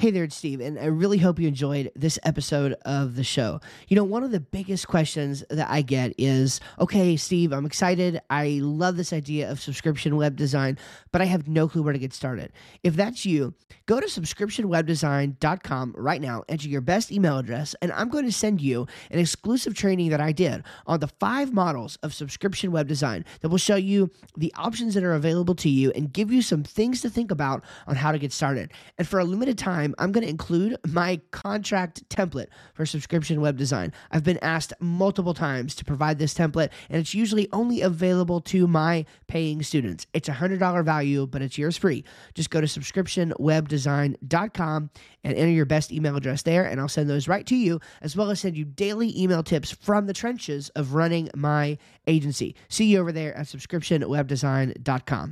Hey 0.01 0.11
there, 0.11 0.25
it's 0.25 0.35
Steve, 0.37 0.63
and 0.63 0.79
I 0.79 0.87
really 0.87 1.19
hope 1.19 1.39
you 1.39 1.47
enjoyed 1.47 1.93
this 1.95 2.19
episode 2.23 2.73
of 2.87 3.17
the 3.17 3.23
show. 3.23 3.61
You 3.89 3.97
know, 3.97 4.05
one 4.05 4.25
of 4.25 4.31
the 4.31 4.41
biggest 4.41 4.89
questions 4.89 5.45
that 5.51 5.69
I 5.71 5.83
get 5.83 6.15
is 6.17 6.59
okay, 6.79 7.19
Steve, 7.19 7.53
I'm 7.53 7.67
excited. 7.67 8.19
I 8.31 8.61
love 8.63 8.97
this 8.97 9.13
idea 9.13 9.51
of 9.51 9.61
subscription 9.61 10.17
web 10.17 10.37
design, 10.37 10.79
but 11.13 11.21
I 11.21 11.27
have 11.27 11.49
no 11.49 11.69
clue 11.69 11.83
where 11.83 11.93
to 11.93 11.99
get 11.99 12.15
started. 12.15 12.51
If 12.83 12.97
that's 12.97 13.27
you, 13.27 13.53
go 13.85 14.01
to 14.01 14.07
subscriptionwebdesign.com 14.07 15.95
right 15.95 16.23
now, 16.23 16.45
enter 16.49 16.69
your 16.69 16.81
best 16.81 17.13
email 17.13 17.37
address, 17.37 17.77
and 17.83 17.93
I'm 17.93 18.09
going 18.09 18.25
to 18.25 18.33
send 18.33 18.63
you 18.63 18.87
an 19.11 19.19
exclusive 19.19 19.75
training 19.75 20.09
that 20.13 20.21
I 20.23 20.33
did 20.33 20.65
on 20.87 21.01
the 21.01 21.09
five 21.09 21.53
models 21.53 21.99
of 22.03 22.15
subscription 22.15 22.73
web 22.73 22.89
design 22.89 23.27
that 23.43 23.51
will 23.51 23.59
show 23.59 23.77
you 23.77 24.09
the 24.35 24.51
options 24.57 24.95
that 24.95 25.05
are 25.05 25.13
available 25.13 25.57
to 25.57 25.69
you 25.69 25.91
and 25.91 26.11
give 26.11 26.33
you 26.33 26.41
some 26.41 26.63
things 26.63 27.03
to 27.03 27.11
think 27.11 27.31
about 27.31 27.63
on 27.87 27.97
how 27.97 28.13
to 28.13 28.19
get 28.19 28.33
started. 28.33 28.73
And 28.97 29.07
for 29.07 29.21
a 29.21 29.25
limited 29.25 29.59
time, 29.59 29.90
time, 29.91 30.05
I'm 30.05 30.13
going 30.13 30.25
to 30.25 30.31
include 30.31 30.77
my 30.87 31.21
contract 31.31 32.09
template 32.09 32.47
for 32.75 32.87
subscription 32.87 33.41
web 33.41 33.57
design. 33.57 33.93
I've 34.11 34.25
been 34.25 34.39
asked 34.43 34.73
multiple 34.81 35.35
times 35.35 35.77
to 35.77 35.85
provide 35.85 36.19
this 36.19 36.35
template, 36.35 36.71
and 36.89 36.99
it's 37.01 37.15
usually 37.15 37.49
only 37.53 37.83
available 37.83 38.41
to 38.43 38.67
my 38.67 39.05
paying 39.27 39.63
students. 39.63 40.07
It's 40.13 40.29
a 40.29 40.33
$100 40.33 40.85
value, 40.85 41.27
but 41.27 41.41
it's 41.43 41.59
yours 41.59 41.77
free. 41.77 42.05
Just 42.35 42.51
go 42.51 42.61
to 42.61 42.67
subscriptionwebdesign.com 42.67 44.91
and 45.25 45.37
enter 45.37 45.51
your 45.51 45.67
best 45.67 45.93
email 45.93 46.17
address 46.17 46.43
there, 46.43 46.65
and 46.65 46.81
I'll 46.81 46.89
send 46.89 47.11
those 47.11 47.29
right 47.29 47.47
to 47.47 47.57
you, 47.57 47.81
as 48.03 48.17
well 48.17 48.31
as 48.31 48.41
send 48.41 48.57
you 48.57 48.65
daily 48.65 49.17
email 49.21 49.43
tips 49.43 49.71
from 49.71 50.07
the 50.07 50.15
trenches 50.15 50.71
of 50.71 50.95
running 50.95 51.29
my 51.35 51.77
agency. 52.07 52.55
See 52.69 52.87
you 52.87 53.01
over 53.01 53.13
there 53.13 53.37
at 53.37 53.45
subscriptionwebdesign.com. 53.47 55.29